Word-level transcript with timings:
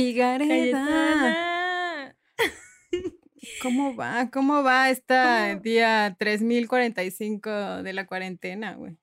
y 0.00 0.14
Gareda. 0.14 2.16
¿Cómo 3.62 3.94
va? 3.94 4.30
¿Cómo 4.30 4.62
va 4.62 4.90
esta 4.90 5.54
día 5.56 6.16
3045 6.18 7.82
de 7.82 7.92
la 7.92 8.06
cuarentena, 8.06 8.74
güey? 8.74 8.96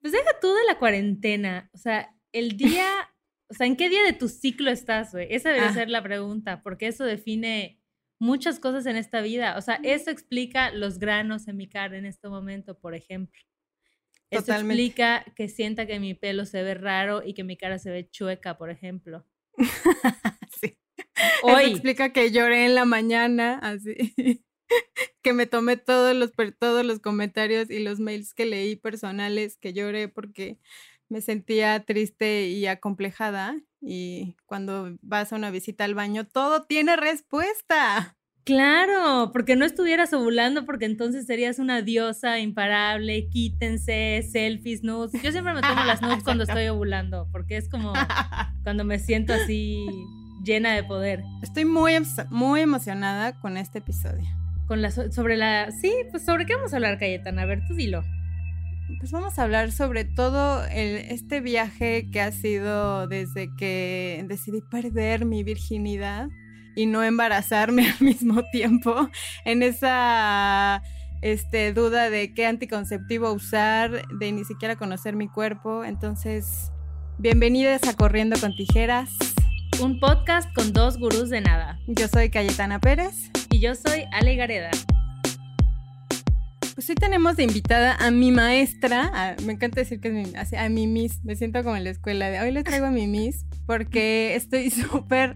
Pues 0.00 0.12
deja 0.12 0.38
tú 0.40 0.48
de 0.52 0.64
la 0.66 0.78
cuarentena. 0.78 1.70
O 1.72 1.78
sea, 1.78 2.14
el 2.32 2.56
día, 2.56 2.88
o 3.48 3.54
sea, 3.54 3.66
¿en 3.66 3.76
qué 3.76 3.88
día 3.88 4.02
de 4.04 4.12
tu 4.12 4.28
ciclo 4.28 4.70
estás, 4.70 5.12
güey? 5.12 5.26
Esa 5.30 5.50
debe 5.50 5.66
Ah. 5.66 5.74
ser 5.74 5.90
la 5.90 6.02
pregunta, 6.02 6.62
porque 6.62 6.86
eso 6.86 7.04
define 7.04 7.80
muchas 8.18 8.60
cosas 8.60 8.86
en 8.86 8.96
esta 8.96 9.20
vida. 9.20 9.56
O 9.56 9.60
sea, 9.62 9.80
eso 9.82 10.10
explica 10.10 10.70
los 10.70 10.98
granos 10.98 11.48
en 11.48 11.56
mi 11.56 11.68
cara 11.68 11.96
en 11.98 12.06
este 12.06 12.28
momento, 12.28 12.78
por 12.78 12.94
ejemplo. 12.94 13.40
Eso 14.30 14.42
Totalmente. 14.42 14.82
explica 14.84 15.24
que 15.34 15.48
sienta 15.48 15.86
que 15.86 15.98
mi 15.98 16.14
pelo 16.14 16.46
se 16.46 16.62
ve 16.62 16.74
raro 16.74 17.22
y 17.24 17.34
que 17.34 17.42
mi 17.44 17.56
cara 17.56 17.78
se 17.78 17.90
ve 17.90 18.08
chueca, 18.08 18.56
por 18.56 18.70
ejemplo. 18.70 19.26
sí. 20.60 20.76
Eso 20.96 21.46
Hoy, 21.46 21.64
explica 21.64 22.12
que 22.12 22.30
lloré 22.30 22.64
en 22.66 22.74
la 22.74 22.84
mañana, 22.84 23.58
así. 23.62 23.94
que 25.22 25.32
me 25.32 25.46
tomé 25.46 25.76
todos 25.76 26.14
los, 26.14 26.32
todos 26.58 26.84
los 26.84 27.00
comentarios 27.00 27.70
y 27.70 27.80
los 27.80 28.00
mails 28.00 28.34
que 28.34 28.46
leí 28.46 28.76
personales, 28.76 29.56
que 29.58 29.72
lloré 29.72 30.08
porque 30.08 30.58
me 31.08 31.20
sentía 31.20 31.84
triste 31.84 32.48
y 32.48 32.66
acomplejada. 32.66 33.56
Y 33.80 34.36
cuando 34.46 34.96
vas 35.02 35.32
a 35.32 35.36
una 35.36 35.50
visita 35.50 35.84
al 35.84 35.94
baño, 35.94 36.26
todo 36.26 36.64
tiene 36.64 36.96
respuesta. 36.96 38.16
Claro, 38.44 39.30
porque 39.32 39.56
no 39.56 39.64
estuvieras 39.64 40.12
ovulando, 40.12 40.64
porque 40.64 40.84
entonces 40.86 41.26
serías 41.26 41.58
una 41.58 41.82
diosa 41.82 42.38
imparable, 42.38 43.28
quítense, 43.28 44.26
selfies, 44.30 44.82
nudes. 44.82 45.20
Yo 45.22 45.30
siempre 45.32 45.54
me 45.54 45.60
tomo 45.60 45.84
las 45.84 46.02
nudes 46.02 46.22
cuando 46.24 46.44
estoy 46.44 46.66
ovulando, 46.68 47.28
porque 47.32 47.56
es 47.56 47.68
como 47.68 47.92
cuando 48.64 48.84
me 48.84 48.98
siento 48.98 49.32
así 49.32 49.86
llena 50.44 50.72
de 50.74 50.84
poder. 50.84 51.22
Estoy 51.42 51.64
muy, 51.64 51.92
emo- 51.92 52.26
muy 52.30 52.60
emocionada 52.60 53.38
con 53.40 53.56
este 53.56 53.78
episodio. 53.78 54.26
Con 54.66 54.82
la, 54.82 54.90
so- 54.90 55.10
sobre 55.12 55.36
la... 55.36 55.70
Sí, 55.70 55.92
pues 56.10 56.24
sobre 56.24 56.46
qué 56.46 56.54
vamos 56.54 56.72
a 56.72 56.76
hablar, 56.76 56.98
Cayetana. 56.98 57.42
A 57.42 57.46
ver, 57.46 57.60
tú 57.66 57.74
dilo. 57.74 58.02
Pues 58.98 59.12
vamos 59.12 59.38
a 59.38 59.42
hablar 59.44 59.70
sobre 59.70 60.04
todo 60.04 60.64
el- 60.66 60.96
este 61.10 61.40
viaje 61.40 62.08
que 62.10 62.20
ha 62.20 62.32
sido 62.32 63.06
desde 63.06 63.48
que 63.56 64.24
decidí 64.28 64.62
perder 64.70 65.24
mi 65.24 65.44
virginidad 65.44 66.28
y 66.76 66.86
no 66.86 67.02
embarazarme 67.02 67.88
al 67.98 68.00
mismo 68.00 68.42
tiempo, 68.52 69.08
en 69.44 69.62
esa 69.62 70.82
este, 71.22 71.72
duda 71.72 72.10
de 72.10 72.32
qué 72.34 72.46
anticonceptivo 72.46 73.32
usar, 73.32 74.06
de 74.18 74.32
ni 74.32 74.44
siquiera 74.44 74.76
conocer 74.76 75.16
mi 75.16 75.28
cuerpo. 75.28 75.84
Entonces, 75.84 76.70
bienvenidas 77.18 77.86
a 77.88 77.94
Corriendo 77.94 78.38
con 78.40 78.54
Tijeras. 78.56 79.10
Un 79.82 79.98
podcast 80.00 80.52
con 80.54 80.72
dos 80.72 80.98
gurús 80.98 81.30
de 81.30 81.40
nada. 81.40 81.78
Yo 81.86 82.06
soy 82.08 82.28
Cayetana 82.30 82.80
Pérez. 82.80 83.30
Y 83.50 83.60
yo 83.60 83.74
soy 83.74 84.04
Ale 84.12 84.36
Gareda. 84.36 84.70
Pues 86.74 86.88
hoy 86.88 86.94
tenemos 86.94 87.36
de 87.36 87.42
invitada 87.42 87.94
a 87.96 88.10
mi 88.10 88.30
maestra, 88.30 89.10
a- 89.12 89.36
me 89.42 89.52
encanta 89.52 89.80
decir 89.80 90.00
que 90.00 90.08
es 90.08 90.14
mi, 90.14 90.34
así, 90.36 90.56
a 90.56 90.68
mi 90.70 90.86
miss, 90.86 91.22
me 91.24 91.36
siento 91.36 91.62
como 91.62 91.76
en 91.76 91.84
la 91.84 91.90
escuela, 91.90 92.30
de 92.30 92.40
hoy 92.40 92.52
les 92.52 92.64
traigo 92.64 92.86
a 92.86 92.90
mi 92.90 93.06
miss 93.06 93.44
porque 93.66 94.34
estoy 94.34 94.70
súper, 94.70 95.34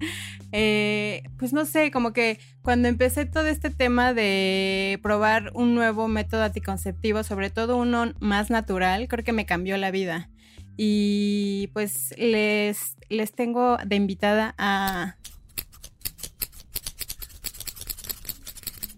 eh, 0.56 1.24
pues 1.36 1.52
no 1.52 1.64
sé, 1.64 1.90
como 1.90 2.12
que 2.12 2.38
cuando 2.62 2.86
empecé 2.86 3.26
todo 3.26 3.48
este 3.48 3.70
tema 3.70 4.14
de 4.14 5.00
probar 5.02 5.50
un 5.52 5.74
nuevo 5.74 6.06
método 6.06 6.44
anticonceptivo, 6.44 7.24
sobre 7.24 7.50
todo 7.50 7.76
uno 7.76 8.12
más 8.20 8.50
natural, 8.50 9.08
creo 9.08 9.24
que 9.24 9.32
me 9.32 9.46
cambió 9.46 9.76
la 9.78 9.90
vida. 9.90 10.30
Y 10.76 11.70
pues 11.72 12.14
les, 12.18 12.96
les 13.08 13.32
tengo 13.32 13.78
de 13.84 13.96
invitada 13.96 14.54
a 14.56 15.16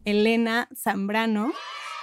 Elena 0.05 0.69
Zambrano. 0.77 1.55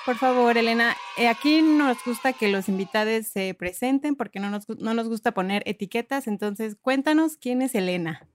Por 0.07 0.15
favor, 0.15 0.57
Elena, 0.57 0.95
eh, 1.15 1.27
aquí 1.27 1.61
nos 1.61 2.03
gusta 2.03 2.33
que 2.33 2.47
los 2.49 2.69
invitados 2.69 3.27
se 3.27 3.53
presenten 3.53 4.15
porque 4.15 4.39
no 4.39 4.49
nos, 4.49 4.67
no 4.67 4.95
nos 4.95 5.09
gusta 5.09 5.31
poner 5.31 5.61
etiquetas, 5.67 6.25
entonces 6.25 6.75
cuéntanos 6.81 7.37
quién 7.37 7.61
es 7.61 7.75
Elena. 7.75 8.27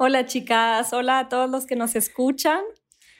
Hola 0.00 0.26
chicas, 0.26 0.92
hola 0.92 1.18
a 1.18 1.28
todos 1.28 1.50
los 1.50 1.66
que 1.66 1.74
nos 1.74 1.96
escuchan. 1.96 2.62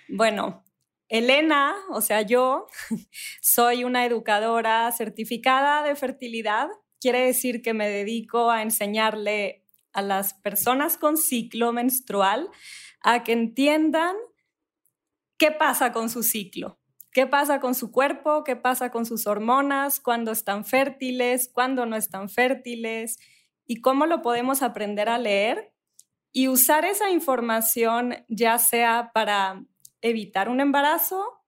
Bueno, 0.08 0.62
Elena, 1.08 1.74
o 1.90 2.00
sea, 2.00 2.22
yo 2.22 2.68
soy 3.42 3.82
una 3.82 4.06
educadora 4.06 4.92
certificada 4.92 5.82
de 5.82 5.96
fertilidad. 5.96 6.68
Quiere 7.00 7.26
decir 7.26 7.62
que 7.62 7.74
me 7.74 7.88
dedico 7.88 8.52
a 8.52 8.62
enseñarle 8.62 9.64
a 9.92 10.02
las 10.02 10.34
personas 10.34 10.96
con 10.98 11.16
ciclo 11.16 11.72
menstrual 11.72 12.48
a 13.00 13.24
que 13.24 13.32
entiendan 13.32 14.14
qué 15.36 15.50
pasa 15.50 15.90
con 15.92 16.08
su 16.08 16.22
ciclo, 16.22 16.78
qué 17.10 17.26
pasa 17.26 17.58
con 17.58 17.74
su 17.74 17.90
cuerpo, 17.90 18.44
qué 18.44 18.54
pasa 18.54 18.92
con 18.92 19.04
sus 19.04 19.26
hormonas, 19.26 19.98
cuándo 19.98 20.30
están 20.30 20.64
fértiles, 20.64 21.50
cuándo 21.52 21.86
no 21.86 21.96
están 21.96 22.28
fértiles 22.28 23.18
y 23.66 23.80
cómo 23.80 24.06
lo 24.06 24.22
podemos 24.22 24.62
aprender 24.62 25.08
a 25.08 25.18
leer 25.18 25.72
y 26.38 26.46
usar 26.46 26.84
esa 26.84 27.10
información 27.10 28.14
ya 28.28 28.58
sea 28.58 29.10
para 29.12 29.64
evitar 30.02 30.48
un 30.48 30.60
embarazo, 30.60 31.42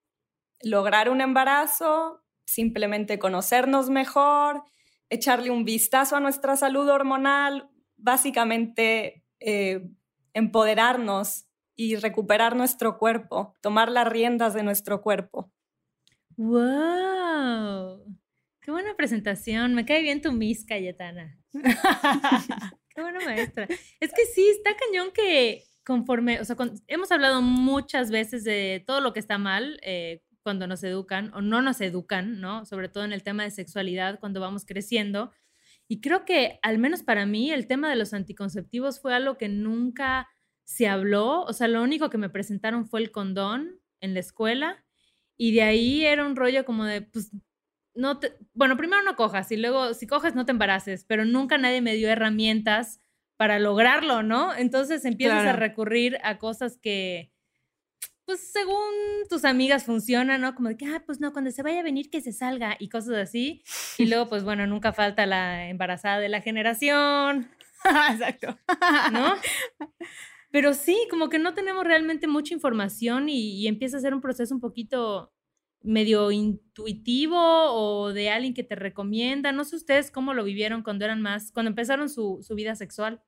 lograr 0.64 1.10
un 1.10 1.20
embarazo, 1.20 2.24
simplemente 2.44 3.20
conocernos 3.20 3.88
mejor, 3.88 4.64
echarle 5.08 5.52
un 5.52 5.64
vistazo 5.64 6.16
a 6.16 6.20
nuestra 6.20 6.56
salud 6.56 6.88
hormonal, 6.88 7.70
básicamente 7.98 9.24
eh, 9.38 9.88
empoderarnos 10.34 11.46
y 11.76 11.94
recuperar 11.94 12.56
nuestro 12.56 12.98
cuerpo, 12.98 13.54
tomar 13.60 13.92
las 13.92 14.08
riendas 14.08 14.54
de 14.54 14.64
nuestro 14.64 15.02
cuerpo. 15.02 15.52
¡Wow! 16.36 18.18
¡Qué 18.60 18.72
buena 18.72 18.96
presentación! 18.96 19.72
Me 19.72 19.84
cae 19.84 20.02
bien 20.02 20.20
tu 20.20 20.32
Miss 20.32 20.64
Cayetana. 20.64 21.38
¡Qué 22.94 23.02
buena 23.02 23.20
maestra! 23.24 23.66
Es 24.00 24.12
que 24.12 24.24
sí, 24.26 24.48
está 24.48 24.70
cañón 24.76 25.10
que 25.12 25.64
conforme, 25.84 26.40
o 26.40 26.44
sea, 26.44 26.56
con- 26.56 26.74
hemos 26.88 27.10
hablado 27.12 27.42
muchas 27.42 28.10
veces 28.10 28.44
de 28.44 28.82
todo 28.86 29.00
lo 29.00 29.12
que 29.12 29.20
está 29.20 29.38
mal 29.38 29.78
eh, 29.82 30.22
cuando 30.42 30.66
nos 30.66 30.82
educan 30.84 31.32
o 31.34 31.40
no 31.40 31.62
nos 31.62 31.80
educan, 31.80 32.40
¿no? 32.40 32.64
Sobre 32.66 32.88
todo 32.88 33.04
en 33.04 33.12
el 33.12 33.22
tema 33.22 33.44
de 33.44 33.50
sexualidad 33.50 34.18
cuando 34.20 34.40
vamos 34.40 34.64
creciendo. 34.66 35.32
Y 35.88 36.00
creo 36.00 36.24
que, 36.24 36.58
al 36.62 36.78
menos 36.78 37.02
para 37.02 37.26
mí, 37.26 37.50
el 37.52 37.66
tema 37.66 37.88
de 37.90 37.96
los 37.96 38.12
anticonceptivos 38.14 39.00
fue 39.00 39.14
algo 39.14 39.36
que 39.38 39.48
nunca 39.48 40.28
se 40.64 40.86
habló. 40.88 41.42
O 41.42 41.52
sea, 41.52 41.66
lo 41.68 41.82
único 41.82 42.10
que 42.10 42.18
me 42.18 42.30
presentaron 42.30 42.86
fue 42.86 43.00
el 43.00 43.10
condón 43.10 43.80
en 44.00 44.14
la 44.14 44.20
escuela. 44.20 44.84
Y 45.36 45.52
de 45.52 45.62
ahí 45.62 46.04
era 46.04 46.24
un 46.24 46.36
rollo 46.36 46.64
como 46.64 46.84
de, 46.84 47.02
pues, 47.02 47.30
no 47.94 48.18
te, 48.18 48.32
bueno, 48.54 48.76
primero 48.76 49.02
no 49.02 49.16
cojas 49.16 49.50
y 49.52 49.56
luego 49.56 49.94
si 49.94 50.06
coges 50.06 50.34
no 50.34 50.44
te 50.44 50.52
embaraces, 50.52 51.04
pero 51.04 51.24
nunca 51.24 51.58
nadie 51.58 51.80
me 51.80 51.94
dio 51.94 52.08
herramientas 52.08 53.00
para 53.36 53.58
lograrlo, 53.58 54.22
¿no? 54.22 54.54
Entonces 54.54 55.04
empiezas 55.04 55.46
a 55.46 55.52
recurrir 55.54 56.18
a 56.22 56.38
cosas 56.38 56.78
que, 56.78 57.32
pues 58.26 58.52
según 58.52 58.92
tus 59.28 59.44
amigas 59.44 59.84
funcionan, 59.84 60.42
¿no? 60.42 60.54
Como 60.54 60.68
de 60.68 60.76
que, 60.76 60.86
ah, 60.86 61.02
pues 61.06 61.20
no, 61.20 61.32
cuando 61.32 61.50
se 61.50 61.62
vaya 61.62 61.80
a 61.80 61.82
venir 61.82 62.10
que 62.10 62.20
se 62.20 62.32
salga 62.32 62.76
y 62.78 62.88
cosas 62.88 63.16
así. 63.16 63.64
Y 63.98 64.06
luego, 64.06 64.28
pues 64.28 64.44
bueno, 64.44 64.66
nunca 64.66 64.92
falta 64.92 65.26
la 65.26 65.68
embarazada 65.68 66.20
de 66.20 66.28
la 66.28 66.42
generación, 66.42 67.50
Exacto. 68.12 68.58
¿no? 69.12 69.34
Pero 70.52 70.74
sí, 70.74 70.96
como 71.10 71.28
que 71.28 71.38
no 71.38 71.54
tenemos 71.54 71.84
realmente 71.84 72.26
mucha 72.26 72.54
información 72.54 73.28
y, 73.28 73.60
y 73.60 73.68
empieza 73.68 73.96
a 73.96 74.00
ser 74.00 74.14
un 74.14 74.20
proceso 74.20 74.54
un 74.54 74.60
poquito 74.60 75.32
medio 75.82 76.30
intuitivo 76.30 77.38
o 77.38 78.12
de 78.12 78.30
alguien 78.30 78.54
que 78.54 78.64
te 78.64 78.74
recomienda. 78.74 79.52
No 79.52 79.64
sé 79.64 79.76
ustedes 79.76 80.10
cómo 80.10 80.34
lo 80.34 80.44
vivieron 80.44 80.82
cuando 80.82 81.04
eran 81.04 81.22
más, 81.22 81.52
cuando 81.52 81.70
empezaron 81.70 82.08
su, 82.08 82.40
su 82.42 82.54
vida 82.54 82.74
sexual. 82.76 83.22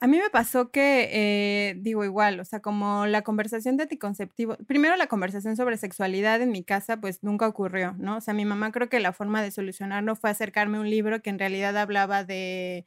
A 0.00 0.06
mí 0.06 0.16
me 0.18 0.30
pasó 0.30 0.70
que, 0.70 1.08
eh, 1.10 1.74
digo 1.78 2.04
igual, 2.04 2.38
o 2.38 2.44
sea, 2.44 2.60
como 2.60 3.06
la 3.06 3.22
conversación 3.22 3.76
de 3.76 3.82
anticonceptivo, 3.84 4.56
primero 4.68 4.94
la 4.94 5.08
conversación 5.08 5.56
sobre 5.56 5.76
sexualidad 5.76 6.40
en 6.40 6.52
mi 6.52 6.62
casa, 6.62 7.00
pues 7.00 7.24
nunca 7.24 7.48
ocurrió, 7.48 7.96
¿no? 7.98 8.18
O 8.18 8.20
sea, 8.20 8.32
mi 8.32 8.44
mamá 8.44 8.70
creo 8.70 8.88
que 8.88 9.00
la 9.00 9.12
forma 9.12 9.42
de 9.42 9.50
solucionarlo 9.50 10.14
fue 10.14 10.30
acercarme 10.30 10.78
a 10.78 10.82
un 10.82 10.90
libro 10.90 11.20
que 11.20 11.30
en 11.30 11.40
realidad 11.40 11.76
hablaba 11.76 12.22
de, 12.22 12.86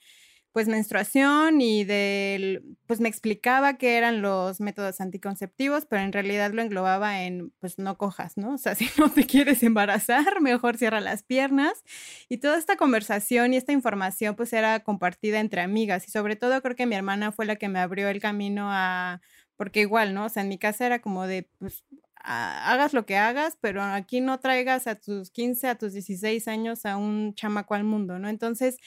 pues, 0.52 0.68
menstruación 0.68 1.62
y 1.62 1.84
del, 1.86 2.78
pues, 2.88 3.00
me 3.00 3.10
explicaba 3.10 3.78
qué 3.78 3.98
eran 3.98 4.22
los 4.22 4.60
métodos 4.60 5.00
anticonceptivos, 5.02 5.86
pero 5.86 6.02
en 6.02 6.12
realidad 6.12 6.52
lo 6.52 6.62
englobaba 6.62 7.24
en, 7.24 7.52
pues, 7.60 7.78
no 7.80 7.98
cojas, 7.98 8.38
¿no? 8.38 8.54
O 8.56 8.58
sea, 8.58 8.76
si 8.76 8.88
no 8.98 9.10
te 9.10 9.26
quieres 9.26 9.64
embarazar, 9.64 10.42
mejor 10.42 10.78
cierra 10.78 11.00
las 11.02 11.24
piernas. 11.24 11.84
Y 12.30 12.38
toda 12.38 12.58
esta 12.58 12.76
conversación 12.78 13.54
y 13.54 13.58
esta 13.58 13.72
información 13.72 14.36
pues 14.36 14.54
era 14.54 14.82
compartida 14.82 15.40
entre 15.40 15.62
amigas 15.62 16.08
y 16.08 16.12
sobre 16.12 16.36
todo 16.36 16.62
creo 16.62 16.76
que 16.76 16.86
mi 16.86 16.96
hermana 16.96 17.32
fue 17.32 17.46
la 17.46 17.56
que 17.56 17.70
me 17.70 17.80
abrió 17.80 18.10
el 18.10 18.20
camino 18.20 18.68
a, 18.72 19.22
porque 19.56 19.82
igual, 19.82 20.14
¿no? 20.14 20.26
O 20.26 20.30
sea, 20.30 20.44
en 20.44 20.50
mi 20.50 20.58
casa 20.58 20.86
era 20.86 21.00
como 21.02 21.28
de, 21.28 21.50
pues, 21.60 21.84
hagas 22.24 22.94
lo 22.94 23.06
que 23.06 23.18
hagas, 23.18 23.58
pero 23.62 23.82
aquí 23.84 24.22
no 24.22 24.40
traigas 24.40 24.88
a 24.88 24.96
tus 24.96 25.32
15, 25.32 25.68
a 25.68 25.78
tus 25.78 25.94
16 25.94 26.48
años 26.48 26.86
a 26.86 26.98
un 26.98 27.34
chamaco 27.36 27.74
al 27.74 27.84
mundo, 27.84 28.20
¿no? 28.20 28.30
Entonces, 28.30 28.78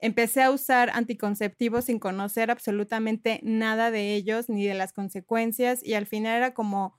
empecé 0.00 0.42
a 0.42 0.50
usar 0.50 0.90
anticonceptivos 0.94 1.86
sin 1.86 1.98
conocer 1.98 2.50
absolutamente 2.50 3.40
nada 3.42 3.90
de 3.90 4.14
ellos 4.14 4.48
ni 4.48 4.66
de 4.66 4.74
las 4.74 4.92
consecuencias 4.92 5.82
y 5.84 5.94
al 5.94 6.06
final 6.06 6.36
era 6.36 6.54
como 6.54 6.98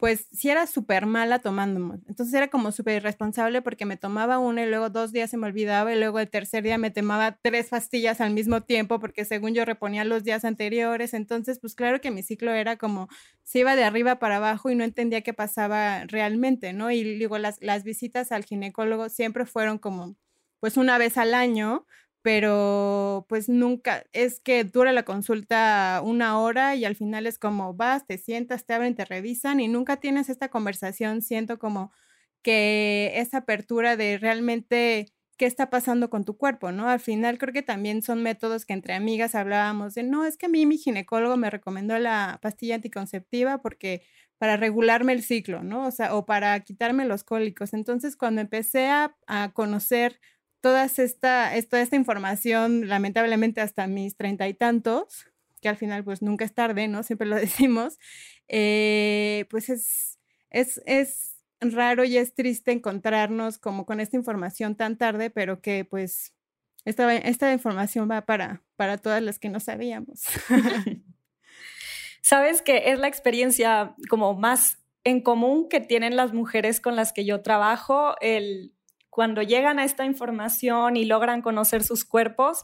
pues 0.00 0.28
sí 0.32 0.48
era 0.48 0.66
súper 0.66 1.04
mala 1.04 1.40
tomándome. 1.40 1.96
Entonces 2.08 2.32
era 2.34 2.48
como 2.48 2.72
súper 2.72 2.96
irresponsable 2.96 3.60
porque 3.60 3.84
me 3.84 3.98
tomaba 3.98 4.38
una 4.38 4.62
y 4.64 4.68
luego 4.68 4.88
dos 4.88 5.12
días 5.12 5.28
se 5.30 5.36
me 5.36 5.46
olvidaba 5.46 5.92
y 5.92 5.98
luego 5.98 6.18
el 6.20 6.30
tercer 6.30 6.64
día 6.64 6.78
me 6.78 6.90
tomaba 6.90 7.38
tres 7.42 7.68
pastillas 7.68 8.22
al 8.22 8.32
mismo 8.32 8.62
tiempo 8.62 8.98
porque 8.98 9.26
según 9.26 9.52
yo 9.52 9.66
reponía 9.66 10.04
los 10.04 10.24
días 10.24 10.46
anteriores. 10.46 11.12
Entonces, 11.12 11.60
pues 11.60 11.74
claro 11.74 12.00
que 12.00 12.10
mi 12.10 12.22
ciclo 12.22 12.52
era 12.52 12.78
como 12.78 13.08
se 13.44 13.58
iba 13.58 13.76
de 13.76 13.84
arriba 13.84 14.18
para 14.18 14.36
abajo 14.38 14.70
y 14.70 14.74
no 14.74 14.84
entendía 14.84 15.20
qué 15.20 15.34
pasaba 15.34 16.04
realmente, 16.06 16.72
¿no? 16.72 16.90
Y 16.90 17.02
digo, 17.18 17.36
las, 17.36 17.58
las 17.60 17.84
visitas 17.84 18.32
al 18.32 18.44
ginecólogo 18.46 19.10
siempre 19.10 19.44
fueron 19.44 19.76
como 19.78 20.16
pues 20.60 20.78
una 20.78 20.96
vez 20.98 21.18
al 21.18 21.34
año, 21.34 21.86
pero 22.22 23.26
pues 23.28 23.48
nunca, 23.48 24.04
es 24.12 24.40
que 24.40 24.64
dura 24.64 24.92
la 24.92 25.04
consulta 25.04 26.00
una 26.04 26.38
hora 26.38 26.76
y 26.76 26.84
al 26.84 26.96
final 26.96 27.26
es 27.26 27.38
como 27.38 27.74
vas, 27.74 28.06
te 28.06 28.18
sientas, 28.18 28.66
te 28.66 28.74
abren, 28.74 28.94
te 28.94 29.04
revisan 29.04 29.60
y 29.60 29.68
nunca 29.68 29.96
tienes 29.98 30.28
esta 30.28 30.48
conversación, 30.50 31.22
siento 31.22 31.58
como 31.58 31.92
que 32.42 33.12
esa 33.16 33.38
apertura 33.38 33.96
de 33.96 34.18
realmente 34.18 35.12
qué 35.36 35.46
está 35.46 35.70
pasando 35.70 36.10
con 36.10 36.24
tu 36.24 36.36
cuerpo, 36.36 36.70
¿no? 36.72 36.88
Al 36.88 37.00
final 37.00 37.38
creo 37.38 37.52
que 37.54 37.62
también 37.62 38.02
son 38.02 38.22
métodos 38.22 38.66
que 38.66 38.74
entre 38.74 38.94
amigas 38.94 39.34
hablábamos 39.34 39.94
de, 39.94 40.02
no, 40.02 40.26
es 40.26 40.36
que 40.36 40.46
a 40.46 40.48
mí 40.50 40.66
mi 40.66 40.76
ginecólogo 40.78 41.36
me 41.38 41.48
recomendó 41.50 41.98
la 41.98 42.38
pastilla 42.42 42.74
anticonceptiva 42.76 43.58
porque 43.62 44.02
para 44.38 44.56
regularme 44.56 45.12
el 45.12 45.22
ciclo, 45.22 45.62
¿no? 45.62 45.86
O 45.86 45.90
sea, 45.90 46.14
o 46.14 46.24
para 46.26 46.58
quitarme 46.60 47.04
los 47.06 47.24
cólicos. 47.24 47.72
Entonces, 47.74 48.16
cuando 48.16 48.40
empecé 48.40 48.88
a, 48.88 49.16
a 49.26 49.52
conocer 49.52 50.18
toda 50.60 50.84
esta, 50.84 51.52
toda 51.68 51.82
esta 51.82 51.96
información, 51.96 52.88
lamentablemente 52.88 53.60
hasta 53.60 53.86
mis 53.86 54.16
treinta 54.16 54.48
y 54.48 54.54
tantos, 54.54 55.26
que 55.60 55.68
al 55.68 55.76
final 55.76 56.04
pues 56.04 56.22
nunca 56.22 56.44
es 56.44 56.54
tarde, 56.54 56.88
¿no? 56.88 57.02
Siempre 57.02 57.26
lo 57.26 57.36
decimos, 57.40 57.98
eh, 58.48 59.46
pues 59.50 59.68
es, 59.68 60.18
es, 60.50 60.80
es 60.86 61.34
raro 61.60 62.04
y 62.04 62.16
es 62.16 62.34
triste 62.34 62.72
encontrarnos 62.72 63.58
como 63.58 63.86
con 63.86 64.00
esta 64.00 64.16
información 64.16 64.76
tan 64.76 64.96
tarde, 64.96 65.30
pero 65.30 65.60
que 65.60 65.84
pues 65.84 66.32
esta, 66.84 67.14
esta 67.14 67.52
información 67.52 68.10
va 68.10 68.22
para, 68.22 68.62
para 68.76 68.98
todas 68.98 69.22
las 69.22 69.38
que 69.38 69.50
no 69.50 69.60
sabíamos. 69.60 70.22
Sabes 72.22 72.62
que 72.62 72.90
es 72.90 72.98
la 72.98 73.08
experiencia 73.08 73.94
como 74.08 74.34
más 74.34 74.78
en 75.04 75.20
común 75.22 75.68
que 75.68 75.80
tienen 75.80 76.16
las 76.16 76.32
mujeres 76.32 76.80
con 76.80 76.96
las 76.96 77.12
que 77.12 77.24
yo 77.24 77.42
trabajo, 77.42 78.14
el 78.20 78.74
cuando 79.10 79.42
llegan 79.42 79.78
a 79.78 79.84
esta 79.84 80.04
información 80.04 80.96
y 80.96 81.04
logran 81.04 81.42
conocer 81.42 81.82
sus 81.82 82.04
cuerpos, 82.04 82.62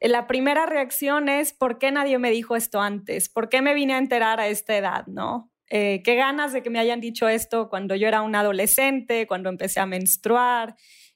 eh, 0.00 0.08
la 0.08 0.26
primera 0.26 0.66
reacción 0.66 1.28
es, 1.28 1.52
¿por 1.52 1.78
qué 1.78 1.92
nadie 1.92 2.18
me 2.18 2.30
dijo 2.30 2.56
esto 2.56 2.80
antes? 2.80 3.28
¿Por 3.28 3.48
qué 3.48 3.62
me 3.62 3.74
vine 3.74 3.94
a 3.94 3.98
enterar 3.98 4.40
a 4.40 4.48
esta 4.48 4.76
edad? 4.76 5.06
¿No? 5.06 5.52
Eh, 5.68 6.02
qué 6.04 6.16
ganas 6.16 6.52
de 6.52 6.62
que 6.62 6.68
me 6.68 6.78
hayan 6.78 7.00
dicho 7.00 7.28
esto 7.28 7.70
cuando 7.70 7.94
yo 7.94 8.06
era 8.08 8.20
un 8.20 8.34
adolescente, 8.34 9.26
cuando 9.26 9.48
empecé 9.48 9.80
a 9.80 9.86
menstruar. 9.86 10.74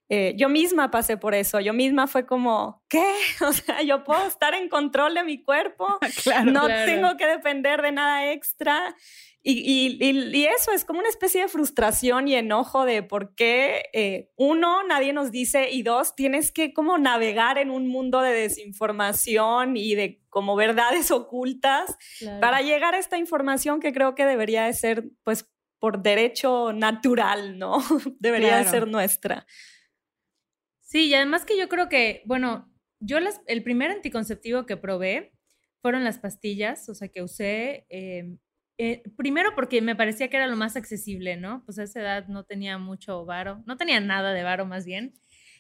Eh, 0.09 0.35
yo 0.37 0.49
misma 0.49 0.91
pasé 0.91 1.17
por 1.17 1.35
eso, 1.35 1.59
yo 1.59 1.73
misma 1.73 2.07
fue 2.07 2.27
como, 2.27 2.85
¿qué? 2.89 3.05
O 3.47 3.53
sea, 3.53 3.83
yo 3.83 4.05
puedo 4.05 4.27
estar 4.27 4.55
en 4.55 4.69
control 4.69 5.15
de 5.15 5.25
mi 5.25 5.43
cuerpo, 5.43 5.99
no 6.47 6.67
tengo 6.69 7.17
que 7.17 7.27
depender 7.27 7.83
de 7.83 7.93
nada 7.93 8.33
extra. 8.33 8.95
Y, 9.49 9.97
y, 10.01 10.45
eso 10.47 10.73
es 10.73 10.85
como 10.85 10.99
una 10.99 11.09
especie 11.09 11.43
de 11.43 11.47
frustración 11.47 12.27
y 12.27 12.35
enojo 12.35 12.85
de 12.85 13.05
por 13.05 13.37
qué, 13.37 13.85
eh, 13.93 14.33
uno, 14.35 14.83
nadie 14.83 15.13
nos 15.13 15.31
dice, 15.31 15.71
y 15.71 15.85
dos, 15.85 16.17
tienes 16.17 16.51
que 16.51 16.75
como 16.75 16.99
navegar 16.99 17.57
en 17.57 17.71
un 17.71 17.87
mundo 17.87 18.23
de 18.23 18.33
desinformación 18.33 19.77
y 19.77 19.95
de 19.95 20.21
como 20.31 20.57
verdades 20.57 21.13
ocultas 21.13 21.97
para 22.41 22.61
llegar 22.61 22.97
a 22.97 22.99
esta 22.99 23.19
información 23.19 23.79
que 23.79 23.93
creo 23.93 24.17
que 24.17 24.25
debería 24.27 24.65
de 24.65 24.73
ser, 24.73 25.05
pues, 25.23 25.49
por 25.79 26.03
derecho 26.03 26.73
natural, 26.73 27.57
¿no? 27.57 27.79
debería 28.19 28.57
de 28.57 28.65
ser 28.65 28.89
nuestra. 28.89 29.47
Sí, 30.81 31.07
y 31.07 31.15
además 31.15 31.45
que 31.45 31.57
yo 31.57 31.69
creo 31.69 31.89
que, 31.89 32.23
bueno, 32.25 32.69
yo 32.99 33.19
el 33.47 33.63
primer 33.63 33.93
anticonceptivo 33.93 34.67
que 34.67 34.77
probé 34.77 35.35
fueron 35.83 36.03
las 36.03 36.19
pastillas, 36.19 36.89
o 36.89 36.97
sea, 36.97 37.07
que 37.07 37.23
usé. 37.23 37.87
Em, 37.91 38.39
eh, 38.79 39.03
primero 39.17 39.55
porque 39.55 39.81
me 39.81 39.97
parecía 39.97 40.29
que 40.29 40.37
era 40.37 40.47
lo 40.47 40.57
más 40.57 40.77
accesible, 40.77 41.37
¿no? 41.37 41.63
Pues 41.65 41.79
a 41.79 41.85
esa 41.85 42.01
edad 42.01 42.29
no 42.29 42.45
tenía 42.45 42.79
mucho 42.79 43.25
varo, 43.25 43.63
no 43.67 43.77
tenía 43.77 44.01
nada 44.01 44.33
de 44.33 44.43
varo 44.43 44.67
más 44.67 44.85
bien. 44.85 45.15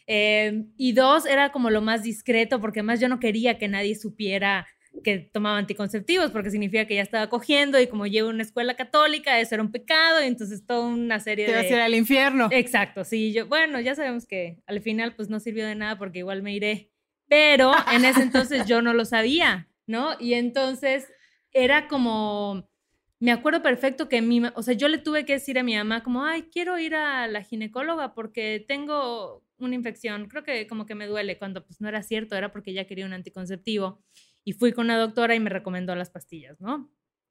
Em, 0.07 0.73
y 0.77 0.93
dos, 0.93 1.27
era 1.27 1.51
como 1.51 1.71
lo 1.71 1.81
más 1.81 2.03
discreto, 2.03 2.61
porque 2.61 2.81
además 2.81 3.01
yo 3.01 3.09
no 3.09 3.19
quería 3.19 3.59
que 3.59 3.69
nadie 3.69 3.95
supiera 3.95 4.67
que 5.03 5.19
tomaba 5.19 5.59
anticonceptivos, 5.59 6.31
porque 6.31 6.51
significa 6.51 6.87
que 6.87 6.95
ya 6.95 7.03
estaba 7.03 7.29
cogiendo 7.29 7.81
y 7.81 7.87
como 7.87 8.07
llevo 8.07 8.31
una 8.31 8.43
escuela 8.43 8.77
católica, 8.77 9.39
eso 9.41 9.55
era 9.55 9.63
un 9.63 9.73
pecado, 9.73 10.23
y 10.23 10.27
entonces 10.27 10.65
toda 10.65 10.87
una 10.87 11.21
serie 11.21 11.47
Te 11.47 11.53
de... 11.53 11.63
Te 11.63 11.75
a 11.75 11.77
ir 11.77 11.83
al 11.83 11.95
infierno. 11.95 12.49
Exacto, 12.51 13.05
sí, 13.05 13.33
yo, 13.33 13.47
bueno, 13.47 13.81
ya 13.81 13.95
sabemos 13.95 14.27
que 14.27 14.59
al 14.67 14.81
final 14.81 15.15
pues 15.15 15.29
no 15.29 15.41
sirvió 15.41 15.67
de 15.67 15.75
nada 15.75 15.99
porque 15.99 16.21
igual 16.21 16.43
me 16.43 16.55
iré, 16.55 16.93
pero 17.29 17.73
en 17.93 18.05
ese 18.05 18.23
entonces 18.23 18.67
yo 18.67 18.81
no 18.81 18.95
lo 18.95 19.05
sabía, 19.05 19.69
¿no? 19.87 20.17
Y 20.19 20.35
entonces 20.35 21.07
era 21.53 21.89
como 21.89 22.69
me 23.19 23.33
acuerdo 23.33 23.63
perfecto 23.63 24.09
que 24.09 24.21
mi, 24.23 24.43
o 24.55 24.63
sea, 24.63 24.75
yo 24.75 24.89
le 24.89 24.99
tuve 24.99 25.25
que 25.25 25.35
decir 25.35 25.59
a 25.59 25.63
mi 25.63 25.77
mamá 25.77 26.03
como, 26.03 26.25
ay, 26.25 26.45
quiero 26.53 26.79
ir 26.79 26.95
a 26.95 27.27
la 27.29 27.43
ginecóloga 27.43 28.15
porque 28.15 28.65
tengo 28.67 29.43
una 29.59 29.75
infección, 29.75 30.29
creo 30.29 30.45
que 30.45 30.67
como 30.67 30.87
que 30.87 30.95
me 30.95 31.07
duele, 31.07 31.39
cuando 31.39 31.65
pues 31.65 31.81
no 31.81 31.89
era 31.89 32.03
cierto, 32.03 32.37
era 32.37 32.53
porque 32.53 32.75
ya 32.75 32.87
quería 32.87 33.07
un 33.07 33.15
anticonceptivo. 33.15 34.03
Y 34.45 34.53
fui 34.53 34.73
con 34.73 34.87
una 34.87 34.99
doctora 34.99 35.35
y 35.35 35.41
me 35.41 35.51
recomendó 35.51 35.95
las 35.97 36.11
pastillas, 36.11 36.61
¿no? 36.61 36.91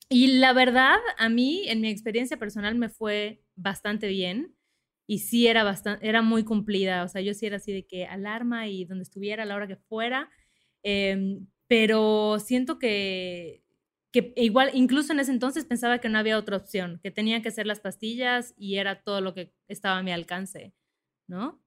Y 0.10 0.40
la 0.40 0.54
verdad, 0.54 0.98
a 1.18 1.30
mí, 1.30 1.64
en 1.68 1.82
mi 1.82 1.90
experiencia 1.90 2.38
personal, 2.38 2.76
me 2.76 2.90
fue 2.90 3.42
bastante 3.56 4.08
bien. 4.08 4.56
Y 5.08 5.20
sí 5.20 5.48
era 5.48 5.64
bastante, 5.64 6.08
era 6.08 6.22
muy 6.22 6.44
cumplida. 6.44 7.04
O 7.04 7.08
sea, 7.08 7.22
yo 7.22 7.34
sí 7.34 7.46
era 7.46 7.58
así 7.58 7.72
de 7.72 7.86
que 7.86 8.06
alarma 8.06 8.68
y 8.68 8.86
donde 8.86 9.04
estuviera, 9.04 9.44
a 9.44 9.46
la 9.46 9.56
hora 9.56 9.68
que 9.68 9.78
fuera. 9.78 10.30
Em, 10.84 11.48
pero 11.68 12.38
siento 12.40 12.80
que 12.80 13.64
que 14.16 14.32
igual, 14.38 14.72
incluso 14.74 15.12
en 15.12 15.20
ese 15.20 15.32
entonces 15.32 15.66
pensaba 15.66 16.00
que 16.00 16.08
no 16.08 16.18
había 16.18 16.38
otra 16.38 16.56
opción, 16.56 17.02
que 17.04 17.12
tenía 17.12 17.42
que 17.42 17.52
ser 17.52 17.68
las 17.68 17.82
pastillas 17.82 18.54
y 18.56 18.78
era 18.78 19.02
todo 19.02 19.20
lo 19.20 19.34
que 19.34 19.52
estaba 19.68 19.98
a 19.98 20.04
mi 20.04 20.14
alcance, 20.14 20.74
¿no? 21.28 21.62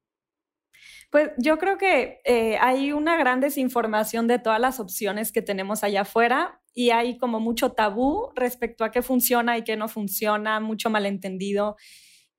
Pues 1.11 1.31
yo 1.37 1.59
creo 1.59 1.77
que 1.77 2.23
eh, 2.25 2.57
hay 2.59 2.93
una 2.93 3.19
gran 3.19 3.41
desinformación 3.41 4.29
de 4.29 4.39
todas 4.39 4.61
las 4.61 4.81
opciones 4.81 5.31
que 5.31 5.43
tenemos 5.43 5.85
allá 5.85 6.03
afuera 6.03 6.63
y 6.73 6.89
hay 6.89 7.19
como 7.19 7.39
mucho 7.39 7.73
tabú 7.73 8.31
respecto 8.35 8.83
a 8.83 8.93
qué 8.93 9.03
funciona 9.03 9.59
y 9.59 9.65
qué 9.65 9.77
no 9.77 9.89
funciona, 9.89 10.59
mucho 10.59 10.89
malentendido. 10.89 11.77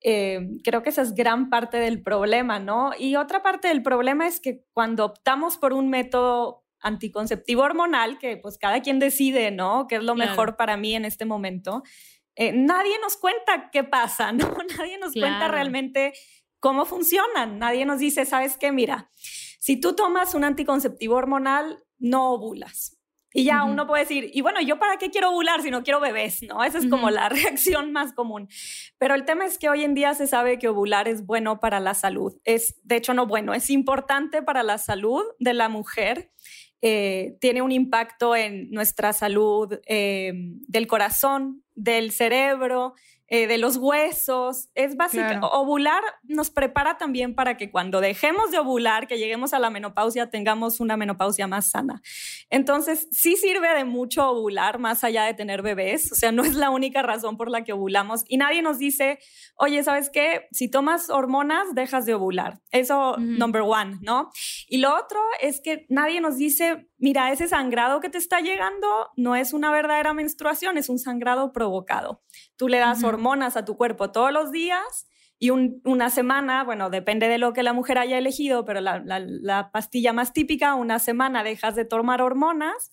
Eh, 0.01 0.39
creo 0.63 0.82
que 0.82 0.89
esa 0.89 1.04
es 1.04 1.13
gran 1.13 1.51
parte 1.51 1.78
del 1.78 2.01
problema, 2.01 2.58
¿no? 2.58 2.94
Y 2.98 3.16
otra 3.16 3.44
parte 3.44 3.68
del 3.68 3.84
problema 3.84 4.25
es 4.25 4.39
que 4.39 4.63
cuando 4.74 5.06
optamos 5.06 5.60
por 5.60 5.74
un 5.74 5.89
método 5.89 6.63
anticonceptivo 6.81 7.63
hormonal, 7.63 8.17
que 8.17 8.38
pues 8.38 8.57
cada 8.57 8.81
quien 8.81 9.00
decide, 9.00 9.51
¿no? 9.51 9.88
¿Qué 9.88 9.98
es 9.98 10.03
lo 10.03 10.15
mejor 10.15 10.55
para 10.55 10.77
mí 10.77 10.95
en 10.95 11.05
este 11.05 11.25
momento? 11.25 11.83
Eh, 12.36 12.53
nadie 12.53 12.98
nos 13.01 13.17
cuenta 13.17 13.69
qué 13.71 13.83
pasa, 13.83 14.31
¿no? 14.31 14.50
Nadie 14.77 14.98
nos 14.98 15.13
cuenta 15.13 15.48
realmente 15.48 16.13
cómo 16.59 16.86
funcionan. 16.86 17.59
Nadie 17.59 17.86
nos 17.86 18.00
dice, 18.00 18.25
¿sabes 18.25 18.57
qué? 18.57 18.71
Mira, 18.71 19.09
si 19.59 19.79
tú 19.79 19.93
tomas 19.93 20.33
un 20.33 20.43
anticonceptivo 20.43 21.15
hormonal, 21.15 21.83
no 21.98 22.31
ovulas. 22.31 23.00
Y 23.31 23.43
ya 23.43 23.63
uno 23.63 23.86
puede 23.86 24.03
decir, 24.03 24.31
y 24.33 24.41
bueno, 24.41 24.59
¿yo 24.59 24.79
para 24.79 24.98
qué 24.98 25.12
quiero 25.12 25.29
ovular 25.29 25.62
si 25.62 25.69
no 25.69 25.83
quiero 25.83 26.00
bebés? 26.00 26.41
¿No? 26.41 26.63
Esa 26.63 26.79
es 26.79 26.88
como 26.88 27.12
la 27.12 27.29
reacción 27.29 27.91
más 27.91 28.13
común. 28.13 28.48
Pero 28.98 29.13
el 29.13 29.25
tema 29.25 29.45
es 29.45 29.59
que 29.59 29.69
hoy 29.69 29.83
en 29.83 29.93
día 29.93 30.15
se 30.15 30.25
sabe 30.25 30.57
que 30.57 30.67
ovular 30.67 31.07
es 31.07 31.25
bueno 31.25 31.59
para 31.59 31.79
la 31.79 31.93
salud. 31.93 32.36
Es, 32.43 32.79
de 32.83 32.95
hecho, 32.95 33.13
no 33.13 33.27
bueno, 33.27 33.53
es 33.53 33.69
importante 33.69 34.41
para 34.41 34.63
la 34.63 34.79
salud 34.79 35.24
de 35.38 35.53
la 35.53 35.69
mujer 35.69 36.31
eh, 36.81 37.38
tiene 37.41 37.62
un 37.62 37.71
impacto 37.71 38.36
en 38.36 38.71
nuestra 38.71 39.13
salud 39.13 39.79
eh, 39.86 40.31
del 40.67 40.88
corazón, 40.88 41.63
del 41.75 42.12
cerebro, 42.12 42.93
eh, 43.29 43.48
de 43.48 43.57
los 43.57 43.77
huesos. 43.77 44.69
Es 44.75 44.95
básico. 44.95 45.48
Ovular 45.51 46.01
nos 46.24 46.50
prepara 46.50 46.98
también 46.98 47.36
para 47.36 47.57
que 47.57 47.69
cuando 47.69 48.01
dejemos 48.01 48.51
de 48.51 48.59
ovular, 48.59 49.07
que 49.07 49.17
lleguemos 49.17 49.53
a 49.53 49.59
la 49.59 49.69
menopausia, 49.69 50.29
tengamos 50.29 50.79
una 50.79 50.98
menopausia 50.98 51.48
más 51.48 51.69
sana. 51.69 52.01
Entonces, 52.50 53.07
sí 53.12 53.36
sirve 53.36 53.74
de 53.75 53.86
mucho 53.86 54.29
ovular 54.29 54.79
más 54.79 55.03
allá 55.03 55.25
de 55.25 55.33
tener 55.33 55.62
bebés. 55.62 56.12
O 56.12 56.15
sea, 56.15 56.31
no 56.31 56.43
es 56.43 56.55
la 56.55 56.71
única 56.71 57.01
razón 57.01 57.38
por 57.38 57.50
la 57.50 57.63
que 57.63 57.74
ovulamos. 57.74 58.24
Y 58.27 58.38
nadie 58.38 58.62
nos 58.62 58.79
dice, 58.79 59.19
oye, 59.55 59.83
¿sabes 59.83 60.09
qué? 60.09 60.48
Si 60.51 60.69
tomas 60.69 61.09
hormonas, 61.09 61.75
dejas 61.75 62.05
de 62.05 62.15
ovular. 62.15 62.59
Eso, 62.71 63.17
number 63.17 63.62
one, 63.62 64.00
¿no? 64.01 64.31
Y 64.67 64.79
lo 64.79 64.95
otro 64.95 65.19
es 65.41 65.62
que 65.62 65.86
nadie 65.89 66.19
nos 66.19 66.38
dice, 66.38 66.88
mira, 67.00 67.32
ese 67.32 67.48
sangrado 67.48 68.00
que 68.00 68.10
te 68.10 68.18
está 68.18 68.41
llegando 68.41 69.10
no 69.15 69.36
es 69.36 69.53
una 69.53 69.72
verdadera 69.72 70.13
menstruación, 70.13 70.77
es 70.77 70.89
un 70.89 71.00
sangrado 71.00 71.51
provocado. 71.51 72.22
Tú 72.56 72.68
le 72.68 72.77
das 72.77 73.03
hormonas 73.03 73.58
a 73.58 73.65
tu 73.65 73.77
cuerpo 73.77 74.12
todos 74.12 74.32
los 74.32 74.51
días 74.51 75.08
y 75.39 75.51
una 75.51 76.10
semana, 76.10 76.65
bueno, 76.65 76.89
depende 76.89 77.29
de 77.29 77.38
lo 77.38 77.53
que 77.53 77.63
la 77.63 77.72
mujer 77.72 77.98
haya 77.98 78.18
elegido, 78.18 78.65
pero 78.65 78.82
la, 78.82 79.70
pastilla 79.72 80.12
más 80.12 80.34
típica, 80.34 80.75
una 80.75 81.00
semana 81.00 81.44
dejas 81.44 81.75
de 81.75 81.86
tomar 81.86 82.22
hormonas 82.22 82.91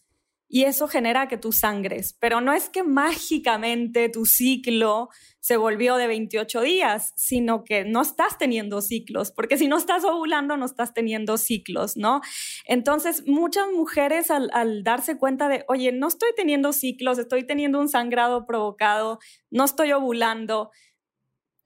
y 0.48 0.64
eso 0.64 0.88
genera 0.88 1.28
que 1.28 1.36
tú 1.36 1.52
sangres. 1.52 2.16
Pero 2.20 2.40
no 2.40 2.52
es 2.52 2.68
que 2.68 2.82
mágicamente 2.82 4.08
tu 4.08 4.26
ciclo 4.26 5.08
se 5.40 5.56
volvió 5.56 5.96
de 5.96 6.08
28 6.08 6.60
días, 6.62 7.12
sino 7.14 7.62
que 7.62 7.84
no 7.84 8.02
estás 8.02 8.36
teniendo 8.36 8.80
ciclos, 8.80 9.30
porque 9.30 9.56
si 9.56 9.68
no 9.68 9.76
estás 9.76 10.04
ovulando, 10.04 10.56
no 10.56 10.66
estás 10.66 10.92
teniendo 10.92 11.38
ciclos, 11.38 11.96
¿no? 11.96 12.20
Entonces, 12.64 13.26
muchas 13.28 13.66
mujeres 13.70 14.32
al, 14.32 14.50
al 14.52 14.82
darse 14.82 15.18
cuenta 15.18 15.48
de, 15.48 15.64
oye, 15.68 15.92
no 15.92 16.08
estoy 16.08 16.30
teniendo 16.36 16.72
ciclos, 16.72 17.18
estoy 17.18 17.46
teniendo 17.46 17.78
un 17.78 17.88
sangrado 17.88 18.44
provocado, 18.44 19.20
no 19.50 19.64
estoy 19.64 19.92
ovulando, 19.92 20.70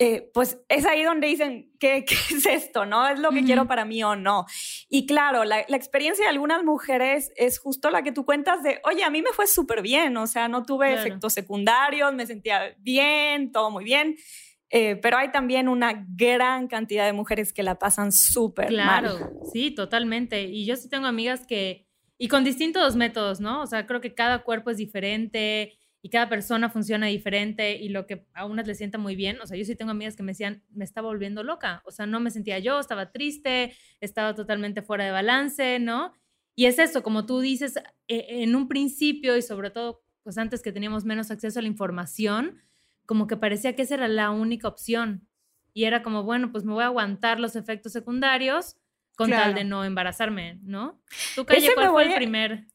eh, 0.03 0.31
pues 0.33 0.59
es 0.71 0.87
ahí 0.87 1.03
donde 1.03 1.27
dicen, 1.27 1.71
¿qué, 1.79 2.07
es 2.09 2.47
esto? 2.47 2.87
¿No? 2.87 3.07
¿Es 3.07 3.21
lo 3.21 3.31
que 3.31 3.45
quiero 3.45 3.69
para 3.69 3.85
mí 3.85 4.03
o 4.03 4.17
no? 4.17 4.47
Y 4.89 5.05
claro, 5.05 5.45
la, 5.45 5.61
experiencia 5.61 6.25
de 6.25 6.31
algunas 6.31 6.65
mujeres 6.65 7.31
es 7.37 7.59
justo 7.59 7.91
la 7.91 8.03
que 8.03 8.11
tú 8.11 8.25
cuentas 8.25 8.63
de, 8.63 8.81
oye, 8.85 9.05
a 9.05 9.11
mí 9.11 9.21
me 9.21 9.31
fue 9.33 9.47
súper 9.47 9.83
bien, 9.83 10.17
o 10.17 10.27
sea, 10.27 10.49
no 10.49 10.63
tuve 10.63 10.95
efectos 10.95 11.35
secundarios, 11.35 12.15
me 12.15 12.27
sentía 12.27 12.75
bien, 12.79 13.53
todo 13.53 13.71
muy 13.71 13.85
bien. 13.85 14.17
Eh, 14.71 14.97
pero 14.97 15.19
hay 15.19 15.33
también 15.33 15.69
una 15.69 16.07
gran 16.17 16.67
cantidad 16.69 17.05
de 17.05 17.13
mujeres 17.13 17.53
que 17.53 17.63
la 17.63 17.75
pasan 17.75 18.11
súper 18.11 18.73
mal. 18.73 19.05
Claro, 19.05 19.31
sí, 19.53 19.73
totalmente. 19.73 20.45
Y 20.45 20.65
yo 20.65 20.77
sí 20.77 20.89
tengo 20.89 21.09
amigas 21.09 21.45
que, 21.47 21.89
y 22.17 22.29
con 22.29 22.43
distintos 22.43 22.97
métodos, 22.97 23.41
¿no? 23.41 23.61
O 23.63 23.67
sea, 23.67 23.85
creo 23.85 24.01
que 24.01 24.15
cada 24.15 24.45
cuerpo 24.45 24.71
es 24.71 24.79
diferente 24.79 25.80
y 26.03 26.09
cada 26.09 26.29
persona 26.29 26.71
funciona 26.71 27.07
diferente 27.07 27.77
y 27.77 27.91
lo 27.91 28.07
que 28.07 28.27
a 28.33 28.47
unas 28.47 28.67
le 28.67 28.75
sienta 28.75 28.99
muy 28.99 29.17
bien, 29.17 29.39
o 29.41 29.47
sea, 29.47 29.57
yo 29.57 29.65
sí 29.65 29.77
tengo 29.77 29.91
amigas 29.91 30.17
que 30.17 30.23
me 30.23 30.33
decían, 30.33 30.63
me 30.71 30.85
estaba 30.85 31.09
volviendo 31.09 31.43
loca, 31.43 31.83
o 31.85 31.91
sea, 31.91 32.07
no 32.07 32.21
me 32.21 32.31
sentía 32.31 32.59
yo, 32.59 32.81
estaba 32.81 33.13
triste, 33.13 33.75
estaba 34.01 34.35
totalmente 34.35 34.83
fuera 34.83 35.05
de 35.05 35.11
balance, 35.11 35.79
¿no? 35.79 36.15
Y 36.55 36.67
es 36.67 36.79
eso, 36.79 37.03
como 37.03 37.27
tú 37.27 37.41
dices, 37.41 37.77
e, 38.09 38.43
en 38.43 38.55
un 38.55 38.69
principio 38.69 39.37
y 39.37 39.43
sobre 39.43 39.71
todo, 39.71 40.03
pues 40.23 40.39
antes 40.39 40.63
que 40.63 40.73
teníamos 40.73 41.05
menos 41.05 41.31
acceso 41.31 41.59
a 41.59 41.63
la 41.63 41.69
información, 41.69 42.61
como 43.07 43.27
que 43.27 43.37
parecía 43.37 43.75
que 43.75 43.83
esa 43.83 43.95
era 43.95 44.09
la 44.09 44.31
única 44.31 44.69
opción. 44.69 45.27
Y 45.73 45.85
era 45.85 46.03
como, 46.03 46.23
bueno, 46.23 46.53
pues 46.53 46.65
me 46.65 46.73
voy 46.73 46.83
a 46.83 46.87
aguantar 46.87 47.41
los 47.41 47.57
efectos 47.57 47.93
secundarios 47.93 48.77
con 49.17 49.31
tal 49.31 49.55
de 49.55 49.65
no 49.65 49.85
embarazarme, 49.85 50.59
¿no? 50.63 51.01
¿Tú, 51.35 51.45
Calle, 51.45 51.71
cuál 51.75 51.91
fue 51.91 52.05
el 52.05 52.15
primer? 52.15 52.67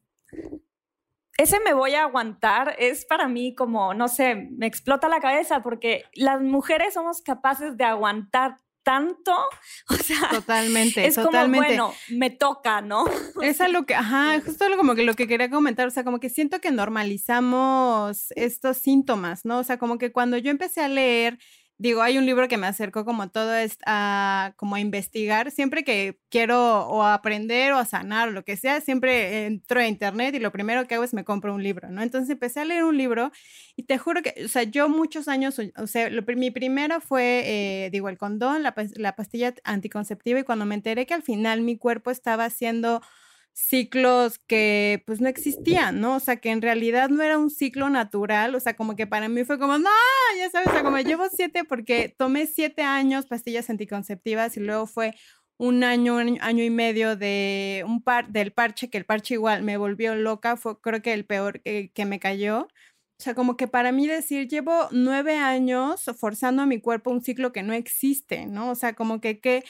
Ese 1.38 1.60
me 1.60 1.74
voy 1.74 1.96
a 1.96 2.04
aguantar 2.04 2.76
es 2.80 3.06
para 3.06 3.28
mí 3.28 3.56
como, 3.56 3.94
no 3.94 4.08
sé, 4.08 4.50
me 4.58 4.68
explota 4.68 5.10
la 5.10 5.20
cabeza 5.20 5.62
porque 5.62 6.04
las 6.14 6.42
mujeres 6.42 6.94
somos 6.94 7.22
capaces 7.22 7.78
de 7.78 7.84
aguantar 7.84 8.60
tanto, 8.84 9.34
o 9.90 9.96
sea, 9.96 10.30
totalmente, 10.30 11.06
es 11.06 11.16
totalmente. 11.16 11.76
como, 11.76 11.88
bueno, 11.90 11.94
me 12.10 12.30
toca, 12.30 12.82
¿no? 12.82 13.06
Es 13.42 13.60
algo 13.60 13.86
que, 13.86 13.96
ajá, 13.96 14.40
justo 14.46 14.70
lo, 14.70 14.78
como 14.78 14.96
que 14.96 15.04
lo 15.04 15.16
que 15.16 15.28
quería 15.28 15.50
comentar, 15.50 15.88
o 15.88 15.92
sea, 15.92 16.04
como 16.04 16.20
que 16.20 16.30
siento 16.30 16.62
que 16.62 16.72
normalizamos 16.72 18.32
estos 18.36 18.78
síntomas, 18.78 19.44
¿no? 19.44 19.58
O 19.58 19.64
sea, 19.64 19.78
como 19.78 19.98
que 19.98 20.12
cuando 20.12 20.38
yo 20.38 20.52
empecé 20.52 20.82
a 20.82 20.88
leer 20.88 21.40
digo, 21.78 22.02
hay 22.02 22.18
un 22.18 22.26
libro 22.26 22.48
que 22.48 22.58
me 22.58 22.68
acercó 22.68 23.04
como 23.06 23.30
todo 23.30 23.54
es 23.56 23.78
a, 23.86 24.54
como 24.56 24.76
a 24.76 24.80
investigar. 24.80 25.52
Siempre 25.52 25.84
que 25.84 26.20
quiero 26.30 26.88
o 26.88 27.04
aprender 27.04 27.74
o 27.74 27.78
a 27.78 27.86
sanar 27.86 28.30
o 28.30 28.32
lo 28.32 28.44
que 28.46 28.58
sea, 28.58 28.82
siempre 28.82 29.46
entro 29.46 29.80
a 29.80 29.88
internet 29.88 30.36
y 30.36 30.40
lo 30.40 30.52
primero 30.52 30.88
que 30.88 30.96
hago 30.96 31.04
es 31.04 31.14
me 31.14 31.26
compro 31.26 31.54
un 31.54 31.64
libro, 31.64 31.90
¿no? 31.90 32.02
Entonces 32.02 32.30
empecé 32.30 32.62
a 32.62 32.66
leer 32.66 32.84
un 32.84 32.98
libro 32.98 33.32
y 33.76 33.84
te 33.84 33.98
juro 33.98 34.22
que, 34.22 34.46
o 34.46 34.48
sea, 34.48 34.64
yo 34.64 34.90
muchos 34.90 35.28
años, 35.28 35.60
o 35.78 35.88
sea, 35.88 36.10
mi 36.36 36.52
primero 36.52 37.02
fue, 37.02 37.44
eh, 37.86 37.90
digo, 37.92 38.10
el 38.10 38.18
condón, 38.18 38.64
la, 38.64 38.74
la 38.96 39.16
pastilla 39.16 39.54
anticonceptiva 39.64 40.40
y 40.40 40.44
cuando 40.44 40.66
me 40.66 40.76
enteré 40.76 41.06
que 41.06 41.14
al 41.14 41.24
final 41.24 41.62
mi 41.62 41.78
cuerpo 41.78 42.12
estaba 42.12 42.46
haciendo 42.46 43.02
ciclos 43.56 44.38
que 44.48 45.02
pues 45.06 45.22
no 45.22 45.30
existían, 45.30 46.02
¿no? 46.02 46.18
O 46.18 46.20
sea, 46.20 46.36
que 46.38 46.52
en 46.52 46.62
realidad 46.62 47.10
no 47.10 47.24
era 47.24 47.38
un 47.38 47.50
ciclo 47.50 47.90
natural, 47.90 48.54
o 48.54 48.60
sea, 48.60 48.76
como 48.76 48.98
que 48.98 49.08
para 49.08 49.30
mí 49.30 49.46
fue 49.46 49.58
como, 49.58 49.78
no, 49.78 49.90
ya 50.38 50.50
sabes, 50.50 50.68
o 50.68 50.72
sea, 50.72 50.84
como 50.84 51.00
llevo 51.00 51.28
siete 51.32 51.64
porque 51.64 52.14
tomé 52.18 52.48
siete 52.48 52.84
años 52.84 53.28
pastillas 53.28 53.70
anticonceptivas 53.70 54.58
y 54.58 54.60
luego 54.60 54.88
fue 54.88 55.16
un 55.58 55.86
año, 55.86 56.18
un 56.18 56.38
año 56.42 56.64
y 56.66 56.70
medio 56.70 57.16
de 57.16 57.86
un 57.88 58.04
par 58.04 58.28
del 58.30 58.52
parche, 58.52 58.90
que 58.90 58.98
el 58.98 59.06
parche 59.06 59.36
igual 59.36 59.64
me 59.64 59.78
volvió 59.78 60.16
loca, 60.16 60.58
fue 60.58 60.80
creo 60.82 61.02
que 61.02 61.14
el 61.14 61.26
peor 61.26 61.62
que, 61.62 61.92
que 61.94 62.06
me 62.06 62.20
cayó. 62.20 62.68
O 63.18 63.24
sea, 63.24 63.34
como 63.36 63.56
que 63.56 63.68
para 63.70 63.94
mí 63.94 64.08
decir, 64.08 64.50
llevo 64.50 64.90
nueve 64.92 65.38
años 65.38 66.04
forzando 66.20 66.62
a 66.64 66.66
mi 66.66 66.82
cuerpo 66.82 67.12
un 67.12 67.22
ciclo 67.22 67.54
que 67.54 67.64
no 67.64 67.74
existe, 67.74 68.46
¿no? 68.48 68.72
O 68.72 68.76
sea, 68.76 68.94
como 68.94 69.22
que, 69.22 69.40
que 69.40 69.64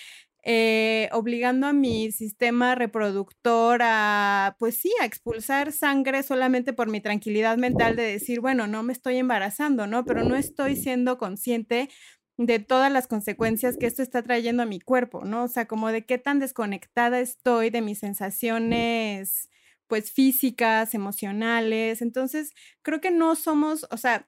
eh, 0.48 1.10
obligando 1.12 1.66
a 1.68 1.74
mi 1.74 2.12
sistema 2.12 2.76
reproductor 2.76 3.82
a, 3.84 4.56
pues 4.60 4.78
sí, 4.78 4.94
a 5.02 5.06
expulsar 5.06 5.72
sangre 5.72 6.22
solamente 6.22 6.72
por 6.72 6.88
mi 6.88 7.02
tranquilidad 7.02 7.58
mental 7.58 7.96
de 7.96 8.04
decir, 8.04 8.42
bueno, 8.42 8.68
no 8.68 8.84
me 8.84 8.94
estoy 8.94 9.18
embarazando, 9.18 9.88
¿no? 9.88 10.06
Pero 10.06 10.24
no 10.24 10.36
estoy 10.36 10.76
siendo 10.76 11.18
consciente 11.18 11.90
de 12.38 12.60
todas 12.60 12.92
las 12.92 13.08
consecuencias 13.08 13.78
que 13.78 13.88
esto 13.88 14.04
está 14.04 14.22
trayendo 14.22 14.64
a 14.64 14.66
mi 14.68 14.80
cuerpo, 14.80 15.26
¿no? 15.26 15.46
O 15.46 15.48
sea, 15.48 15.66
como 15.68 15.92
de 15.92 16.06
qué 16.06 16.20
tan 16.20 16.40
desconectada 16.40 17.20
estoy 17.22 17.72
de 17.72 17.82
mis 17.82 18.00
sensaciones, 18.00 19.50
pues 19.88 20.12
físicas, 20.12 20.94
emocionales. 20.94 22.02
Entonces, 22.04 22.52
creo 22.84 23.02
que 23.02 23.12
no 23.12 23.36
somos, 23.36 23.88
o 23.90 23.98
sea, 23.98 24.28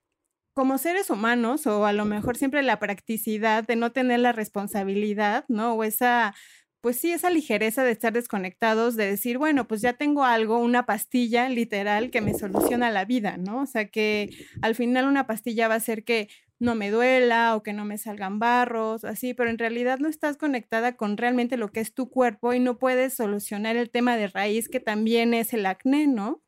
como 0.57 0.79
seres 0.79 1.11
humanos, 1.11 1.67
o 1.67 1.85
a 1.85 1.93
lo 1.93 2.03
mejor 2.05 2.35
siempre 2.35 2.63
la 2.63 2.79
practicidad 2.79 3.63
de 3.63 3.75
no 3.75 3.91
tener 3.91 4.21
la 4.21 4.31
responsabilidad, 4.31 5.45
¿no? 5.49 5.73
O 5.75 5.83
esa, 5.83 6.33
pues 6.81 6.97
sí, 6.99 7.11
esa 7.11 7.29
ligereza 7.29 7.83
de 7.83 7.91
estar 7.91 8.11
desconectados, 8.11 8.95
de 8.95 9.05
decir, 9.05 9.37
bueno, 9.37 9.67
pues 9.67 9.81
ya 9.81 9.93
tengo 9.93 10.23
algo, 10.23 10.57
una 10.57 10.87
pastilla 10.87 11.47
literal 11.47 12.09
que 12.09 12.21
me 12.21 12.33
soluciona 12.33 12.89
la 12.89 13.05
vida, 13.05 13.37
¿no? 13.37 13.61
O 13.61 13.65
sea, 13.67 13.89
que 13.89 14.31
al 14.63 14.73
final 14.73 15.05
una 15.05 15.27
pastilla 15.27 15.67
va 15.67 15.75
a 15.75 15.77
hacer 15.77 16.03
que 16.03 16.27
no 16.57 16.73
me 16.73 16.89
duela 16.89 17.55
o 17.55 17.61
que 17.61 17.73
no 17.73 17.85
me 17.85 17.99
salgan 17.99 18.39
barros, 18.39 19.03
así, 19.03 19.35
pero 19.35 19.51
en 19.51 19.59
realidad 19.59 19.99
no 19.99 20.09
estás 20.09 20.37
conectada 20.37 20.97
con 20.97 21.17
realmente 21.17 21.57
lo 21.57 21.71
que 21.71 21.81
es 21.81 21.93
tu 21.93 22.09
cuerpo 22.09 22.55
y 22.55 22.59
no 22.59 22.79
puedes 22.79 23.13
solucionar 23.13 23.75
el 23.75 23.91
tema 23.91 24.17
de 24.17 24.25
raíz 24.25 24.69
que 24.69 24.79
también 24.79 25.35
es 25.35 25.53
el 25.53 25.67
acné, 25.67 26.07
¿no? 26.07 26.41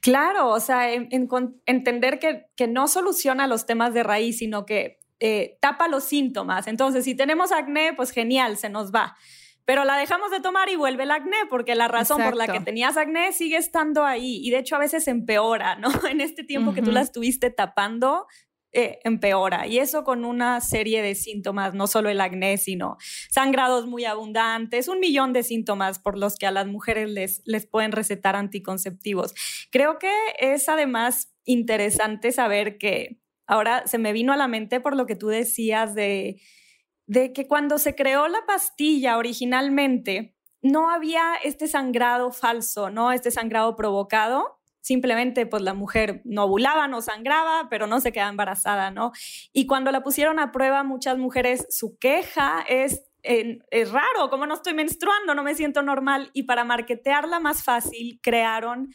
Claro, 0.00 0.48
o 0.48 0.60
sea, 0.60 0.92
entender 0.92 2.18
que, 2.18 2.66
no 2.68 2.88
soluciona 2.88 3.46
los 3.46 3.66
temas 3.66 3.94
de 3.94 4.02
raíz, 4.02 4.38
sino 4.38 4.66
que 4.66 4.98
eh, 5.20 5.58
tapa 5.60 5.88
los 5.88 6.04
síntomas. 6.04 6.66
Entonces, 6.66 7.04
si 7.04 7.14
tenemos 7.14 7.52
acné, 7.52 7.92
pues 7.94 8.10
genial, 8.10 8.56
se 8.56 8.68
nos 8.68 8.92
va. 8.92 9.16
Pero 9.64 9.84
la 9.84 9.96
dejamos 9.96 10.30
de 10.30 10.40
tomar 10.40 10.68
y 10.68 10.76
vuelve 10.76 11.04
el 11.04 11.10
acné, 11.10 11.38
porque 11.48 11.74
la 11.74 11.88
razón 11.88 12.22
por 12.22 12.36
la 12.36 12.46
que 12.46 12.60
tenías 12.60 12.96
acné 12.96 13.32
sigue 13.32 13.56
estando 13.56 14.04
ahí. 14.04 14.40
Y 14.42 14.50
de 14.50 14.58
hecho, 14.58 14.76
a 14.76 14.78
veces 14.78 15.08
empeora, 15.08 15.76
¿no? 15.76 15.88
En 16.10 16.20
este 16.20 16.44
tiempo 16.44 16.74
que 16.74 16.82
tú 16.82 16.92
la 16.92 17.00
estuviste 17.00 17.50
tapando, 17.50 18.26
eh, 18.74 18.98
empeora. 19.04 19.66
Y 19.66 19.78
eso 19.78 20.04
con 20.04 20.24
una 20.24 20.60
serie 20.60 21.00
de 21.00 21.14
síntomas, 21.14 21.74
no 21.74 21.86
solo 21.86 22.08
el 22.08 22.20
acné, 22.20 22.58
sino 22.58 22.96
sangrados 23.30 23.86
muy 23.86 24.04
abundantes, 24.04 24.88
un 24.88 25.00
millón 25.00 25.32
de 25.32 25.42
síntomas 25.42 25.98
por 25.98 26.18
los 26.18 26.36
que 26.36 26.46
a 26.46 26.50
las 26.50 26.66
mujeres 26.66 27.08
les, 27.08 27.40
les 27.44 27.66
pueden 27.66 27.92
recetar 27.92 28.36
anticonceptivos. 28.36 29.34
Creo 29.70 29.98
que 29.98 30.12
es 30.38 30.68
además 30.68 31.32
interesante 31.44 32.32
saber 32.32 32.76
que 32.76 33.20
ahora 33.46 33.86
se 33.86 33.98
me 33.98 34.12
vino 34.12 34.32
a 34.32 34.36
la 34.36 34.48
mente 34.48 34.80
por 34.80 34.96
lo 34.96 35.06
que 35.06 35.16
tú 35.16 35.28
decías 35.28 35.94
de, 35.94 36.40
de 37.06 37.32
que 37.32 37.46
cuando 37.46 37.78
se 37.78 37.94
creó 37.94 38.28
la 38.28 38.44
pastilla 38.46 39.18
originalmente, 39.18 40.34
no 40.62 40.90
había 40.90 41.34
este 41.44 41.68
sangrado 41.68 42.32
falso, 42.32 42.90
¿no? 42.90 43.12
Este 43.12 43.30
sangrado 43.30 43.76
provocado, 43.76 44.58
simplemente 44.84 45.46
pues 45.46 45.62
la 45.62 45.72
mujer 45.72 46.20
no 46.24 46.44
ovulaba, 46.44 46.86
no 46.88 47.00
sangraba, 47.00 47.68
pero 47.70 47.86
no 47.86 48.00
se 48.00 48.12
quedaba 48.12 48.30
embarazada, 48.30 48.90
¿no? 48.90 49.12
Y 49.54 49.66
cuando 49.66 49.90
la 49.90 50.02
pusieron 50.02 50.38
a 50.38 50.52
prueba, 50.52 50.84
muchas 50.84 51.16
mujeres, 51.16 51.66
su 51.70 51.98
queja 51.98 52.62
es 52.68 53.10
es 53.24 53.90
raro, 53.90 54.28
como 54.28 54.44
no 54.44 54.52
estoy 54.52 54.74
menstruando, 54.74 55.34
no 55.34 55.42
me 55.42 55.54
siento 55.54 55.80
normal. 55.80 56.30
Y 56.34 56.42
para 56.42 56.62
marketearla 56.62 57.40
más 57.40 57.64
fácil, 57.64 58.20
crearon 58.22 58.94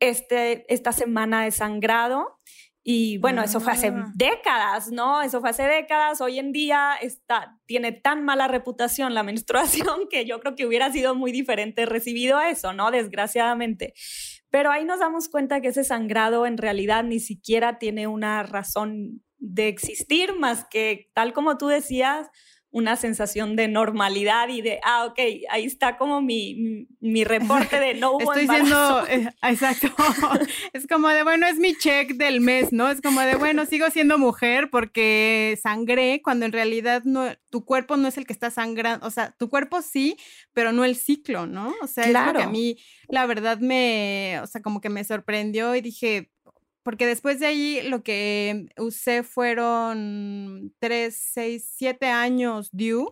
este, 0.00 0.64
esta 0.72 0.92
semana 0.92 1.44
de 1.44 1.50
sangrado. 1.50 2.38
Y 2.82 3.18
bueno, 3.18 3.42
eso 3.42 3.60
fue 3.60 3.72
hace 3.72 3.88
ah. 3.88 4.12
décadas, 4.14 4.92
¿no? 4.92 5.20
Eso 5.20 5.40
fue 5.40 5.50
hace 5.50 5.64
décadas. 5.64 6.20
Hoy 6.20 6.38
en 6.38 6.52
día 6.52 6.94
está, 7.02 7.58
tiene 7.66 7.92
tan 7.92 8.24
mala 8.24 8.48
reputación 8.48 9.12
la 9.12 9.24
menstruación 9.24 10.06
que 10.10 10.24
yo 10.24 10.40
creo 10.40 10.54
que 10.54 10.66
hubiera 10.66 10.90
sido 10.90 11.14
muy 11.14 11.32
diferente 11.32 11.84
recibido 11.84 12.40
eso, 12.40 12.72
¿no? 12.72 12.90
Desgraciadamente. 12.90 13.92
Pero 14.56 14.70
ahí 14.70 14.86
nos 14.86 15.00
damos 15.00 15.28
cuenta 15.28 15.60
que 15.60 15.68
ese 15.68 15.84
sangrado 15.84 16.46
en 16.46 16.56
realidad 16.56 17.04
ni 17.04 17.20
siquiera 17.20 17.78
tiene 17.78 18.06
una 18.06 18.42
razón 18.42 19.22
de 19.36 19.68
existir 19.68 20.34
más 20.34 20.64
que, 20.70 21.10
tal 21.12 21.34
como 21.34 21.58
tú 21.58 21.66
decías, 21.66 22.30
una 22.76 22.96
sensación 22.96 23.56
de 23.56 23.68
normalidad 23.68 24.50
y 24.50 24.60
de, 24.60 24.80
ah, 24.84 25.06
ok, 25.06 25.18
ahí 25.48 25.64
está 25.64 25.96
como 25.96 26.20
mi, 26.20 26.86
mi 27.00 27.24
reporte 27.24 27.80
de 27.80 27.94
no 27.94 28.12
hubo 28.16 28.34
Estoy 28.34 28.46
siendo, 28.46 29.06
eh, 29.06 29.30
exacto, 29.44 29.88
es 30.74 30.86
como 30.86 31.08
de, 31.08 31.22
bueno, 31.22 31.46
es 31.46 31.56
mi 31.56 31.74
check 31.74 32.16
del 32.16 32.42
mes, 32.42 32.74
¿no? 32.74 32.90
Es 32.90 33.00
como 33.00 33.22
de, 33.22 33.36
bueno, 33.36 33.64
sigo 33.64 33.88
siendo 33.88 34.18
mujer 34.18 34.68
porque 34.70 35.58
sangré 35.62 36.20
cuando 36.22 36.44
en 36.44 36.52
realidad 36.52 37.02
no, 37.04 37.24
tu 37.48 37.64
cuerpo 37.64 37.96
no 37.96 38.08
es 38.08 38.18
el 38.18 38.26
que 38.26 38.34
está 38.34 38.50
sangrando, 38.50 39.06
o 39.06 39.10
sea, 39.10 39.34
tu 39.38 39.48
cuerpo 39.48 39.80
sí, 39.80 40.18
pero 40.52 40.72
no 40.72 40.84
el 40.84 40.96
ciclo, 40.96 41.46
¿no? 41.46 41.72
O 41.80 41.86
sea, 41.86 42.04
es 42.04 42.12
lo 42.12 42.34
que 42.34 42.42
a 42.42 42.50
mí, 42.50 42.76
la 43.08 43.24
verdad, 43.24 43.58
me, 43.58 44.38
o 44.42 44.46
sea, 44.46 44.60
como 44.60 44.82
que 44.82 44.90
me 44.90 45.02
sorprendió 45.02 45.74
y 45.74 45.80
dije, 45.80 46.30
porque 46.86 47.04
después 47.04 47.40
de 47.40 47.46
ahí 47.46 47.82
lo 47.82 48.04
que 48.04 48.68
usé 48.78 49.24
fueron 49.24 50.72
tres, 50.78 51.20
seis, 51.20 51.68
siete 51.74 52.06
años 52.06 52.68
due, 52.70 53.08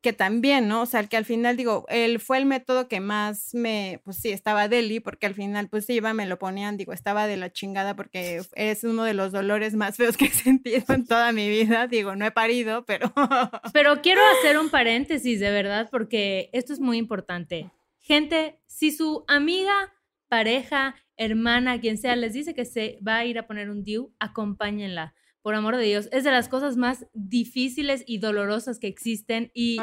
que 0.00 0.12
también, 0.12 0.68
¿no? 0.68 0.82
O 0.82 0.86
sea, 0.86 1.04
que 1.08 1.16
al 1.16 1.24
final 1.24 1.56
digo, 1.56 1.86
él 1.88 2.20
fue 2.20 2.38
el 2.38 2.46
método 2.46 2.86
que 2.86 3.00
más 3.00 3.52
me, 3.52 4.00
pues 4.04 4.18
sí, 4.18 4.30
estaba 4.30 4.68
deli, 4.68 5.00
porque 5.00 5.26
al 5.26 5.34
final 5.34 5.68
pues 5.68 5.90
iba, 5.90 6.14
me 6.14 6.24
lo 6.24 6.38
ponían, 6.38 6.76
digo, 6.76 6.92
estaba 6.92 7.26
de 7.26 7.36
la 7.36 7.52
chingada 7.52 7.96
porque 7.96 8.40
es 8.54 8.84
uno 8.84 9.02
de 9.02 9.14
los 9.14 9.32
dolores 9.32 9.74
más 9.74 9.96
feos 9.96 10.16
que 10.16 10.26
he 10.26 10.30
sentido 10.30 10.84
en 10.94 11.04
toda 11.04 11.32
mi 11.32 11.48
vida, 11.48 11.88
digo, 11.88 12.14
no 12.14 12.24
he 12.26 12.30
parido, 12.30 12.84
pero... 12.84 13.12
Pero 13.72 14.02
quiero 14.02 14.20
hacer 14.38 14.56
un 14.56 14.70
paréntesis, 14.70 15.40
de 15.40 15.50
verdad, 15.50 15.88
porque 15.90 16.48
esto 16.52 16.72
es 16.72 16.78
muy 16.78 16.96
importante. 16.96 17.72
Gente, 17.98 18.60
si 18.68 18.92
su 18.92 19.24
amiga, 19.26 19.92
pareja, 20.28 20.94
hermana, 21.24 21.80
quien 21.80 21.98
sea, 21.98 22.16
les 22.16 22.32
dice 22.32 22.54
que 22.54 22.64
se 22.64 22.98
va 23.06 23.18
a 23.18 23.24
ir 23.24 23.38
a 23.38 23.46
poner 23.46 23.70
un 23.70 23.84
DIU, 23.84 24.14
acompáñenla. 24.18 25.14
Por 25.42 25.56
amor 25.56 25.76
de 25.76 25.84
Dios, 25.84 26.08
es 26.12 26.22
de 26.22 26.30
las 26.30 26.48
cosas 26.48 26.76
más 26.76 27.06
difíciles 27.14 28.04
y 28.06 28.18
dolorosas 28.18 28.78
que 28.78 28.86
existen. 28.86 29.50
Y 29.54 29.76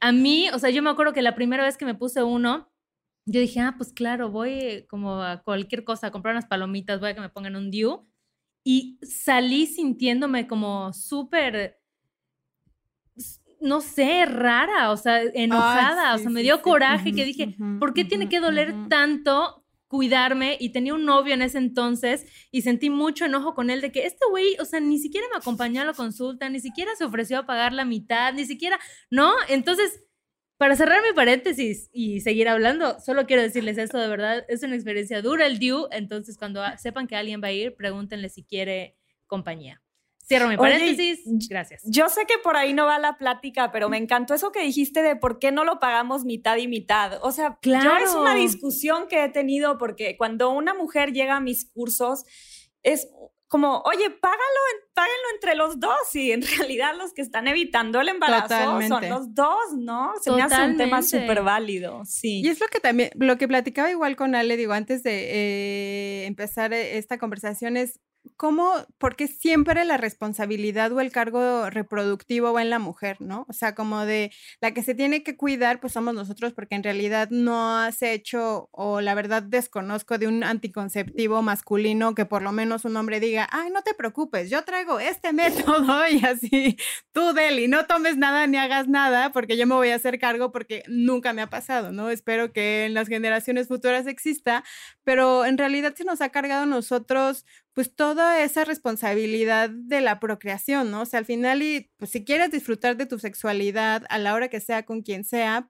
a 0.00 0.12
mí, 0.12 0.48
o 0.52 0.58
sea, 0.58 0.70
yo 0.70 0.82
me 0.82 0.90
acuerdo 0.90 1.12
que 1.12 1.22
la 1.22 1.36
primera 1.36 1.64
vez 1.64 1.76
que 1.76 1.84
me 1.84 1.94
puse 1.94 2.24
uno, 2.24 2.72
yo 3.24 3.40
dije, 3.40 3.60
ah, 3.60 3.74
pues 3.76 3.92
claro, 3.92 4.30
voy 4.30 4.84
como 4.88 5.22
a 5.22 5.42
cualquier 5.42 5.84
cosa, 5.84 6.08
a 6.08 6.10
comprar 6.10 6.34
unas 6.34 6.46
palomitas, 6.46 6.98
voy 6.98 7.10
a 7.10 7.14
que 7.14 7.20
me 7.20 7.28
pongan 7.28 7.54
un 7.54 7.70
DIU. 7.70 8.08
Y 8.64 8.98
salí 9.02 9.66
sintiéndome 9.66 10.48
como 10.48 10.92
súper, 10.92 11.78
no 13.60 13.80
sé, 13.80 14.26
rara, 14.26 14.90
o 14.90 14.96
sea, 14.96 15.22
enojada, 15.22 16.16
o 16.16 16.18
sea, 16.18 16.30
me 16.30 16.42
dio 16.42 16.62
coraje 16.62 17.12
que 17.12 17.24
dije, 17.24 17.56
¿por 17.78 17.94
qué 17.94 18.04
tiene 18.04 18.28
que 18.28 18.40
doler 18.40 18.88
tanto 18.88 19.65
cuidarme 19.88 20.56
y 20.60 20.70
tenía 20.70 20.94
un 20.94 21.04
novio 21.04 21.34
en 21.34 21.42
ese 21.42 21.58
entonces 21.58 22.26
y 22.50 22.62
sentí 22.62 22.90
mucho 22.90 23.24
enojo 23.24 23.54
con 23.54 23.70
él 23.70 23.80
de 23.80 23.92
que 23.92 24.06
este 24.06 24.26
güey, 24.30 24.56
o 24.60 24.64
sea, 24.64 24.80
ni 24.80 24.98
siquiera 24.98 25.26
me 25.30 25.38
acompañó 25.38 25.82
a 25.82 25.84
la 25.84 25.94
consulta, 25.94 26.48
ni 26.48 26.60
siquiera 26.60 26.90
se 26.96 27.04
ofreció 27.04 27.38
a 27.38 27.46
pagar 27.46 27.72
la 27.72 27.84
mitad, 27.84 28.32
ni 28.32 28.44
siquiera, 28.44 28.78
¿no? 29.10 29.32
Entonces, 29.48 30.02
para 30.58 30.74
cerrar 30.74 31.02
mi 31.02 31.14
paréntesis 31.14 31.90
y 31.92 32.20
seguir 32.20 32.48
hablando, 32.48 32.98
solo 33.00 33.26
quiero 33.26 33.42
decirles 33.42 33.78
esto, 33.78 33.98
de 33.98 34.08
verdad, 34.08 34.44
es 34.48 34.62
una 34.62 34.74
experiencia 34.74 35.22
dura 35.22 35.46
el 35.46 35.58
due, 35.58 35.88
entonces 35.92 36.38
cuando 36.38 36.62
sepan 36.78 37.06
que 37.06 37.16
alguien 37.16 37.42
va 37.42 37.48
a 37.48 37.52
ir, 37.52 37.76
pregúntenle 37.76 38.28
si 38.30 38.42
quiere 38.44 38.96
compañía. 39.26 39.82
Cierro 40.26 40.48
mi 40.48 40.56
paréntesis. 40.56 41.20
Gracias. 41.48 41.82
Yo 41.84 42.08
sé 42.08 42.26
que 42.26 42.38
por 42.42 42.56
ahí 42.56 42.74
no 42.74 42.86
va 42.86 42.98
la 42.98 43.16
plática, 43.16 43.70
pero 43.70 43.88
me 43.88 43.96
encantó 43.96 44.34
eso 44.34 44.50
que 44.50 44.62
dijiste 44.62 45.02
de 45.02 45.14
por 45.14 45.38
qué 45.38 45.52
no 45.52 45.64
lo 45.64 45.78
pagamos 45.78 46.24
mitad 46.24 46.56
y 46.56 46.66
mitad. 46.66 47.20
O 47.22 47.30
sea, 47.30 47.58
claro. 47.62 48.04
es 48.04 48.14
una 48.14 48.34
discusión 48.34 49.06
que 49.08 49.22
he 49.24 49.28
tenido 49.28 49.78
porque 49.78 50.16
cuando 50.16 50.50
una 50.50 50.74
mujer 50.74 51.12
llega 51.12 51.36
a 51.36 51.40
mis 51.40 51.70
cursos 51.70 52.24
es 52.82 53.08
como, 53.48 53.82
oye, 53.82 54.10
págalo, 54.10 54.60
páguenlo 54.92 55.28
entre 55.34 55.54
los 55.54 55.78
dos 55.78 56.14
y 56.14 56.32
en 56.32 56.42
realidad 56.58 56.96
los 56.96 57.12
que 57.12 57.22
están 57.22 57.46
evitando 57.46 58.00
el 58.00 58.08
embarazo 58.08 58.82
son 58.88 59.08
los 59.08 59.34
dos, 59.34 59.74
¿no? 59.76 60.12
Se 60.20 60.32
me 60.32 60.42
hace 60.42 60.60
un 60.64 60.76
tema 60.76 61.02
súper 61.02 61.42
válido, 61.42 62.04
sí. 62.04 62.40
Y 62.44 62.48
es 62.48 62.60
lo 62.60 62.66
que 62.66 62.80
también, 62.80 63.10
lo 63.14 63.38
que 63.38 63.46
platicaba 63.46 63.90
igual 63.90 64.16
con 64.16 64.34
Ale, 64.34 64.56
digo, 64.56 64.72
antes 64.72 65.04
de 65.04 65.30
eh, 65.30 66.26
empezar 66.26 66.72
esta 66.72 67.18
conversación 67.18 67.76
es 67.76 68.00
¿cómo, 68.36 68.72
porque 68.98 69.28
siempre 69.28 69.84
la 69.84 69.96
responsabilidad 69.96 70.92
o 70.92 71.00
el 71.00 71.10
cargo 71.12 71.70
reproductivo 71.70 72.52
va 72.52 72.62
en 72.62 72.70
la 72.70 72.78
mujer, 72.78 73.16
¿no? 73.20 73.46
O 73.48 73.52
sea, 73.52 73.74
como 73.74 74.04
de 74.04 74.32
la 74.60 74.72
que 74.72 74.82
se 74.82 74.94
tiene 74.94 75.22
que 75.22 75.36
cuidar, 75.36 75.80
pues 75.80 75.92
somos 75.94 76.14
nosotros, 76.14 76.52
porque 76.52 76.74
en 76.74 76.82
realidad 76.82 77.28
no 77.30 77.76
has 77.78 78.02
hecho, 78.02 78.68
o 78.72 79.00
la 79.00 79.14
verdad 79.14 79.42
desconozco 79.42 80.18
de 80.18 80.28
un 80.28 80.44
anticonceptivo 80.44 81.42
masculino 81.42 82.14
que 82.14 82.26
por 82.26 82.42
lo 82.42 82.52
menos 82.52 82.84
un 82.84 82.96
hombre 82.96 83.20
diga, 83.20 83.48
ay, 83.50 83.70
no 83.70 83.82
te 83.82 83.94
preocupes, 83.94 84.50
yo 84.50 84.62
traigo 84.64 85.00
este 85.00 85.32
método 85.32 86.08
y 86.08 86.24
así, 86.24 86.76
tú, 87.12 87.32
Deli, 87.32 87.68
no 87.68 87.86
tomes 87.86 88.16
nada 88.16 88.46
ni 88.46 88.58
hagas 88.58 88.88
nada, 88.88 89.32
porque 89.32 89.56
yo 89.56 89.66
me 89.66 89.74
voy 89.74 89.90
a 89.90 89.96
hacer 89.96 90.18
cargo 90.18 90.52
porque 90.52 90.82
nunca 90.88 91.32
me 91.32 91.42
ha 91.42 91.50
pasado, 91.50 91.92
¿no? 91.92 92.10
Espero 92.10 92.52
que 92.52 92.86
en 92.86 92.94
las 92.94 93.08
generaciones 93.08 93.68
futuras 93.68 94.06
exista, 94.06 94.64
pero 95.04 95.44
en 95.44 95.58
realidad 95.58 95.94
se 95.94 96.04
nos 96.04 96.20
ha 96.20 96.28
cargado 96.30 96.66
nosotros 96.66 97.44
pues 97.76 97.94
toda 97.94 98.42
esa 98.42 98.64
responsabilidad 98.64 99.68
de 99.68 100.00
la 100.00 100.18
procreación, 100.18 100.90
¿no? 100.90 101.02
O 101.02 101.04
sea, 101.04 101.18
al 101.18 101.26
final, 101.26 101.60
y 101.60 101.90
pues 101.98 102.10
si 102.10 102.24
quieres 102.24 102.50
disfrutar 102.50 102.96
de 102.96 103.04
tu 103.04 103.18
sexualidad 103.18 104.04
a 104.08 104.16
la 104.16 104.32
hora 104.32 104.48
que 104.48 104.60
sea 104.60 104.86
con 104.86 105.02
quien 105.02 105.24
sea, 105.24 105.68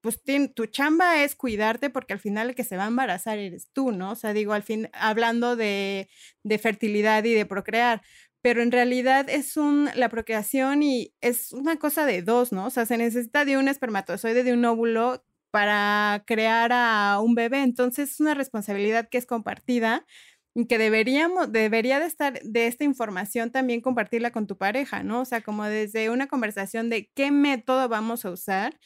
pues 0.00 0.22
tu 0.54 0.66
chamba 0.66 1.24
es 1.24 1.34
cuidarte 1.34 1.90
porque 1.90 2.12
al 2.12 2.20
final 2.20 2.50
el 2.50 2.54
que 2.54 2.62
se 2.62 2.76
va 2.76 2.84
a 2.84 2.86
embarazar 2.86 3.38
eres 3.40 3.70
tú, 3.72 3.90
¿no? 3.90 4.12
O 4.12 4.14
sea, 4.14 4.32
digo, 4.34 4.52
al 4.52 4.62
fin, 4.62 4.88
hablando 4.92 5.56
de, 5.56 6.08
de 6.44 6.58
fertilidad 6.58 7.24
y 7.24 7.34
de 7.34 7.44
procrear, 7.44 8.02
pero 8.40 8.62
en 8.62 8.70
realidad 8.70 9.28
es 9.28 9.56
un, 9.56 9.90
la 9.96 10.08
procreación 10.10 10.84
y 10.84 11.12
es 11.20 11.52
una 11.52 11.76
cosa 11.80 12.06
de 12.06 12.22
dos, 12.22 12.52
¿no? 12.52 12.66
O 12.66 12.70
sea, 12.70 12.86
se 12.86 12.98
necesita 12.98 13.44
de 13.44 13.58
un 13.58 13.66
espermatozoide, 13.66 14.44
de 14.44 14.52
un 14.52 14.64
óvulo 14.64 15.24
para 15.50 16.22
crear 16.24 16.70
a 16.72 17.18
un 17.20 17.34
bebé, 17.34 17.62
entonces 17.64 18.12
es 18.12 18.20
una 18.20 18.34
responsabilidad 18.34 19.08
que 19.08 19.18
es 19.18 19.26
compartida 19.26 20.06
que 20.66 20.78
deberíamos, 20.78 21.52
debería 21.52 22.00
de 22.00 22.06
estar 22.06 22.40
de 22.42 22.66
esta 22.66 22.84
información 22.84 23.50
también 23.52 23.80
compartirla 23.80 24.30
con 24.32 24.46
tu 24.46 24.56
pareja, 24.58 25.02
¿no? 25.02 25.20
O 25.20 25.24
sea, 25.24 25.42
como 25.42 25.64
desde 25.64 26.10
una 26.10 26.26
conversación 26.28 26.90
de 26.90 27.10
qué 27.14 27.30
método 27.30 27.88
vamos 27.88 28.24
a 28.24 28.30
usar, 28.30 28.78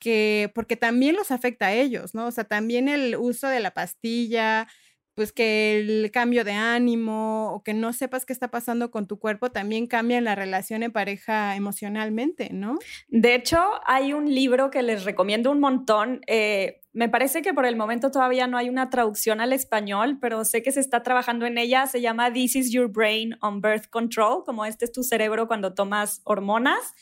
que, 0.00 0.50
porque 0.54 0.76
también 0.76 1.16
los 1.16 1.30
afecta 1.30 1.66
a 1.68 1.72
ellos, 1.74 2.14
¿no? 2.14 2.26
O 2.26 2.30
sea, 2.30 2.44
también 2.44 2.88
el 2.88 3.16
uso 3.16 3.48
de 3.48 3.60
la 3.60 3.72
pastilla, 3.72 4.68
pues 5.14 5.32
que 5.32 5.78
el 5.78 6.10
cambio 6.10 6.44
de 6.44 6.52
ánimo 6.52 7.52
o 7.52 7.62
que 7.62 7.74
no 7.74 7.92
sepas 7.92 8.24
qué 8.24 8.32
está 8.32 8.48
pasando 8.48 8.90
con 8.90 9.06
tu 9.06 9.18
cuerpo 9.18 9.50
también 9.50 9.86
cambia 9.86 10.20
la 10.20 10.34
relación 10.34 10.82
en 10.82 10.92
pareja 10.92 11.56
emocionalmente, 11.56 12.50
¿no? 12.52 12.78
De 13.08 13.34
hecho, 13.34 13.58
hay 13.86 14.12
un 14.12 14.32
libro 14.32 14.70
que 14.70 14.82
les 14.82 15.04
recomiendo 15.04 15.50
un 15.50 15.60
montón. 15.60 16.20
Eh, 16.26 16.80
me 16.92 17.08
parece 17.08 17.42
que 17.42 17.54
por 17.54 17.66
el 17.66 17.76
momento 17.76 18.10
todavía 18.10 18.46
no 18.46 18.56
hay 18.56 18.68
una 18.68 18.90
traducción 18.90 19.40
al 19.40 19.52
español, 19.52 20.18
pero 20.20 20.44
sé 20.44 20.62
que 20.62 20.72
se 20.72 20.80
está 20.80 21.02
trabajando 21.02 21.46
en 21.46 21.58
ella. 21.58 21.86
Se 21.86 22.00
llama 22.00 22.32
This 22.32 22.56
is 22.56 22.72
Your 22.72 22.88
Brain 22.88 23.36
on 23.42 23.60
Birth 23.60 23.88
Control, 23.90 24.44
como 24.44 24.64
este 24.64 24.86
es 24.86 24.92
tu 24.92 25.02
cerebro 25.02 25.46
cuando 25.46 25.74
tomas 25.74 26.20
hormonas. 26.24 26.94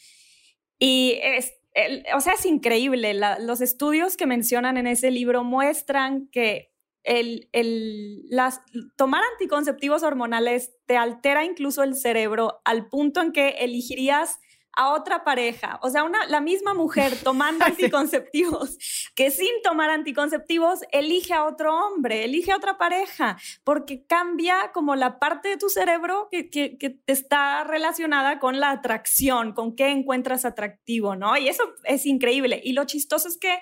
Y 0.79 1.19
es, 1.23 1.55
o 2.15 2.21
sea, 2.21 2.35
es 2.35 2.47
increíble. 2.47 3.15
los 3.41 3.61
estudios 3.61 4.17
que 4.17 4.27
mencionan 4.27 4.77
en 4.77 4.87
ese 4.87 5.11
libro 5.11 5.45
muestran 5.45 6.29
que 6.29 6.68
el, 7.05 7.49
las, 8.29 8.61
tomar 8.97 9.23
anticonceptivos 9.33 10.03
hormonales 10.03 10.73
te 10.87 10.97
altera 10.97 11.45
incluso 11.45 11.83
el 11.83 11.95
cerebro 11.95 12.61
al 12.65 12.89
punto 12.89 13.21
en 13.21 13.33
que 13.33 13.49
elegirías 13.61 14.41
a 14.79 14.93
otra 14.93 15.25
pareja, 15.25 15.81
o 15.83 15.91
sea, 15.91 16.05
una, 16.05 16.25
la 16.27 16.41
misma 16.41 16.73
mujer 16.73 17.13
tomando 17.25 17.65
anticonceptivos 17.65 18.79
que 19.17 19.33
sin 19.33 19.51
tomar 19.65 19.91
anticonceptivos 19.91 20.83
elige 20.93 21.35
a 21.35 21.47
otro 21.47 21.75
hombre, 21.75 22.25
elige 22.25 22.53
a 22.53 22.57
otra 22.57 22.79
pareja, 22.79 23.37
porque 23.65 24.07
cambia 24.07 24.71
como 24.73 24.95
la 24.95 25.19
parte 25.19 25.49
de 25.49 25.57
tu 25.57 25.69
cerebro 25.69 26.29
que, 26.31 26.49
que, 26.49 26.79
que 26.79 27.01
está 27.09 27.65
relacionada 27.65 28.39
con 28.39 28.61
la 28.61 28.71
atracción, 28.71 29.53
con 29.53 29.75
qué 29.75 29.89
encuentras 29.89 30.45
atractivo, 30.45 31.17
¿no? 31.17 31.37
Y 31.37 31.49
eso 31.49 31.65
es 31.83 32.07
increíble. 32.07 32.61
Y 32.63 32.73
lo 32.73 32.85
chistoso 32.85 33.27
es 33.27 33.37
que 33.37 33.59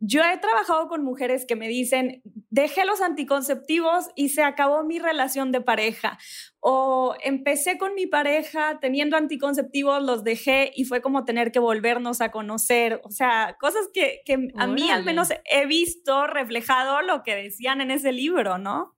yo 0.00 0.22
he 0.22 0.38
trabajado 0.38 0.88
con 0.88 1.04
mujeres 1.04 1.46
que 1.46 1.56
me 1.56 1.68
dicen, 1.68 2.22
dejé 2.50 2.84
los 2.84 3.00
anticonceptivos 3.00 4.10
y 4.14 4.30
se 4.30 4.42
acabó 4.42 4.84
mi 4.84 4.98
relación 4.98 5.52
de 5.52 5.60
pareja. 5.60 6.18
O 6.60 7.14
empecé 7.22 7.78
con 7.78 7.94
mi 7.94 8.06
pareja 8.06 8.78
teniendo 8.80 9.16
anticonceptivos, 9.16 10.02
los 10.02 10.24
dejé 10.24 10.72
y 10.74 10.84
fue 10.84 11.00
como 11.00 11.24
tener 11.24 11.52
que 11.52 11.58
volvernos 11.58 12.20
a 12.20 12.30
conocer. 12.30 13.00
O 13.04 13.10
sea, 13.10 13.56
cosas 13.60 13.88
que, 13.92 14.22
a 14.56 14.66
mí 14.66 14.90
al 14.90 15.04
menos 15.04 15.28
he 15.44 15.66
visto 15.66 16.26
reflejado 16.26 17.00
lo 17.02 17.22
que 17.22 17.34
decían 17.34 17.80
en 17.80 17.90
ese 17.90 18.12
libro, 18.12 18.58
¿no? 18.58 18.96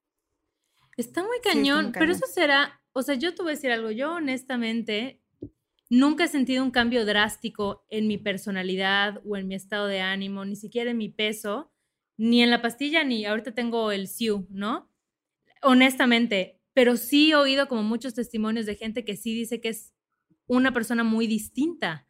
Está 0.96 1.22
muy 1.22 1.38
cañón, 1.42 1.92
pero 1.92 2.10
eso 2.12 2.26
será, 2.26 2.80
o 2.92 3.02
sea, 3.02 3.16
yo 3.16 3.34
te 3.34 3.42
voy 3.42 3.52
a 3.52 3.54
decir 3.54 3.70
algo, 3.70 3.90
yo 3.90 4.14
honestamente 4.14 5.20
Nunca 5.88 6.24
he 6.24 6.28
sentido 6.28 6.64
un 6.64 6.70
cambio 6.72 7.04
drástico 7.06 7.84
en 7.88 8.08
mi 8.08 8.18
personalidad 8.18 9.20
o 9.24 9.36
en 9.36 9.46
mi 9.46 9.54
estado 9.54 9.86
de 9.86 10.00
ánimo, 10.00 10.44
ni 10.44 10.56
siquiera 10.56 10.90
en 10.90 10.96
mi 10.98 11.08
peso, 11.08 11.72
ni 12.16 12.42
en 12.42 12.50
la 12.50 12.60
pastilla, 12.62 13.04
ni 13.04 13.24
ahorita 13.24 13.54
tengo 13.54 13.92
el 13.92 14.08
SIU, 14.08 14.46
¿no? 14.50 14.90
Honestamente, 15.62 16.60
pero 16.74 16.96
sí 16.96 17.30
he 17.32 17.36
oído 17.36 17.68
como 17.68 17.82
muchos 17.84 18.14
testimonios 18.14 18.66
de 18.66 18.76
gente 18.76 19.04
que 19.04 19.16
sí 19.16 19.34
dice 19.34 19.60
que 19.60 19.70
es 19.70 19.94
una 20.46 20.72
persona 20.72 21.04
muy 21.04 21.26
distinta. 21.28 22.06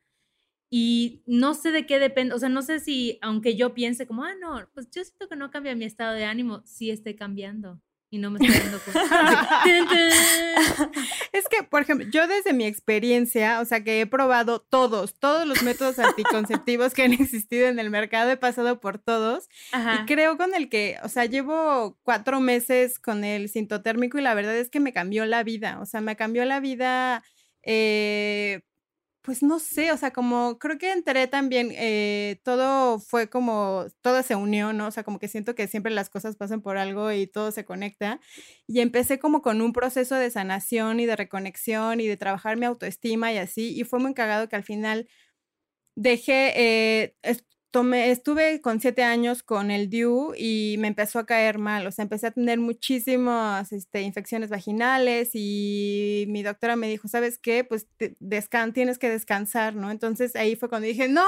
y 0.70 1.22
no 1.26 1.54
sé 1.54 1.72
de 1.72 1.86
qué 1.86 1.98
depende, 2.00 2.34
o 2.34 2.38
sea, 2.40 2.48
no 2.48 2.62
sé 2.62 2.80
si, 2.80 3.18
aunque 3.22 3.56
yo 3.56 3.74
piense 3.74 4.06
como, 4.06 4.24
ah, 4.24 4.34
no, 4.40 4.68
pues 4.74 4.90
yo 4.90 5.04
siento 5.04 5.28
que 5.28 5.36
no 5.36 5.50
cambia 5.50 5.76
mi 5.76 5.84
estado 5.84 6.14
de 6.14 6.24
ánimo, 6.24 6.62
sí 6.66 6.90
esté 6.90 7.16
cambiando 7.16 7.80
y 8.16 8.18
no 8.18 8.30
me 8.30 8.38
estoy 8.38 8.60
dando 8.62 8.80
cuenta. 8.80 9.62
es 11.32 11.44
que, 11.48 11.62
por 11.62 11.82
ejemplo, 11.82 12.06
yo 12.10 12.26
desde 12.26 12.54
mi 12.54 12.64
experiencia, 12.64 13.60
o 13.60 13.64
sea, 13.64 13.84
que 13.84 14.00
he 14.00 14.06
probado 14.06 14.60
todos, 14.60 15.18
todos 15.18 15.46
los 15.46 15.62
métodos 15.62 15.98
anticonceptivos 15.98 16.94
que 16.94 17.02
han 17.02 17.12
existido 17.12 17.68
en 17.68 17.78
el 17.78 17.90
mercado, 17.90 18.30
he 18.30 18.36
pasado 18.38 18.80
por 18.80 18.98
todos 18.98 19.48
y 19.72 20.06
creo 20.06 20.38
con 20.38 20.54
el 20.54 20.68
que, 20.68 20.96
o 21.02 21.08
sea, 21.08 21.26
llevo 21.26 21.98
cuatro 22.02 22.40
meses 22.40 22.98
con 22.98 23.22
el 23.22 23.50
sintotérmico 23.50 24.18
y 24.18 24.22
la 24.22 24.34
verdad 24.34 24.56
es 24.56 24.70
que 24.70 24.80
me 24.80 24.94
cambió 24.94 25.26
la 25.26 25.42
vida, 25.42 25.78
o 25.80 25.86
sea, 25.86 26.00
me 26.00 26.16
cambió 26.16 26.44
la 26.44 26.60
vida. 26.60 27.22
Eh, 27.62 28.62
pues 29.26 29.42
no 29.42 29.58
sé, 29.58 29.90
o 29.90 29.96
sea, 29.96 30.12
como 30.12 30.56
creo 30.60 30.78
que 30.78 30.92
entré 30.92 31.26
también, 31.26 31.72
eh, 31.74 32.40
todo 32.44 33.00
fue 33.00 33.28
como, 33.28 33.86
todo 34.00 34.22
se 34.22 34.36
unió, 34.36 34.72
¿no? 34.72 34.86
O 34.86 34.90
sea, 34.92 35.02
como 35.02 35.18
que 35.18 35.26
siento 35.26 35.56
que 35.56 35.66
siempre 35.66 35.92
las 35.92 36.08
cosas 36.10 36.36
pasan 36.36 36.62
por 36.62 36.78
algo 36.78 37.10
y 37.10 37.26
todo 37.26 37.50
se 37.50 37.64
conecta. 37.64 38.20
Y 38.68 38.78
empecé 38.80 39.18
como 39.18 39.42
con 39.42 39.62
un 39.62 39.72
proceso 39.72 40.14
de 40.14 40.30
sanación 40.30 41.00
y 41.00 41.06
de 41.06 41.16
reconexión 41.16 42.00
y 42.00 42.06
de 42.06 42.16
trabajar 42.16 42.56
mi 42.56 42.66
autoestima 42.66 43.32
y 43.32 43.38
así. 43.38 43.76
Y 43.76 43.82
fue 43.82 43.98
muy 43.98 44.14
cagado 44.14 44.48
que 44.48 44.54
al 44.54 44.62
final 44.62 45.08
dejé, 45.96 46.52
eh, 46.56 47.16
estuve 47.94 48.60
con 48.60 48.80
siete 48.80 49.02
años 49.02 49.42
con 49.42 49.70
el 49.70 49.90
DIU 49.90 50.34
y 50.36 50.76
me 50.78 50.88
empezó 50.88 51.18
a 51.18 51.26
caer 51.26 51.58
mal, 51.58 51.86
o 51.86 51.92
sea, 51.92 52.02
empecé 52.02 52.28
a 52.28 52.30
tener 52.30 52.58
muchísimas 52.58 53.72
este, 53.72 54.02
infecciones 54.02 54.50
vaginales 54.50 55.30
y 55.34 56.24
mi 56.28 56.42
doctora 56.42 56.76
me 56.76 56.88
dijo, 56.88 57.08
¿sabes 57.08 57.38
qué? 57.38 57.64
Pues 57.64 57.86
descan 58.20 58.72
tienes 58.72 58.98
que 58.98 59.10
descansar, 59.10 59.74
¿no? 59.74 59.90
Entonces 59.90 60.36
ahí 60.36 60.56
fue 60.56 60.68
cuando 60.68 60.86
dije, 60.86 61.08
no, 61.08 61.24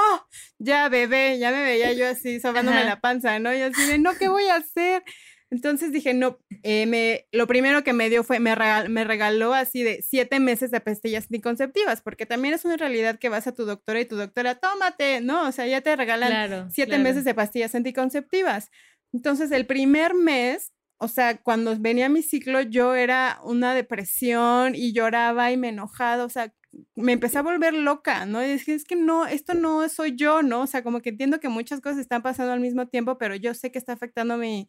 ya 0.59 0.89
bebé, 0.89 1.39
ya 1.39 1.51
me 1.51 1.63
veía 1.63 1.93
yo 1.93 2.09
así 2.09 2.41
sobándome 2.41 2.85
la 2.85 3.01
panza, 3.01 3.39
¿no? 3.39 3.55
Y 3.55 3.61
así 3.61 3.87
de, 3.87 3.99
no, 3.99 4.15
¿qué 4.17 4.29
voy 4.29 4.45
a 4.45 4.57
hacer? 4.57 5.03
Entonces 5.51 5.93
dije, 5.93 6.13
no, 6.13 6.39
eh, 6.63 6.85
me, 6.87 7.27
lo 7.33 7.47
primero 7.47 7.83
que 7.83 7.95
me 7.95 8.11
dio 8.11 8.23
fue, 8.23 8.39
me, 8.39 8.55
me 8.89 9.05
regaló 9.05 9.55
así 9.55 9.83
de 9.83 10.03
siete 10.03 10.41
meses 10.41 10.71
de 10.71 10.81
pastillas 10.81 11.25
anticonceptivas, 11.25 12.03
porque 12.03 12.27
también 12.27 12.53
es 12.53 12.67
una 12.67 12.77
realidad 12.77 13.19
que 13.19 13.31
vas 13.31 13.47
a 13.47 13.55
tu 13.55 13.65
doctora 13.65 14.01
y 14.01 14.05
tu 14.05 14.17
doctora, 14.17 14.57
tómate, 14.57 15.23
¿no? 15.23 15.49
O 15.49 15.53
sea, 15.53 15.67
ya 15.67 15.81
te 15.81 15.97
regalan 15.97 16.71
siete 16.71 16.99
meses 16.99 17.25
de 17.25 17.35
pastillas 17.35 17.75
anticonceptivas. 17.75 18.71
Entonces, 19.13 19.51
el 19.51 19.65
primer 19.65 20.13
mes, 20.13 20.73
o 20.99 21.09
sea, 21.09 21.39
cuando 21.39 21.75
venía 21.79 22.11
mi 22.11 22.23
ciclo, 22.23 22.61
yo 22.61 22.95
era 22.95 23.41
una 23.43 23.75
depresión 23.75 24.75
y 24.75 24.93
lloraba 24.93 25.51
y 25.51 25.57
me 25.57 25.71
enojaba, 25.71 26.25
o 26.25 26.29
sea, 26.29 26.53
me 26.95 27.13
empecé 27.13 27.39
a 27.39 27.43
volver 27.43 27.73
loca, 27.73 28.27
¿no? 28.27 28.45
Y 28.45 28.49
dije, 28.49 28.75
es 28.75 28.85
que 28.85 28.97
no, 28.97 29.27
esto 29.27 29.55
no 29.55 29.89
soy 29.89 30.15
yo, 30.15 30.43
¿no? 30.43 30.63
O 30.63 30.67
sea, 30.67 30.83
como 30.83 31.01
que 31.01 31.09
entiendo 31.09 31.41
que 31.41 31.49
muchas 31.49 31.81
cosas 31.81 32.01
están 32.01 32.21
pasando 32.21 32.53
al 32.53 32.61
mismo 32.61 32.87
tiempo, 32.89 33.17
pero 33.17 33.35
yo 33.35 33.55
sé 33.55 33.73
que 33.73 33.79
está 33.79 33.95
afectando 33.95 34.37
mi, 34.37 34.69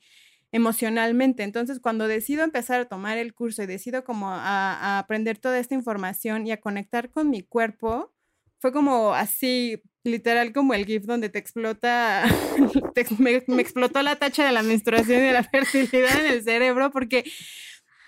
emocionalmente. 0.52 1.44
Entonces, 1.44 1.80
cuando 1.80 2.08
decido 2.08 2.44
empezar 2.44 2.82
a 2.82 2.86
tomar 2.86 3.18
el 3.18 3.34
curso 3.34 3.64
y 3.64 3.68
decido 3.68 4.04
como 4.04 4.30
a, 4.32 5.00
aprender 5.00 5.38
toda 5.38 5.60
esta 5.60 5.76
información 5.76 6.48
y 6.48 6.52
a 6.52 6.60
conectar 6.60 7.12
con 7.12 7.30
mi 7.30 7.42
cuerpo, 7.44 8.14
fue 8.60 8.74
como 8.74 9.14
así, 9.14 9.82
literal 10.04 10.52
como 10.52 10.74
el 10.74 10.86
GIF 10.86 11.06
donde 11.06 11.30
te 11.30 11.40
explota, 11.40 12.26
me, 13.20 13.44
me, 13.48 13.62
explotó 13.62 14.02
la 14.02 14.18
tacha 14.18 14.46
de 14.46 14.52
la 14.52 14.64
menstruación 14.64 15.20
y 15.20 15.28
de 15.28 15.34
la 15.34 15.44
fertilidad 15.52 16.26
en 16.26 16.32
el 16.32 16.44
cerebro, 16.44 16.92
porque 16.92 17.24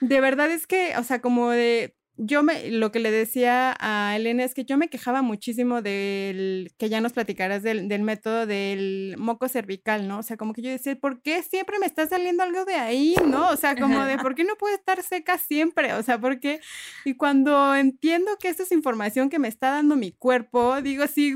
de 0.01 0.19
verdad 0.19 0.51
es 0.51 0.67
que, 0.67 0.97
o 0.97 1.03
sea, 1.03 1.21
como 1.21 1.51
de, 1.51 1.95
yo 2.23 2.43
me, 2.43 2.69
lo 2.69 2.91
que 2.91 2.99
le 2.99 3.09
decía 3.09 3.75
a 3.79 4.15
Elena 4.15 4.43
es 4.43 4.53
que 4.53 4.63
yo 4.63 4.77
me 4.77 4.89
quejaba 4.89 5.23
muchísimo 5.23 5.81
del, 5.81 6.71
que 6.77 6.87
ya 6.87 7.01
nos 7.01 7.13
platicarás 7.13 7.63
del, 7.63 7.87
del, 7.87 8.03
método 8.03 8.45
del 8.45 9.15
moco 9.17 9.47
cervical, 9.47 10.07
¿no? 10.07 10.19
O 10.19 10.23
sea, 10.23 10.37
como 10.37 10.53
que 10.53 10.61
yo 10.61 10.69
decía, 10.69 10.95
¿por 10.95 11.23
qué 11.23 11.41
siempre 11.41 11.79
me 11.79 11.87
está 11.87 12.07
saliendo 12.07 12.43
algo 12.43 12.63
de 12.63 12.75
ahí, 12.75 13.15
no? 13.25 13.49
O 13.49 13.55
sea, 13.57 13.75
como 13.75 14.05
de, 14.05 14.19
¿por 14.19 14.35
qué 14.35 14.43
no 14.43 14.55
puede 14.55 14.75
estar 14.75 15.01
seca 15.01 15.39
siempre? 15.39 15.93
O 15.93 16.03
sea, 16.03 16.21
¿por 16.21 16.39
qué? 16.39 16.61
Y 17.05 17.15
cuando 17.15 17.75
entiendo 17.75 18.37
que 18.39 18.49
esta 18.49 18.63
es 18.63 18.71
información 18.71 19.31
que 19.31 19.39
me 19.39 19.47
está 19.47 19.71
dando 19.71 19.95
mi 19.95 20.11
cuerpo, 20.11 20.79
digo, 20.83 21.07
sí, 21.07 21.35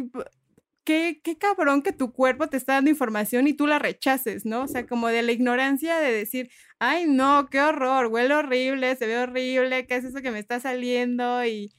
qué, 0.86 1.20
qué 1.24 1.38
cabrón 1.38 1.82
que 1.82 1.92
tu 1.94 2.14
cuerpo 2.14 2.48
te 2.48 2.58
está 2.58 2.74
dando 2.74 2.90
información 2.92 3.48
y 3.48 3.54
tú 3.54 3.68
la 3.68 3.80
rechaces, 3.80 4.46
¿no? 4.46 4.64
O 4.64 4.68
sea, 4.68 4.88
como 4.88 5.08
de 5.10 5.24
la 5.24 5.32
ignorancia 5.34 5.98
de 6.00 6.12
decir, 6.12 6.50
ay, 6.80 7.06
no, 7.08 7.48
qué 7.52 7.62
horror, 7.62 8.08
huele 8.08 8.34
horrible, 8.36 8.96
se 8.96 9.08
ve 9.08 9.18
horrible, 9.20 9.88
¿qué 9.88 9.98
es 9.98 10.06
eso 10.06 10.22
que 10.22 10.32
me 10.32 10.40
está 10.40 10.60
saliendo? 10.60 11.46
Y, 11.46 11.72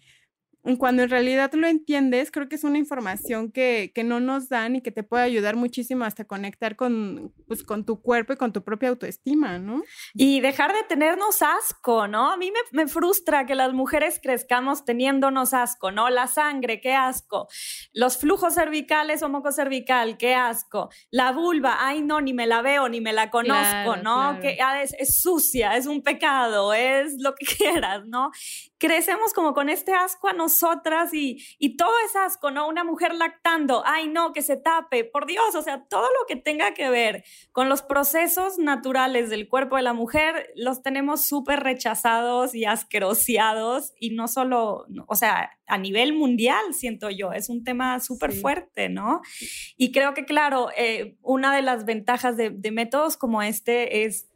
cuando 0.74 1.04
en 1.04 1.10
realidad 1.10 1.52
lo 1.54 1.68
entiendes, 1.68 2.32
creo 2.32 2.48
que 2.48 2.56
es 2.56 2.64
una 2.64 2.78
información 2.78 3.52
que, 3.52 3.92
que, 3.94 4.02
no 4.02 4.18
nos 4.18 4.48
dan 4.48 4.74
y 4.74 4.80
que 4.80 4.90
te 4.90 5.04
puede 5.04 5.22
ayudar 5.22 5.54
muchísimo 5.54 6.04
hasta 6.04 6.24
conectar 6.24 6.74
con, 6.74 7.32
pues, 7.46 7.62
con 7.62 7.84
tu 7.84 8.02
cuerpo 8.02 8.32
y 8.32 8.36
con 8.36 8.52
tu 8.52 8.64
propia 8.64 8.88
autoestima, 8.88 9.60
¿no? 9.60 9.82
Y 10.14 10.40
dejar 10.40 10.72
de 10.72 10.82
tenernos 10.82 11.40
asco, 11.42 12.08
¿no? 12.08 12.32
A 12.32 12.36
mí 12.36 12.50
me, 12.50 12.58
me 12.72 12.88
frustra 12.88 13.46
que 13.46 13.54
las 13.54 13.72
mujeres 13.72 14.18
crezcamos 14.20 14.84
teniéndonos 14.84 15.54
asco, 15.54 15.92
¿no? 15.92 16.10
La 16.10 16.26
sangre, 16.26 16.80
qué 16.80 16.94
asco. 16.94 17.46
Los 17.92 18.18
flujos 18.18 18.54
cervicales 18.54 19.22
o 19.22 19.28
moco 19.28 19.52
cervical, 19.52 20.16
qué 20.16 20.34
asco. 20.34 20.90
La 21.10 21.30
vulva, 21.30 21.76
ay, 21.86 22.02
no, 22.02 22.20
ni 22.20 22.34
me 22.34 22.48
la 22.48 22.62
veo, 22.62 22.88
ni 22.88 23.00
me 23.00 23.12
la 23.12 23.30
conozco, 23.30 23.96
¿no? 24.02 24.40
Que 24.40 24.58
ah, 24.60 24.82
es, 24.82 24.94
es 24.98 25.20
sucia, 25.20 25.76
es 25.76 25.86
un 25.86 26.02
pecado, 26.02 26.74
es 26.74 27.14
lo 27.20 27.36
que 27.36 27.46
quieras, 27.56 28.04
¿no? 28.06 28.32
crecemos 28.78 29.32
como 29.32 29.54
con 29.54 29.68
este 29.68 29.94
asco 29.94 30.28
a 30.28 30.32
nosotras 30.56 31.12
y, 31.12 31.44
y 31.58 31.76
todo 31.76 31.92
es 32.06 32.16
asco, 32.16 32.50
¿no? 32.50 32.68
Una 32.68 32.84
mujer 32.84 33.14
lactando, 33.14 33.82
ay 33.84 34.08
no, 34.08 34.32
que 34.32 34.42
se 34.42 34.56
tape, 34.56 35.04
por 35.04 35.26
Dios, 35.26 35.54
o 35.54 35.62
sea, 35.62 35.84
todo 35.88 36.02
lo 36.02 36.26
que 36.26 36.36
tenga 36.36 36.74
que 36.74 36.88
ver 36.88 37.24
con 37.52 37.68
los 37.68 37.82
procesos 37.82 38.58
naturales 38.58 39.30
del 39.30 39.48
cuerpo 39.48 39.76
de 39.76 39.82
la 39.82 39.92
mujer, 39.92 40.50
los 40.54 40.82
tenemos 40.82 41.26
súper 41.26 41.60
rechazados 41.60 42.54
y 42.54 42.64
asqueroseados 42.64 43.92
y 43.98 44.10
no 44.10 44.28
solo, 44.28 44.86
o 45.06 45.14
sea, 45.14 45.50
a 45.66 45.78
nivel 45.78 46.12
mundial, 46.12 46.72
siento 46.72 47.10
yo, 47.10 47.32
es 47.32 47.48
un 47.48 47.64
tema 47.64 48.00
súper 48.00 48.32
fuerte, 48.32 48.88
¿no? 48.88 49.20
Y 49.76 49.92
creo 49.92 50.14
que, 50.14 50.24
claro, 50.24 50.70
eh, 50.76 51.16
una 51.22 51.54
de 51.54 51.62
las 51.62 51.84
ventajas 51.84 52.36
de, 52.36 52.50
de 52.50 52.70
métodos 52.70 53.16
como 53.16 53.42
este 53.42 54.04
es 54.04 54.28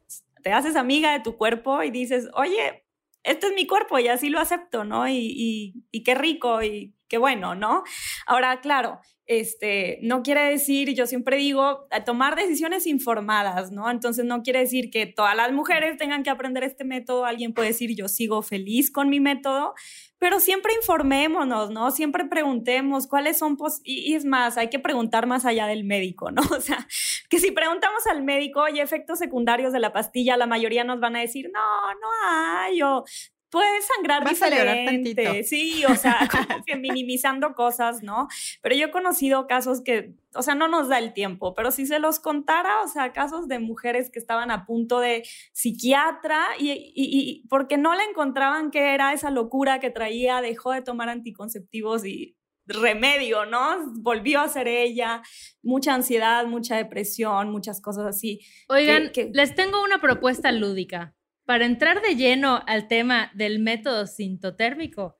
te 0.42 0.52
haces 0.52 0.76
amiga 0.76 1.12
de 1.12 1.20
tu 1.20 1.37
cuerpo 1.37 1.83
y 1.83 1.90
dices, 1.90 2.28
oye, 2.33 2.79
este 3.22 3.48
es 3.48 3.54
mi 3.54 3.66
cuerpo 3.66 3.98
y 3.98 4.09
así 4.09 4.28
lo 4.28 4.40
acepto, 4.40 4.85
¿no? 4.85 5.09
Y, 5.09 5.74
y, 5.90 6.02
qué 6.02 6.14
rico 6.14 6.62
y 6.62 6.94
qué 7.09 7.18
bueno, 7.18 7.54
¿no? 7.54 7.83
Ahora, 8.26 8.61
claro, 8.61 9.00
este, 9.26 9.98
no 10.02 10.22
quiere 10.22 10.42
decir, 10.42 10.94
yo 10.94 11.06
siempre 11.06 11.37
digo, 11.37 11.87
tomar 12.04 12.37
decisiones 12.37 12.87
informadas, 12.87 13.72
¿no? 13.72 13.90
Entonces 13.90 14.24
no 14.24 14.42
quiere 14.42 14.61
decir 14.61 14.90
que 14.90 15.06
todas 15.06 15.37
las 15.37 15.52
mujeres 15.52 15.96
tengan 15.98 16.22
que 16.22 16.30
aprender 16.30 16.64
este 16.64 16.85
método, 16.85 17.24
alguien 17.24 17.52
puede 17.52 17.68
decir, 17.68 17.94
yo 17.94 18.09
sigo 18.09 18.42
feliz 18.42 18.90
con 18.90 19.09
mi 19.09 19.20
método, 19.20 19.74
pero 20.20 20.38
siempre 20.38 20.74
informémonos, 20.74 21.70
¿no? 21.70 21.90
Siempre 21.90 22.26
preguntemos 22.26 23.06
cuáles 23.06 23.38
son, 23.38 23.56
y, 23.85 24.14
es 24.14 24.26
más, 24.26 24.59
hay 24.59 24.68
que 24.68 24.78
preguntar 24.78 25.26
más 25.26 25.46
allá 25.46 25.66
del 25.66 25.83
médico, 25.83 26.30
¿no? 26.30 26.42
O 26.61 26.61
sea, 26.61 26.87
que 27.30 27.40
si 27.40 27.52
preguntamos 27.52 28.06
al 28.06 28.22
médico, 28.22 28.61
oye, 28.61 28.83
efectos 28.83 29.18
secundarios 29.18 29.72
de 29.72 29.80
la 29.80 29.94
pastilla, 29.94 30.37
la 30.37 30.46
mayoría 30.46 30.85
nos 30.85 31.00
van 31.00 31.16
a 31.16 31.20
decir, 31.20 31.50
no, 31.52 31.94
no 31.94 32.09
hay, 32.28 32.83
o 32.83 33.02
puede 33.50 33.82
sangrar 33.82 34.24
Vas 34.24 34.34
diferente. 34.34 35.42
Sí, 35.44 35.84
o 35.84 35.94
sea, 35.96 36.28
como 36.30 36.64
que 36.66 36.76
minimizando 36.76 37.54
cosas, 37.54 38.02
¿no? 38.02 38.28
Pero 38.62 38.74
yo 38.76 38.86
he 38.86 38.90
conocido 38.90 39.46
casos 39.46 39.82
que, 39.82 40.14
o 40.34 40.42
sea, 40.42 40.54
no 40.54 40.68
nos 40.68 40.88
da 40.88 40.98
el 40.98 41.12
tiempo, 41.12 41.54
pero 41.54 41.70
si 41.70 41.86
se 41.86 41.98
los 41.98 42.20
contara, 42.20 42.82
o 42.82 42.88
sea, 42.88 43.12
casos 43.12 43.48
de 43.48 43.58
mujeres 43.58 44.10
que 44.10 44.18
estaban 44.18 44.50
a 44.50 44.64
punto 44.64 45.00
de 45.00 45.24
psiquiatra 45.52 46.46
y, 46.58 46.70
y, 46.70 46.92
y 46.94 47.46
porque 47.48 47.76
no 47.76 47.94
le 47.94 48.04
encontraban 48.04 48.70
qué 48.70 48.94
era 48.94 49.12
esa 49.12 49.30
locura 49.30 49.80
que 49.80 49.90
traía, 49.90 50.40
dejó 50.40 50.72
de 50.72 50.82
tomar 50.82 51.08
anticonceptivos 51.08 52.06
y 52.06 52.36
remedio, 52.66 53.46
¿no? 53.46 53.92
Volvió 53.96 54.40
a 54.40 54.48
ser 54.48 54.68
ella, 54.68 55.22
mucha 55.62 55.94
ansiedad, 55.94 56.46
mucha 56.46 56.76
depresión, 56.76 57.50
muchas 57.50 57.80
cosas 57.80 58.06
así. 58.06 58.40
Oigan, 58.68 59.10
les 59.32 59.54
tengo 59.56 59.82
una 59.82 60.00
propuesta 60.00 60.52
lúdica 60.52 61.14
para 61.50 61.66
entrar 61.66 62.00
de 62.00 62.14
lleno 62.14 62.62
al 62.68 62.86
tema 62.86 63.32
del 63.34 63.58
método 63.58 64.06
sintotérmico, 64.06 65.16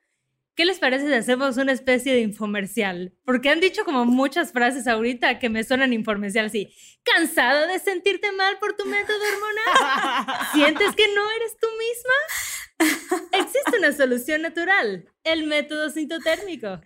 ¿qué 0.55 0.65
les 0.65 0.79
parece 0.79 1.09
si 1.09 1.13
hacemos 1.13 1.57
una 1.57 1.73
especie 1.73 2.13
de 2.13 2.21
infomercial? 2.21 3.13
Porque 3.25 3.49
han 3.49 3.59
dicho 3.59 3.85
como 3.85 4.05
muchas 4.05 4.53
frases 4.53 4.87
ahorita 4.87 5.41
que 5.41 5.49
me 5.49 5.65
suenan 5.65 5.93
infomercial 5.93 6.47
así. 6.47 6.73
¿Cansado 7.03 7.67
de 7.67 7.81
sentirte 7.81 8.31
mal 8.31 8.61
por 8.61 8.77
tu 8.77 8.85
método 8.85 9.19
hormonal? 9.19 10.37
¿Sientes 10.55 10.95
que 10.95 11.13
no 11.13 11.31
eres 11.33 11.57
tú 11.61 11.67
misma? 11.81 13.19
Existe 13.33 13.79
una 13.79 13.91
solución 13.91 14.43
natural, 14.43 15.09
el 15.25 15.49
método 15.49 15.91
sintotérmico. 15.91 16.81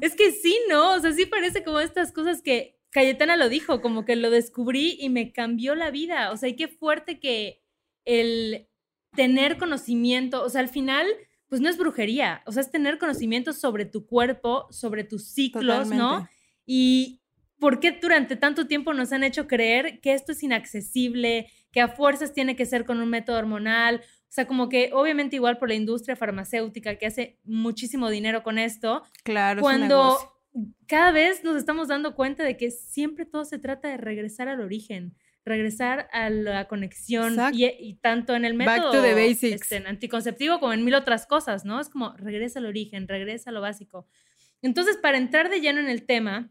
Es 0.00 0.14
que 0.14 0.32
sí, 0.32 0.58
¿no? 0.70 0.94
O 0.94 1.00
sea, 1.00 1.12
sí 1.12 1.26
parece 1.26 1.62
como 1.62 1.78
estas 1.78 2.10
cosas 2.10 2.40
que 2.40 2.80
Cayetana 2.88 3.36
lo 3.36 3.50
dijo, 3.50 3.82
como 3.82 4.06
que 4.06 4.16
lo 4.16 4.30
descubrí 4.30 4.96
y 4.98 5.10
me 5.10 5.30
cambió 5.30 5.74
la 5.74 5.90
vida. 5.90 6.32
O 6.32 6.38
sea, 6.38 6.48
y 6.48 6.56
qué 6.56 6.68
fuerte 6.68 7.20
que 7.20 7.59
el 8.04 8.68
tener 9.14 9.58
conocimiento, 9.58 10.42
o 10.42 10.48
sea, 10.48 10.60
al 10.60 10.68
final 10.68 11.06
pues 11.48 11.60
no 11.60 11.68
es 11.68 11.76
brujería, 11.76 12.42
o 12.46 12.52
sea, 12.52 12.62
es 12.62 12.70
tener 12.70 12.98
conocimientos 12.98 13.58
sobre 13.58 13.84
tu 13.84 14.06
cuerpo, 14.06 14.68
sobre 14.70 15.02
tus 15.02 15.24
ciclos, 15.24 15.88
¿no? 15.88 16.28
Y 16.64 17.22
por 17.58 17.80
qué 17.80 17.98
durante 18.00 18.36
tanto 18.36 18.68
tiempo 18.68 18.94
nos 18.94 19.12
han 19.12 19.24
hecho 19.24 19.48
creer 19.48 20.00
que 20.00 20.14
esto 20.14 20.30
es 20.30 20.44
inaccesible, 20.44 21.50
que 21.72 21.80
a 21.80 21.88
fuerzas 21.88 22.32
tiene 22.32 22.54
que 22.54 22.66
ser 22.66 22.84
con 22.84 23.00
un 23.00 23.10
método 23.10 23.36
hormonal, 23.36 23.96
o 23.96 24.32
sea, 24.32 24.46
como 24.46 24.68
que 24.68 24.90
obviamente 24.92 25.34
igual 25.34 25.58
por 25.58 25.68
la 25.68 25.74
industria 25.74 26.14
farmacéutica 26.14 26.94
que 26.94 27.06
hace 27.06 27.40
muchísimo 27.42 28.08
dinero 28.10 28.44
con 28.44 28.58
esto. 28.58 29.02
Claro. 29.24 29.60
Cuando 29.60 30.16
cada 30.86 31.10
vez 31.10 31.42
nos 31.42 31.56
estamos 31.56 31.88
dando 31.88 32.14
cuenta 32.14 32.44
de 32.44 32.56
que 32.56 32.70
siempre 32.70 33.26
todo 33.26 33.44
se 33.44 33.58
trata 33.58 33.88
de 33.88 33.96
regresar 33.96 34.46
al 34.46 34.60
origen 34.60 35.16
regresar 35.50 36.08
a 36.12 36.30
la 36.30 36.66
conexión 36.68 37.36
y, 37.52 37.94
tanto 38.00 38.34
en 38.34 38.44
el 38.44 38.54
método 38.54 39.02
Back 39.02 39.14
basics. 39.14 39.62
Este, 39.62 39.76
anticonceptivo 39.86 40.60
como 40.60 40.72
en 40.72 40.84
mil 40.84 40.94
otras 40.94 41.26
cosas, 41.26 41.64
¿no? 41.64 41.80
Es 41.80 41.88
como 41.88 42.14
regresa 42.16 42.60
al 42.60 42.66
origen, 42.66 43.08
regresa 43.08 43.50
a 43.50 43.52
lo 43.52 43.60
básico. 43.60 44.08
Entonces, 44.62 44.96
para 44.96 45.18
entrar 45.18 45.50
de 45.50 45.60
lleno 45.60 45.80
en 45.80 45.88
el 45.88 46.06
tema, 46.06 46.50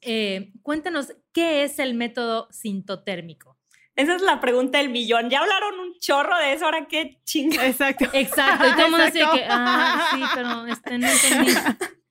eh, 0.00 0.52
cuéntanos, 0.62 1.14
¿qué 1.32 1.64
es 1.64 1.78
el 1.78 1.94
método 1.94 2.48
sintotérmico? 2.50 3.58
Esa 3.96 4.14
es 4.14 4.22
la 4.22 4.40
pregunta 4.40 4.78
del 4.78 4.90
millón. 4.90 5.30
Ya 5.30 5.40
hablaron 5.40 5.80
un 5.80 5.98
chorro 5.98 6.36
de 6.38 6.52
eso, 6.52 6.66
ahora 6.66 6.86
qué 6.86 7.20
chinga. 7.24 7.66
Exacto. 7.66 8.06
Exacto. 8.12 8.68
Y 8.68 8.72
todo 8.72 8.84
el 8.84 8.90
mundo 8.90 9.06
dice 9.06 9.20
que, 9.34 9.44
ah, 9.48 10.08
sí, 10.14 10.22
pero 10.34 10.66
este, 10.66 10.98
no 10.98 11.08
entendí. 11.08 11.52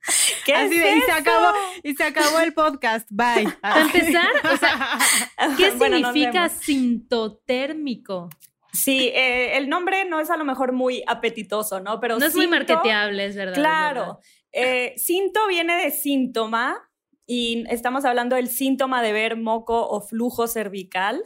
¿Qué 0.45 0.53
Así 0.53 0.75
y, 0.75 1.01
se 1.01 1.11
acabó, 1.11 1.53
y 1.83 1.95
se 1.95 2.03
acabó 2.03 2.39
el 2.39 2.53
podcast. 2.53 3.07
Bye. 3.09 3.47
Para 3.61 3.81
empezar, 3.81 4.29
o 4.53 4.57
sea, 4.57 4.99
¿qué 5.57 5.71
significa 5.71 6.49
sintotérmico? 6.49 8.29
Sí, 8.71 9.11
eh, 9.13 9.57
el 9.57 9.69
nombre 9.69 10.05
no 10.05 10.19
es 10.19 10.29
a 10.29 10.37
lo 10.37 10.45
mejor 10.45 10.73
muy 10.73 11.03
apetitoso, 11.07 11.79
¿no? 11.79 11.99
Pero 11.99 12.19
no 12.19 12.25
es 12.25 12.35
muy 12.35 12.47
marketeable, 12.47 13.25
es 13.25 13.35
verdad. 13.35 13.55
Claro. 13.55 14.19
Eh, 14.51 14.93
cinto 14.97 15.47
viene 15.47 15.75
de 15.81 15.91
síntoma 15.91 16.77
y 17.25 17.63
estamos 17.69 18.05
hablando 18.05 18.35
del 18.35 18.49
síntoma 18.49 19.01
de 19.01 19.13
ver 19.13 19.37
moco 19.37 19.87
o 19.87 20.01
flujo 20.01 20.47
cervical. 20.47 21.23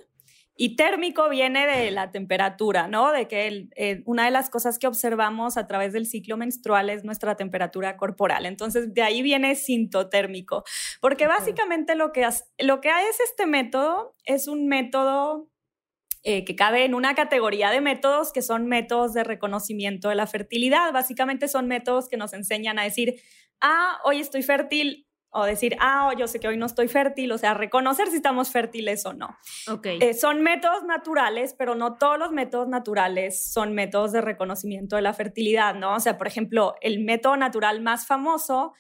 Y 0.62 0.76
térmico 0.76 1.30
viene 1.30 1.66
de 1.66 1.90
la 1.90 2.12
temperatura, 2.12 2.90
¿no? 2.90 3.14
De 3.14 3.30
que 3.30 3.70
eh, 3.78 4.04
una 4.06 4.26
de 4.26 4.32
las 4.32 4.50
cosas 4.50 4.78
que 4.78 4.88
observamos 4.88 5.56
a 5.56 5.68
través 5.68 5.94
del 5.94 6.06
ciclo 6.06 6.36
menstrual 6.36 6.90
es 6.90 7.06
nuestra 7.06 7.38
temperatura 7.38 7.96
corporal. 7.96 8.46
Entonces, 8.46 8.94
de 8.94 9.02
ahí 9.02 9.22
viene 9.22 9.56
sintotérmico. 9.56 10.66
Porque 11.00 11.28
básicamente 11.28 11.96
lo 11.96 12.12
que, 12.12 12.28
lo 12.58 12.82
que 12.82 12.90
es 12.90 13.22
este 13.22 13.46
método 13.46 14.18
es 14.26 14.50
un 14.50 14.68
método 14.68 15.50
eh, 16.24 16.44
que 16.44 16.58
cabe 16.58 16.84
en 16.84 16.94
una 16.94 17.16
categoría 17.16 17.72
de 17.72 17.80
métodos 17.80 18.34
que 18.34 18.42
son 18.42 18.68
métodos 18.68 19.14
de 19.14 19.24
reconocimiento 19.24 20.10
de 20.10 20.16
la 20.16 20.28
fertilidad. 20.28 20.92
Básicamente 20.92 21.48
son 21.48 21.70
métodos 21.70 22.10
que 22.10 22.18
nos 22.18 22.34
enseñan 22.34 22.80
a 22.80 22.84
decir, 22.84 23.16
ah, 23.62 23.98
hoy 24.04 24.20
estoy 24.20 24.44
fértil, 24.44 25.08
o 25.32 25.44
decir, 25.44 25.76
ah, 25.80 26.12
yo 26.18 26.28
sé 26.28 26.40
que 26.40 26.48
hoy 26.48 26.58
no 26.58 26.66
estoy 26.66 26.88
fértil, 26.88 27.32
o 27.32 27.38
sea, 27.38 27.54
reconocer 27.54 28.08
si 28.10 28.16
estamos 28.16 28.52
fértiles 28.52 29.06
o 29.06 29.14
no. 29.14 29.38
Okay. 29.68 30.00
Eh, 30.02 30.14
son 30.14 30.42
métodos 30.42 30.84
naturales, 30.84 31.54
pero 31.58 31.76
no 31.76 31.96
todos 31.98 32.18
los 32.18 32.32
métodos 32.32 32.68
naturales 32.68 33.52
son 33.52 33.74
métodos 33.74 34.12
de 34.12 34.22
reconocimiento 34.22 34.96
de 34.96 35.04
la 35.04 35.14
fertilidad, 35.14 35.76
¿no? 35.76 35.96
O 35.96 36.00
sea, 36.00 36.18
por 36.18 36.28
ejemplo, 36.28 36.76
el 36.82 37.04
método 37.04 37.38
natural 37.38 37.82
más 37.82 38.08
famoso 38.08 38.74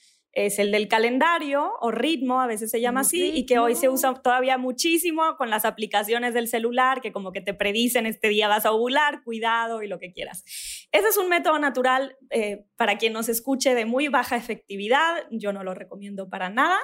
es 0.46 0.60
el 0.60 0.72
del 0.72 0.88
calendario 0.88 1.74
o 1.80 1.92
ritmo, 1.92 2.42
a 2.42 2.48
veces 2.48 2.72
se 2.72 2.82
llama 2.82 3.02
así, 3.02 3.32
y 3.34 3.46
que 3.46 3.60
hoy 3.60 3.76
se 3.76 3.90
usa 3.90 4.14
todavía 4.14 4.58
muchísimo 4.58 5.36
con 5.38 5.50
las 5.50 5.66
aplicaciones 5.66 6.34
del 6.34 6.48
celular, 6.48 7.02
que 7.02 7.12
como 7.12 7.32
que 7.32 7.42
te 7.42 7.54
predicen 7.54 8.06
este 8.06 8.30
día 8.30 8.48
vas 8.48 8.66
a 8.66 8.72
ovular, 8.72 9.24
cuidado 9.24 9.84
y 9.84 9.88
lo 9.88 10.00
que 10.00 10.12
quieras. 10.12 10.44
Ese 10.92 11.08
es 11.08 11.18
un 11.18 11.30
método 11.30 11.60
natural 11.60 12.18
eh, 12.30 12.66
para 12.76 12.98
quien 12.98 13.14
nos 13.14 13.30
escuche 13.30 13.74
de 13.76 13.86
muy 13.86 14.08
baja 14.08 14.36
efectividad, 14.36 15.26
yo 15.32 15.54
no 15.54 15.64
lo 15.64 15.74
recomiendo 15.74 16.30
para 16.30 16.50
nada, 16.50 16.78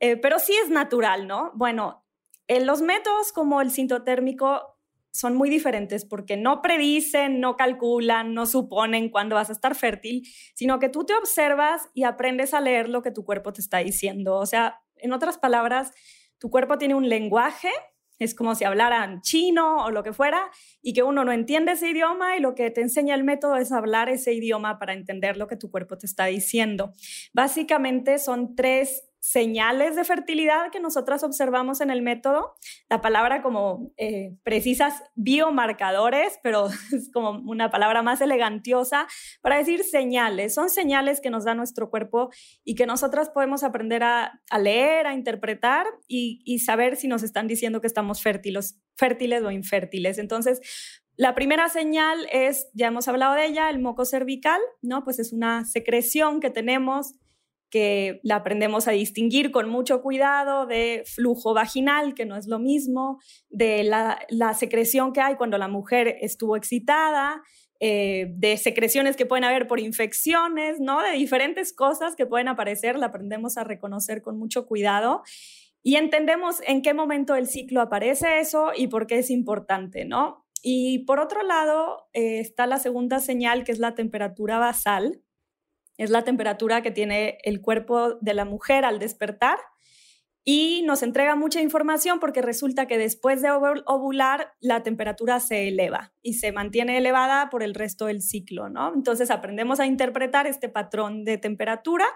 eh, 0.00 0.16
pero 0.16 0.38
sí 0.38 0.54
es 0.62 0.70
natural, 0.70 1.26
¿no? 1.26 1.52
Bueno, 1.54 2.04
en 2.48 2.66
los 2.66 2.82
métodos 2.82 3.32
como 3.32 3.60
el 3.60 3.70
sintotérmico 3.70 4.79
son 5.12 5.34
muy 5.34 5.50
diferentes 5.50 6.04
porque 6.04 6.36
no 6.36 6.62
predicen, 6.62 7.40
no 7.40 7.56
calculan, 7.56 8.34
no 8.34 8.46
suponen 8.46 9.10
cuándo 9.10 9.34
vas 9.36 9.50
a 9.50 9.52
estar 9.52 9.74
fértil, 9.74 10.22
sino 10.54 10.78
que 10.78 10.88
tú 10.88 11.04
te 11.04 11.14
observas 11.14 11.88
y 11.94 12.04
aprendes 12.04 12.54
a 12.54 12.60
leer 12.60 12.88
lo 12.88 13.02
que 13.02 13.10
tu 13.10 13.24
cuerpo 13.24 13.52
te 13.52 13.60
está 13.60 13.78
diciendo. 13.78 14.36
O 14.36 14.46
sea, 14.46 14.80
en 14.96 15.12
otras 15.12 15.38
palabras, 15.38 15.92
tu 16.38 16.50
cuerpo 16.50 16.78
tiene 16.78 16.94
un 16.94 17.08
lenguaje, 17.08 17.70
es 18.18 18.34
como 18.34 18.54
si 18.54 18.64
hablaran 18.64 19.22
chino 19.22 19.84
o 19.84 19.90
lo 19.90 20.02
que 20.02 20.12
fuera, 20.12 20.50
y 20.82 20.92
que 20.92 21.02
uno 21.02 21.24
no 21.24 21.32
entiende 21.32 21.72
ese 21.72 21.88
idioma 21.88 22.36
y 22.36 22.40
lo 22.40 22.54
que 22.54 22.70
te 22.70 22.82
enseña 22.82 23.14
el 23.14 23.24
método 23.24 23.56
es 23.56 23.72
hablar 23.72 24.08
ese 24.08 24.34
idioma 24.34 24.78
para 24.78 24.92
entender 24.92 25.36
lo 25.36 25.46
que 25.46 25.56
tu 25.56 25.70
cuerpo 25.70 25.96
te 25.96 26.06
está 26.06 26.26
diciendo. 26.26 26.92
Básicamente 27.32 28.18
son 28.18 28.54
tres 28.54 29.09
señales 29.20 29.96
de 29.96 30.04
fertilidad 30.04 30.70
que 30.72 30.80
nosotras 30.80 31.22
observamos 31.22 31.80
en 31.82 31.90
el 31.90 32.00
método. 32.00 32.54
La 32.88 33.02
palabra 33.02 33.42
como 33.42 33.92
eh, 33.98 34.34
precisas 34.42 35.02
biomarcadores, 35.14 36.40
pero 36.42 36.68
es 36.92 37.10
como 37.12 37.30
una 37.48 37.70
palabra 37.70 38.02
más 38.02 38.20
elegantiosa 38.22 39.06
para 39.42 39.58
decir 39.58 39.84
señales. 39.84 40.54
Son 40.54 40.70
señales 40.70 41.20
que 41.20 41.30
nos 41.30 41.44
da 41.44 41.54
nuestro 41.54 41.90
cuerpo 41.90 42.30
y 42.64 42.74
que 42.74 42.86
nosotras 42.86 43.28
podemos 43.28 43.62
aprender 43.62 44.02
a, 44.02 44.40
leer, 44.58 45.06
a 45.06 45.14
interpretar 45.14 45.86
y, 46.08 46.58
saber 46.60 46.96
si 46.96 47.08
nos 47.08 47.22
están 47.22 47.46
diciendo 47.46 47.80
que 47.80 47.86
estamos 47.86 48.22
fértiles, 48.22 48.80
fértiles 48.96 49.42
o 49.42 49.50
infértiles. 49.50 50.18
Entonces, 50.18 50.60
la 51.16 51.34
primera 51.34 51.68
señal 51.68 52.26
es, 52.32 52.68
ya 52.74 52.88
hemos 52.88 53.08
hablado 53.08 53.34
de 53.34 53.46
ella, 53.46 53.70
el 53.70 53.78
moco 53.78 54.04
cervical, 54.04 54.60
¿no? 54.82 55.04
Pues 55.04 55.18
es 55.18 55.32
una 55.32 55.64
secreción 55.64 56.40
que 56.40 56.50
tenemos 56.50 57.14
que 57.70 58.20
la 58.22 58.36
aprendemos 58.36 58.88
a 58.88 58.92
distinguir 58.92 59.50
con 59.50 59.68
mucho 59.68 60.02
cuidado 60.02 60.66
de 60.66 61.04
flujo 61.06 61.54
vaginal, 61.54 62.14
que 62.14 62.26
no 62.26 62.36
es 62.36 62.46
lo 62.46 62.58
mismo, 62.58 63.20
de 63.48 63.84
la, 63.84 64.54
secreción 64.54 65.12
que 65.12 65.20
hay 65.20 65.36
cuando 65.36 65.56
la 65.58 65.68
mujer 65.68 66.16
estuvo 66.20 66.56
excitada, 66.56 67.42
eh, 67.78 68.26
de 68.34 68.56
secreciones 68.56 69.16
que 69.16 69.24
pueden 69.24 69.44
haber 69.44 69.66
por 69.66 69.80
infecciones, 69.80 70.80
¿no? 70.80 71.00
De 71.02 71.12
diferentes 71.12 71.72
cosas 71.72 72.16
que 72.16 72.26
pueden 72.26 72.48
aparecer, 72.48 72.98
la 72.98 73.06
aprendemos 73.06 73.56
a 73.56 73.64
reconocer 73.64 74.20
con 74.20 74.38
mucho 74.38 74.66
cuidado 74.66 75.22
y 75.82 75.96
entendemos 75.96 76.56
en 76.66 76.82
qué 76.82 76.92
momento 76.92 77.34
del 77.34 77.46
ciclo 77.46 77.80
aparece 77.80 78.40
eso 78.40 78.72
y 78.76 78.88
por 78.88 79.06
qué 79.06 79.18
es 79.18 79.30
importante, 79.30 80.04
¿no? 80.04 80.44
Y 80.62 81.00
por 81.00 81.20
otro 81.20 81.42
lado, 81.42 82.08
eh, 82.12 82.40
está 82.40 82.66
la 82.66 82.78
segunda 82.78 83.18
señal, 83.18 83.64
que 83.64 83.72
es 83.72 83.78
la 83.78 83.94
temperatura 83.94 84.58
basal, 84.58 85.22
es 86.00 86.08
la 86.08 86.24
temperatura 86.24 86.80
que 86.80 86.90
tiene 86.90 87.36
el 87.42 87.60
cuerpo 87.60 88.14
de 88.22 88.32
la 88.32 88.46
mujer 88.46 88.86
al 88.86 88.98
despertar 88.98 89.58
y 90.44 90.80
nos 90.86 91.02
entrega 91.02 91.36
mucha 91.36 91.60
información 91.60 92.20
porque 92.20 92.40
resulta 92.40 92.86
que 92.86 92.96
después 92.96 93.42
de 93.42 93.50
ovular 93.50 94.54
la 94.60 94.82
temperatura 94.82 95.40
se 95.40 95.68
eleva 95.68 96.14
y 96.22 96.34
se 96.34 96.52
mantiene 96.52 96.96
elevada 96.96 97.50
por 97.50 97.62
el 97.62 97.74
resto 97.74 98.06
del 98.06 98.22
ciclo, 98.22 98.70
¿no? 98.70 98.94
Entonces 98.94 99.30
aprendemos 99.30 99.78
a 99.78 99.84
interpretar 99.84 100.46
este 100.46 100.70
patrón 100.70 101.24
de 101.24 101.36
temperatura 101.36 102.06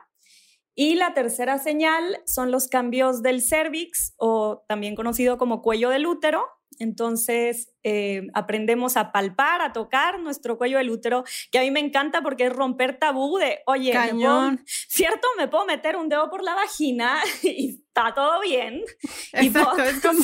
y 0.75 0.95
la 0.95 1.13
tercera 1.13 1.59
señal 1.59 2.23
son 2.25 2.51
los 2.51 2.69
cambios 2.69 3.23
del 3.23 3.43
cervix 3.43 4.15
o 4.17 4.65
también 4.67 4.95
conocido 4.95 5.37
como 5.37 5.61
cuello 5.61 5.91
del 5.91 6.07
útero, 6.07 6.47
entonces, 6.79 7.69
eh, 7.83 8.27
aprendemos 8.35 8.97
a 8.97 9.13
palpar, 9.13 9.61
a 9.61 9.73
tocar 9.73 10.21
nuestro 10.21 10.59
cuello 10.59 10.79
del 10.79 10.91
útero, 10.91 11.25
que 11.51 11.59
a 11.59 11.63
mí 11.63 11.71
me 11.71 11.81
encanta 11.81 12.23
porque 12.23 12.47
es 12.47 12.53
romper 12.53 12.99
tabú 12.99 13.39
de, 13.39 13.61
oye, 13.67 13.93
Cañón. 13.93 14.65
¿cierto? 14.95 15.27
Me 15.37 15.49
puedo 15.49 15.67
meter 15.67 15.97
un 15.97 16.09
dedo 16.09 16.31
por 16.31 16.43
la 16.43 16.55
vagina 16.55 17.21
y 17.43 17.71
está 17.87 18.15
todo 18.15 18.41
bien. 18.41 18.83
Exacto, 19.33 19.83
es 19.83 20.01
como... 20.01 20.19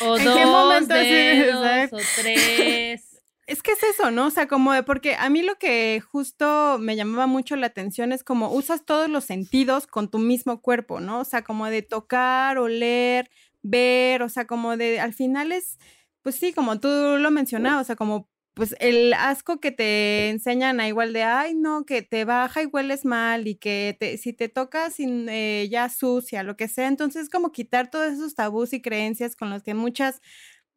O 0.00 0.18
dos 0.18 0.88
dedos, 0.88 1.92
o 1.92 1.98
tres. 2.20 3.12
Es 3.46 3.62
que 3.62 3.72
es 3.72 3.82
eso, 3.84 4.10
¿no? 4.10 4.26
O 4.26 4.30
sea, 4.30 4.48
como 4.48 4.72
de, 4.72 4.82
porque 4.82 5.14
a 5.14 5.30
mí 5.30 5.42
lo 5.42 5.54
que 5.54 6.00
justo 6.00 6.78
me 6.80 6.96
llamaba 6.96 7.28
mucho 7.28 7.54
la 7.54 7.68
atención 7.68 8.10
es 8.12 8.24
como 8.24 8.50
usas 8.50 8.84
todos 8.84 9.08
los 9.08 9.24
sentidos 9.24 9.86
con 9.86 10.10
tu 10.10 10.18
mismo 10.18 10.60
cuerpo, 10.60 10.98
¿no? 10.98 11.20
O 11.20 11.24
sea, 11.24 11.42
como 11.42 11.66
de 11.66 11.82
tocar, 11.82 12.58
oler, 12.58 13.30
ver, 13.68 14.22
o 14.22 14.28
sea, 14.28 14.46
como 14.46 14.76
de, 14.76 15.00
al 15.00 15.14
final 15.14 15.52
es, 15.52 15.78
pues 16.22 16.36
sí, 16.36 16.52
como 16.52 16.80
tú 16.80 16.88
lo 16.88 17.30
mencionabas, 17.30 17.82
o 17.82 17.84
sea, 17.86 17.96
como 17.96 18.28
pues 18.54 18.74
el 18.80 19.12
asco 19.12 19.60
que 19.60 19.70
te 19.70 20.30
enseñan 20.30 20.80
a 20.80 20.88
igual 20.88 21.12
de, 21.12 21.22
ay, 21.24 21.54
no, 21.54 21.84
que 21.84 22.00
te 22.00 22.24
baja 22.24 22.62
y 22.62 22.66
hueles 22.66 23.04
mal 23.04 23.46
y 23.46 23.56
que 23.56 23.94
te, 24.00 24.16
si 24.16 24.32
te 24.32 24.48
tocas 24.48 24.94
eh, 24.98 25.68
ya 25.70 25.90
sucia, 25.90 26.42
lo 26.42 26.56
que 26.56 26.66
sea, 26.66 26.88
entonces 26.88 27.28
como 27.28 27.52
quitar 27.52 27.90
todos 27.90 28.14
esos 28.14 28.34
tabús 28.34 28.72
y 28.72 28.80
creencias 28.80 29.36
con 29.36 29.50
los 29.50 29.62
que 29.62 29.74
muchas 29.74 30.22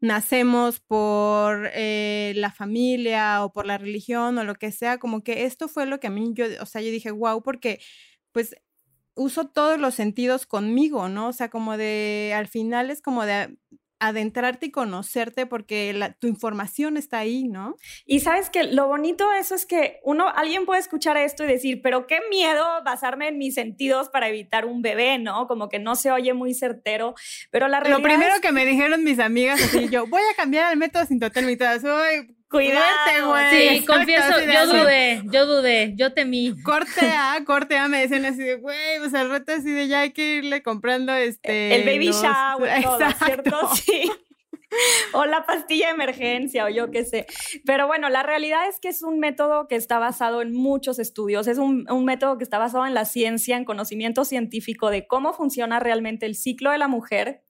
nacemos 0.02 0.80
por 0.82 1.70
eh, 1.74 2.34
la 2.36 2.52
familia 2.52 3.44
o 3.46 3.52
por 3.54 3.66
la 3.66 3.78
religión 3.78 4.38
o 4.38 4.44
lo 4.44 4.56
que 4.56 4.72
sea, 4.72 4.98
como 5.00 5.24
que 5.24 5.46
esto 5.46 5.68
fue 5.70 5.86
lo 5.86 6.00
que 6.02 6.08
a 6.08 6.10
mí, 6.12 6.32
yo, 6.34 6.46
o 6.62 6.66
sea, 6.66 6.82
yo 6.82 6.92
dije, 6.92 7.12
wow, 7.12 7.42
porque 7.44 7.80
pues 8.34 8.56
uso 9.20 9.48
todos 9.48 9.80
los 9.80 9.94
sentidos 9.96 10.46
conmigo, 10.46 11.10
¿no? 11.10 11.28
O 11.28 11.34
sea, 11.34 11.50
como 11.50 11.78
de, 11.78 12.34
al 12.36 12.48
final 12.48 12.90
es 12.90 13.02
como 13.02 13.26
de, 13.26 13.58
adentrarte 14.00 14.68
y 14.68 14.72
conocerte 14.72 15.46
porque 15.46 16.14
tu 16.20 16.28
información 16.28 16.98
está 16.98 17.20
ahí, 17.20 17.48
¿no? 17.48 17.76
Y 18.06 18.22
sabes 18.22 18.50
que 18.50 18.64
lo 18.64 18.88
bonito 18.88 19.30
de 19.30 19.40
eso 19.40 19.56
es 19.56 19.66
que 19.66 20.00
uno, 20.04 20.30
alguien 20.30 20.66
puede 20.66 20.80
escuchar 20.80 21.18
esto 21.18 21.44
y 21.44 21.48
decir, 21.48 21.82
pero 21.82 22.08
qué 22.08 22.20
miedo 22.30 22.66
basarme 22.86 23.28
en 23.28 23.38
mis 23.38 23.56
sentidos 23.56 24.10
para 24.10 24.30
evitar 24.30 24.66
un 24.66 24.82
bebé, 24.82 25.20
¿no? 25.20 25.48
Como 25.48 25.68
que 25.68 25.80
no 25.80 25.96
se 25.96 26.12
oye 26.12 26.34
muy 26.34 26.54
certero, 26.54 27.14
pero 27.52 27.68
la 27.68 27.82
realidad 27.82 28.00
Lo 28.00 28.04
primero 28.04 28.36
es... 28.36 28.42
que 28.42 28.52
me 28.52 28.66
dijeron 28.66 29.04
mis 29.04 29.20
amigas, 29.20 29.62
así 29.62 29.90
yo, 29.90 30.08
voy 30.08 30.22
a 30.32 30.36
cambiar 30.36 30.72
el 30.72 30.80
método 30.80 31.06
sin 31.06 31.20
total 31.20 31.40
soy 31.82 32.39
Cuídate, 32.50 33.22
güey. 33.26 33.78
Sí, 33.78 33.86
confieso, 33.86 34.40
yo 34.42 34.66
dudé, 34.66 35.22
yo 35.26 35.46
dudé, 35.46 35.94
yo 35.96 36.14
temí. 36.14 36.56
Corte 36.64 37.12
A, 37.12 37.38
corte 37.46 37.78
A, 37.78 37.88
me 37.88 38.00
decían 38.02 38.26
así 38.26 38.42
de, 38.42 38.56
güey, 38.56 38.98
pues 38.98 39.14
al 39.14 39.30
rato 39.30 39.52
así 39.52 39.72
de 39.72 39.88
ya 39.88 40.02
hay 40.02 40.14
que 40.14 40.38
irle 40.38 40.64
comprando 40.64 41.14
este. 41.14 41.76
El 41.76 41.86
baby 41.86 42.12
shower, 42.12 42.84
todo, 42.84 43.00
¿cierto? 43.26 43.70
Sí. 43.76 44.12
o 45.14 45.26
la 45.26 45.48
pastilla 45.48 45.88
de 45.88 45.94
emergencia 45.94 46.66
o 46.66 46.70
yo 46.70 46.92
qué 46.92 47.04
sé. 47.04 47.26
Pero 47.66 47.88
bueno, 47.88 48.10
la 48.10 48.24
realidad 48.24 48.68
es 48.68 48.80
que 48.80 48.90
es 48.90 49.02
un 49.02 49.20
método 49.20 49.68
que 49.68 49.76
está 49.76 49.98
basado 49.98 50.42
en 50.42 50.54
muchos 50.54 51.00
estudios, 51.00 51.48
es 51.48 51.58
un, 51.58 51.90
un, 51.92 52.06
método 52.06 52.38
que 52.38 52.44
está 52.44 52.60
basado 52.60 52.86
en 52.86 52.94
la 52.94 53.06
ciencia, 53.06 53.58
en 53.58 53.66
conocimiento 53.66 54.26
científico 54.26 54.90
de 54.92 55.08
cómo 55.08 55.34
funciona 55.34 55.80
realmente 55.80 56.28
el 56.28 56.36
ciclo 56.36 56.72
de 56.72 56.78
la 56.78 56.88
mujer 56.88 57.44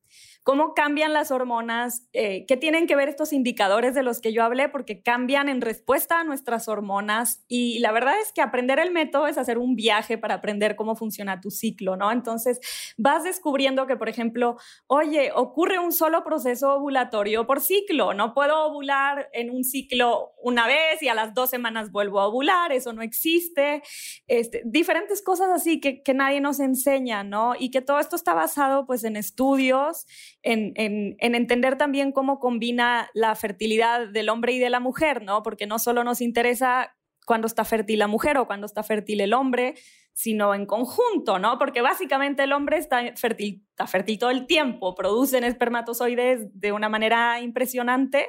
cómo 0.43 0.73
cambian 0.73 1.13
las 1.13 1.31
hormonas, 1.31 2.07
eh, 2.13 2.45
qué 2.47 2.57
tienen 2.57 2.87
que 2.87 2.95
ver 2.95 3.09
estos 3.09 3.33
indicadores 3.33 3.93
de 3.93 4.03
los 4.03 4.21
que 4.21 4.33
yo 4.33 4.43
hablé, 4.43 4.69
porque 4.69 5.01
cambian 5.01 5.49
en 5.49 5.61
respuesta 5.61 6.19
a 6.19 6.23
nuestras 6.23 6.67
hormonas. 6.67 7.43
Y 7.47 7.79
la 7.79 7.91
verdad 7.91 8.15
es 8.21 8.31
que 8.31 8.41
aprender 8.41 8.79
el 8.79 8.91
método 8.91 9.27
es 9.27 9.37
hacer 9.37 9.57
un 9.57 9.75
viaje 9.75 10.17
para 10.17 10.35
aprender 10.35 10.75
cómo 10.75 10.95
funciona 10.95 11.41
tu 11.41 11.51
ciclo, 11.51 11.95
¿no? 11.95 12.11
Entonces 12.11 12.59
vas 12.97 13.23
descubriendo 13.23 13.85
que, 13.85 13.97
por 13.97 14.09
ejemplo, 14.09 14.57
oye, 14.87 15.31
ocurre 15.35 15.79
un 15.79 15.91
solo 15.91 16.23
proceso 16.23 16.75
ovulatorio 16.75 17.45
por 17.45 17.61
ciclo, 17.61 18.13
no 18.13 18.33
puedo 18.33 18.65
ovular 18.65 19.29
en 19.33 19.51
un 19.51 19.63
ciclo 19.63 20.31
una 20.41 20.67
vez 20.67 21.01
y 21.01 21.09
a 21.09 21.13
las 21.13 21.33
dos 21.33 21.49
semanas 21.49 21.91
vuelvo 21.91 22.19
a 22.19 22.27
ovular, 22.27 22.71
eso 22.71 22.93
no 22.93 23.01
existe. 23.01 23.83
Este, 24.27 24.61
diferentes 24.65 25.21
cosas 25.21 25.49
así 25.49 25.79
que, 25.79 26.01
que 26.01 26.13
nadie 26.13 26.41
nos 26.41 26.59
enseña, 26.59 27.23
¿no? 27.23 27.53
Y 27.57 27.71
que 27.71 27.81
todo 27.81 27.99
esto 27.99 28.15
está 28.15 28.33
basado 28.33 28.85
pues 28.85 29.03
en 29.03 29.15
estudios 29.15 30.07
en, 30.43 31.15
entender 31.19 31.77
también 31.77 32.11
cómo 32.11 32.39
combina 32.39 33.09
la 33.13 33.35
fertilidad 33.35 34.07
del 34.07 34.29
hombre 34.29 34.53
y 34.53 34.59
de 34.59 34.69
la 34.69 34.79
mujer, 34.79 35.23
¿no? 35.23 35.43
Porque 35.43 35.67
no 35.67 35.79
solo 35.79 36.03
nos 36.03 36.21
interesa 36.21 36.95
cuando 37.25 37.47
está 37.47 37.65
fértil 37.65 37.99
la 37.99 38.07
mujer 38.07 38.37
o 38.37 38.47
cuando 38.47 38.65
está 38.65 38.83
fértil 38.83 39.21
el 39.21 39.33
hombre, 39.33 39.75
sino 40.13 40.53
en 40.55 40.65
conjunto, 40.65 41.39
¿no? 41.39 41.57
Porque 41.57 41.81
básicamente 41.81 42.43
el 42.43 42.53
hombre 42.53 42.77
está 42.77 43.13
fértil, 43.15 44.19
todo 44.19 44.31
el 44.31 44.47
tiempo, 44.47 44.95
producen 44.95 45.43
espermatozoides 45.43 46.47
de 46.59 46.71
una 46.71 46.89
manera 46.89 47.39
impresionante 47.41 48.27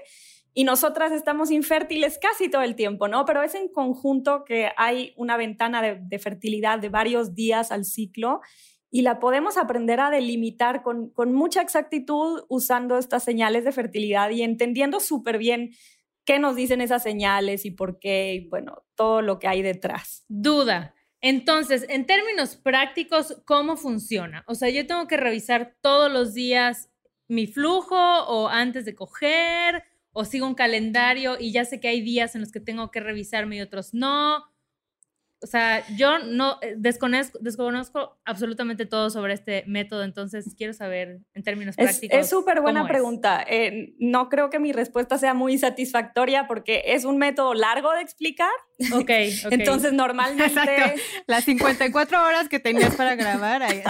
y 0.53 0.64
nosotras 0.64 1.12
estamos 1.12 1.51
infértiles 1.51 2.18
casi 2.20 2.51
todo 2.51 2.62
el 2.62 2.75
tiempo, 2.75 3.09
¿no? 3.09 3.25
Pero 3.25 3.42
es 3.42 3.55
en 3.55 3.68
conjunto 3.68 4.44
que 4.44 4.70
hay 4.77 5.14
una 5.16 5.37
ventana 5.37 5.81
de 5.81 6.18
fertilidad 6.18 6.81
de 6.81 6.88
varios 6.88 7.35
días 7.35 7.73
al 7.73 7.85
ciclo 7.85 8.40
y 8.90 9.03
la 9.03 9.20
podemos 9.20 9.57
aprender 9.57 10.00
a 10.00 10.11
delimitar 10.11 10.83
con, 10.83 11.12
mucha 11.33 11.62
exactitud 11.62 12.42
usando 12.48 12.98
estas 12.98 13.22
señales 13.22 13.64
de 13.64 13.72
fertilidad 13.72 14.31
y 14.31 14.42
entendiendo 14.42 14.98
súper 14.98 15.38
bien 15.38 15.70
qué 16.24 16.38
nos 16.38 16.57
dicen 16.57 16.81
esas 16.81 17.03
señales 17.03 17.64
y 17.64 17.70
por 17.70 17.98
qué, 17.98 18.35
y 18.35 18.48
bueno, 18.48 18.85
todo 18.96 19.22
lo 19.22 19.38
que 19.38 19.48
hay 19.48 19.62
detrás. 19.62 20.24
Duda. 20.29 20.94
Entonces, 21.20 21.87
en 21.88 22.07
términos 22.07 22.57
prácticos, 22.57 23.42
¿cómo 23.44 23.76
funciona? 23.76 24.44
O 24.46 24.55
sea, 24.55 24.70
yo 24.70 24.87
tengo 24.87 25.07
que 25.07 25.16
revisar 25.16 25.76
todos 25.81 26.11
los 26.11 26.35
días 26.35 26.90
mi 27.29 27.46
flujo 27.46 27.96
o 27.96 28.48
antes 28.48 28.85
de 28.85 28.94
coger 28.94 29.85
o 30.12 30.24
sigo 30.24 30.46
un 30.46 30.55
calendario 30.55 31.37
y 31.38 31.53
ya 31.53 31.64
sé 31.64 31.79
que 31.79 31.88
hay 31.88 32.00
días 32.00 32.35
en 32.35 32.40
los 32.40 32.50
que 32.50 32.59
tengo 32.59 32.90
que 32.90 32.98
revisarme 32.98 33.57
y 33.57 33.61
otros 33.61 33.94
no 33.94 34.49
o 35.42 35.46
sea, 35.46 35.85
yo 35.96 36.18
no 36.18 36.59
eh, 36.61 36.74
desconozco, 36.76 37.38
desconozco 37.40 38.18
absolutamente 38.24 38.85
todo 38.85 39.09
sobre 39.09 39.33
este 39.33 39.64
método, 39.66 40.05
entonces 40.05 40.55
quiero 40.57 40.74
saber 40.74 41.20
en 41.35 41.42
términos 41.42 41.76
prácticos. 41.76 42.18
Es 42.18 42.29
súper 42.29 42.61
buena 42.61 42.87
pregunta. 42.87 43.42
Eh, 43.48 43.94
no 43.98 44.29
creo 44.29 44.50
que 44.50 44.59
mi 44.59 44.72
respuesta 44.72 45.16
sea 45.16 45.33
muy 45.33 45.57
satisfactoria 45.57 46.46
porque 46.46 46.83
es 46.87 47.05
un 47.05 47.16
método 47.16 47.55
largo 47.55 47.92
de 47.92 48.03
explicar. 48.03 48.50
Ok. 48.92 49.00
okay. 49.00 49.40
entonces, 49.50 49.92
normalmente. 49.94 50.96
Las 51.26 51.44
54 51.44 52.22
horas 52.22 52.48
que 52.48 52.60
tenías 52.60 52.94
para 52.94 53.14
grabar. 53.14 53.62
Ahí. 53.62 53.82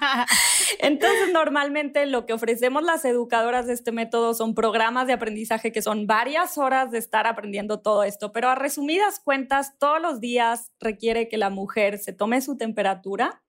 entonces, 0.78 1.32
normalmente 1.32 2.06
lo 2.06 2.26
que 2.26 2.32
ofrecemos 2.32 2.82
las 2.82 3.04
educadoras 3.04 3.66
de 3.66 3.74
este 3.74 3.92
método 3.92 4.34
son 4.34 4.54
programas 4.54 5.06
de 5.06 5.12
aprendizaje 5.12 5.72
que 5.72 5.82
son 5.82 6.06
varias 6.06 6.58
horas 6.58 6.90
de 6.90 6.98
estar 6.98 7.26
aprendiendo 7.26 7.80
todo 7.80 8.04
esto, 8.04 8.32
pero 8.32 8.48
a 8.48 8.54
resumidas 8.54 9.20
cuentas, 9.20 9.78
todos 9.78 10.00
los 10.00 10.20
días 10.20 10.72
requiere 10.80 11.28
que 11.28 11.38
la 11.38 11.50
mujer 11.50 11.98
se 11.98 12.12
tome 12.12 12.40
su 12.40 12.56
temperatura. 12.56 13.42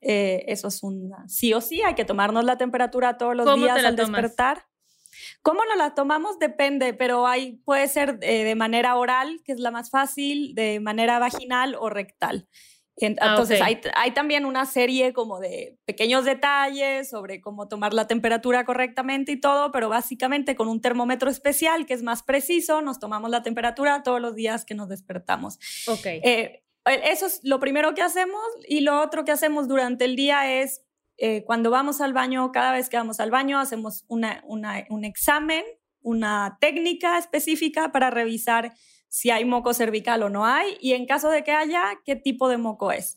Eh, 0.00 0.44
eso 0.48 0.68
es 0.68 0.82
un 0.82 1.12
sí 1.28 1.54
o 1.54 1.62
sí, 1.62 1.80
hay 1.80 1.94
que 1.94 2.04
tomarnos 2.04 2.44
la 2.44 2.58
temperatura 2.58 3.16
todos 3.16 3.34
los 3.34 3.54
días 3.56 3.82
al 3.82 3.96
despertar. 3.96 4.66
¿Cómo 5.44 5.60
nos 5.66 5.76
la 5.76 5.94
tomamos? 5.94 6.38
Depende, 6.38 6.94
pero 6.94 7.26
hay, 7.26 7.60
puede 7.66 7.86
ser 7.86 8.18
eh, 8.22 8.44
de 8.44 8.54
manera 8.54 8.96
oral, 8.96 9.42
que 9.44 9.52
es 9.52 9.60
la 9.60 9.70
más 9.70 9.90
fácil, 9.90 10.54
de 10.54 10.80
manera 10.80 11.18
vaginal 11.18 11.76
o 11.78 11.90
rectal. 11.90 12.48
Ah, 13.02 13.32
entonces 13.32 13.60
hay, 13.60 13.78
hay, 13.94 14.12
también 14.12 14.46
una 14.46 14.64
serie 14.64 15.12
como 15.12 15.40
de 15.40 15.76
pequeños 15.84 16.24
detalles 16.24 17.10
sobre 17.10 17.42
cómo 17.42 17.68
tomar 17.68 17.92
la 17.92 18.06
temperatura 18.06 18.64
correctamente 18.64 19.32
y 19.32 19.40
todo, 19.40 19.70
pero 19.70 19.90
básicamente 19.90 20.56
con 20.56 20.66
un 20.68 20.80
termómetro 20.80 21.28
especial 21.28 21.84
que 21.84 21.92
es 21.92 22.02
más 22.02 22.22
preciso, 22.22 22.80
nos 22.80 22.98
tomamos 22.98 23.30
la 23.30 23.42
temperatura 23.42 24.02
todos 24.02 24.22
los 24.22 24.34
días 24.34 24.64
que 24.64 24.74
nos 24.74 24.88
despertamos. 24.88 25.58
Ok. 25.88 26.06
Eh, 26.06 26.62
eso 26.86 27.26
es 27.26 27.40
lo 27.42 27.60
primero 27.60 27.92
que 27.92 28.00
hacemos 28.00 28.42
y 28.66 28.80
lo 28.80 29.02
otro 29.02 29.26
que 29.26 29.32
hacemos 29.32 29.68
durante 29.68 30.06
el 30.06 30.16
día 30.16 30.62
es 30.62 30.82
eh, 31.16 31.44
cuando 31.44 31.70
vamos 31.70 32.00
al 32.00 32.12
baño, 32.12 32.50
cada 32.52 32.72
vez 32.72 32.88
que 32.88 32.96
vamos 32.96 33.20
al 33.20 33.30
baño 33.30 33.58
hacemos 33.58 34.04
una, 34.08 34.44
un 34.48 35.04
examen, 35.04 35.64
una 36.00 36.58
técnica 36.60 37.18
específica 37.18 37.92
para 37.92 38.10
revisar 38.10 38.74
si 39.08 39.30
hay 39.30 39.44
moco 39.44 39.74
cervical 39.74 40.24
o 40.24 40.28
no 40.28 40.44
hay 40.44 40.76
y 40.80 40.92
en 40.92 41.06
caso 41.06 41.30
de 41.30 41.44
que 41.44 41.52
haya, 41.52 42.00
qué 42.04 42.16
tipo 42.16 42.48
de 42.48 42.58
moco 42.58 42.90
es. 42.90 43.16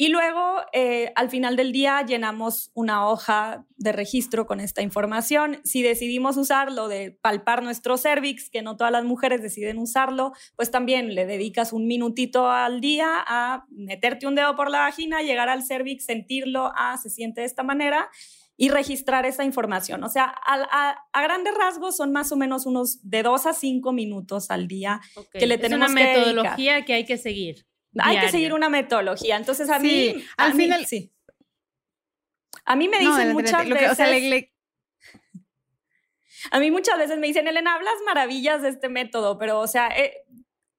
Y 0.00 0.08
luego, 0.10 0.58
eh, 0.72 1.12
al 1.16 1.28
final 1.28 1.56
del 1.56 1.72
día, 1.72 2.02
llenamos 2.06 2.70
una 2.74 3.08
hoja 3.08 3.66
de 3.76 3.90
registro 3.90 4.46
con 4.46 4.60
esta 4.60 4.80
información. 4.80 5.60
Si 5.64 5.82
decidimos 5.82 6.36
usarlo 6.36 6.86
de 6.86 7.10
palpar 7.10 7.64
nuestro 7.64 7.98
cervix, 7.98 8.48
que 8.48 8.62
no 8.62 8.76
todas 8.76 8.92
las 8.92 9.02
mujeres 9.02 9.42
deciden 9.42 9.76
usarlo, 9.78 10.34
pues 10.54 10.70
también 10.70 11.16
le 11.16 11.26
dedicas 11.26 11.72
un 11.72 11.88
minutito 11.88 12.48
al 12.48 12.80
día 12.80 13.08
a 13.26 13.66
meterte 13.70 14.28
un 14.28 14.36
dedo 14.36 14.54
por 14.54 14.70
la 14.70 14.78
vagina, 14.82 15.22
llegar 15.22 15.48
al 15.48 15.64
cervix, 15.64 16.04
sentirlo, 16.04 16.72
ah, 16.76 16.96
se 16.96 17.10
siente 17.10 17.40
de 17.40 17.48
esta 17.48 17.64
manera 17.64 18.08
y 18.56 18.68
registrar 18.68 19.26
esa 19.26 19.44
información. 19.44 20.04
O 20.04 20.08
sea, 20.08 20.34
a, 20.46 21.22
grandes 21.22 21.54
rasgos 21.54 21.96
son 21.96 22.12
más 22.12 22.30
o 22.32 22.36
menos 22.36 22.66
unos 22.66 22.98
de 23.08 23.24
dos 23.24 23.46
a 23.46 23.52
cinco 23.52 23.92
minutos 23.92 24.50
al 24.50 24.68
día 24.68 25.00
que 25.32 25.46
le 25.46 25.58
tenemos 25.58 25.86
es 25.86 25.92
una 25.92 26.00
metodología 26.00 26.84
que, 26.84 26.92
hay 26.92 27.04
que 27.04 27.18
seguir. 27.18 27.67
Hay 27.98 28.20
que 28.20 28.30
seguir 28.30 28.52
una 28.52 28.68
metodología. 28.68 29.36
Entonces, 29.36 29.68
a 29.70 29.78
mí, 29.78 30.24
al 30.36 30.54
final, 30.54 30.86
sí. 30.86 31.12
A 32.64 32.76
mí 32.76 32.88
me 32.88 32.98
dicen 32.98 33.32
muchas 33.32 33.68
veces. 33.68 34.50
A 36.50 36.60
mí 36.60 36.70
muchas 36.70 36.98
veces 36.98 37.18
me 37.18 37.26
dicen, 37.26 37.48
Elena, 37.48 37.74
hablas 37.74 37.94
maravillas 38.06 38.62
de 38.62 38.68
este 38.68 38.88
método, 38.88 39.38
pero, 39.38 39.58
o 39.58 39.66
sea, 39.66 39.88
eh, 39.88 40.24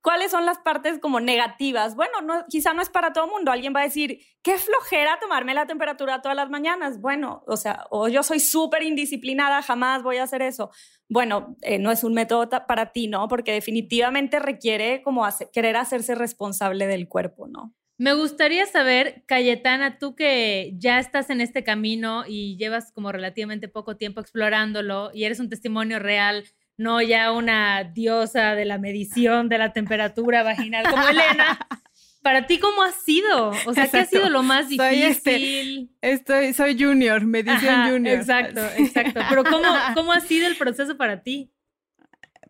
¿Cuáles 0.02 0.32
son 0.32 0.46
las 0.46 0.60
partes 0.60 0.98
como 1.00 1.20
negativas? 1.20 1.96
Bueno, 1.96 2.22
no, 2.22 2.46
quizá 2.48 2.74
no 2.74 2.82
es 2.82 2.90
para 2.90 3.12
todo 3.12 3.26
el 3.26 3.32
mundo. 3.32 3.52
Alguien 3.52 3.76
va 3.76 3.82
a 3.82 3.84
decir, 3.84 4.20
qué 4.42 4.58
flojera 4.58 5.20
tomarme 5.20 5.54
la 5.54 5.68
temperatura 5.68 6.22
todas 6.22 6.38
las 6.38 6.50
mañanas. 6.50 7.02
Bueno, 7.02 7.44
o 7.48 7.58
sea, 7.58 7.86
o 7.90 8.08
yo 8.08 8.24
soy 8.24 8.40
súper 8.40 8.84
indisciplinada, 8.84 9.62
jamás 9.62 10.02
voy 10.02 10.18
a 10.18 10.24
hacer 10.24 10.42
eso. 10.42 10.72
Bueno, 11.10 11.58
eh, 11.62 11.80
no 11.80 11.92
es 11.92 12.04
un 12.04 12.14
método 12.14 12.50
para 12.68 12.92
ti, 12.92 13.08
¿no? 13.08 13.28
Porque 13.28 13.52
definitivamente 13.52 14.40
requiere 14.40 15.02
como 15.02 15.28
querer 15.52 15.76
hacerse 15.76 16.16
responsable 16.16 16.88
del 16.88 17.08
cuerpo, 17.08 17.48
¿no? 17.48 17.74
Me 17.98 18.14
gustaría 18.14 18.66
saber, 18.66 19.24
Cayetana, 19.26 19.98
tú 19.98 20.16
que 20.16 20.74
ya 20.78 21.00
estás 21.00 21.30
en 21.30 21.42
este 21.42 21.66
camino 21.66 22.24
y 22.26 22.56
llevas 22.58 22.94
como 22.94 23.12
relativamente 23.12 23.68
poco 23.68 23.98
tiempo 23.98 24.22
explorándolo 24.22 25.12
y 25.14 25.26
eres 25.26 25.42
un 25.42 25.50
testimonio 25.50 26.00
real 26.00 26.46
no 26.80 27.02
ya 27.02 27.34
una 27.34 27.84
diosa 27.84 28.56
de 28.56 28.64
la 28.64 28.78
medición 28.78 29.50
de 29.50 29.58
la 29.58 29.74
temperatura 29.74 30.44
vaginal 30.44 30.90
como 30.90 31.08
Elena. 31.10 31.60
Para 32.22 32.48
ti, 32.48 32.60
¿cómo 32.60 32.84
ha 32.84 32.92
sido? 32.92 33.52
O 33.66 33.74
sea, 33.74 33.88
¿qué 33.88 34.00
ha 34.00 34.06
sido 34.06 34.30
lo 34.30 34.44
más 34.44 34.68
difícil? 34.68 34.90
Soy, 34.90 35.02
este, 35.04 35.88
estoy, 36.02 36.54
soy 36.54 36.78
junior, 36.78 37.26
medición 37.26 37.90
junior. 37.90 38.18
Exacto, 38.20 38.62
exacto. 38.78 39.22
Pero 39.30 39.44
¿cómo, 39.46 39.68
¿cómo 39.94 40.12
ha 40.12 40.20
sido 40.20 40.48
el 40.48 40.58
proceso 40.58 40.98
para 40.98 41.24
ti? 41.24 41.52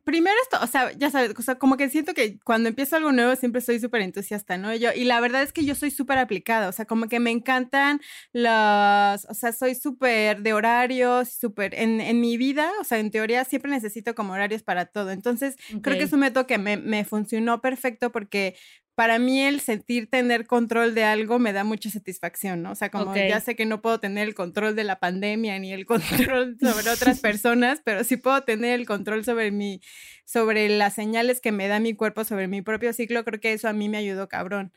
primero 0.09 0.35
esto, 0.41 0.57
o 0.59 0.65
sea, 0.65 0.91
ya 0.93 1.11
sabes, 1.11 1.33
o 1.37 1.41
sea, 1.43 1.59
como 1.59 1.77
que 1.77 1.87
siento 1.87 2.15
que 2.15 2.39
cuando 2.39 2.67
empiezo 2.67 2.95
algo 2.95 3.11
nuevo 3.11 3.35
siempre 3.35 3.61
soy 3.61 3.79
súper 3.79 4.01
entusiasta, 4.01 4.57
¿no? 4.57 4.73
Yo, 4.73 4.89
y 4.91 5.03
la 5.03 5.19
verdad 5.19 5.43
es 5.43 5.53
que 5.53 5.63
yo 5.63 5.75
soy 5.75 5.91
súper 5.91 6.17
aplicada, 6.17 6.67
o 6.67 6.71
sea, 6.71 6.85
como 6.85 7.07
que 7.07 7.19
me 7.19 7.29
encantan 7.29 8.01
los, 8.33 9.25
o 9.25 9.33
sea, 9.35 9.51
soy 9.51 9.75
súper 9.75 10.41
de 10.41 10.53
horarios, 10.53 11.29
súper, 11.29 11.75
en, 11.75 12.01
en, 12.01 12.19
mi 12.21 12.37
vida, 12.37 12.71
o 12.81 12.83
sea, 12.83 12.97
en 12.97 13.11
teoría 13.11 13.45
siempre 13.45 13.69
necesito 13.69 14.15
como 14.15 14.33
horarios 14.33 14.63
para 14.63 14.87
todo. 14.87 15.11
Entonces, 15.11 15.57
creo 15.83 15.95
que 15.95 16.05
es 16.05 16.13
un 16.13 16.21
método 16.21 16.47
que 16.47 16.57
me, 16.57 16.77
me 16.77 17.05
funcionó 17.05 17.61
perfecto 17.61 18.11
porque 18.11 18.55
para 18.99 19.17
mí 19.17 19.41
el 19.41 19.61
sentir 19.61 20.09
tener 20.09 20.45
control 20.45 20.93
de 20.93 21.05
algo 21.05 21.39
me 21.39 21.53
da 21.53 21.63
mucha 21.63 21.89
satisfacción, 21.89 22.61
¿no? 22.61 22.71
O 22.71 22.75
sea, 22.75 22.89
como 22.89 23.15
ya 23.15 23.39
sé 23.39 23.55
que 23.55 23.65
no 23.65 23.81
puedo 23.81 23.97
tener 24.01 24.27
el 24.27 24.35
control 24.35 24.75
de 24.75 24.83
la 24.83 24.99
pandemia 24.99 25.57
ni 25.57 25.71
el 25.71 25.85
control 26.33 26.57
sobre 26.59 26.89
otras 26.89 27.19
personas, 27.21 27.79
pero 27.85 28.03
sí 28.03 28.17
puedo 28.17 28.43
tener 28.43 28.77
el 28.77 28.85
control 28.85 29.23
sobre 29.23 29.51
mi, 29.51 29.79
sobre 30.25 30.67
las 30.67 30.95
señales 30.95 31.39
que 31.39 31.53
me 31.53 31.69
da 31.69 31.79
mi 31.79 31.93
cuerpo 31.93 32.25
sobre 32.25 32.49
mi 32.49 32.61
propio 32.61 32.91
ciclo, 32.91 33.23
creo 33.23 33.39
que 33.39 33.53
eso 33.53 33.69
a 33.69 33.73
mí 33.73 33.87
me 33.87 33.99
ayudó 33.99 34.27
cabrón 34.27 34.73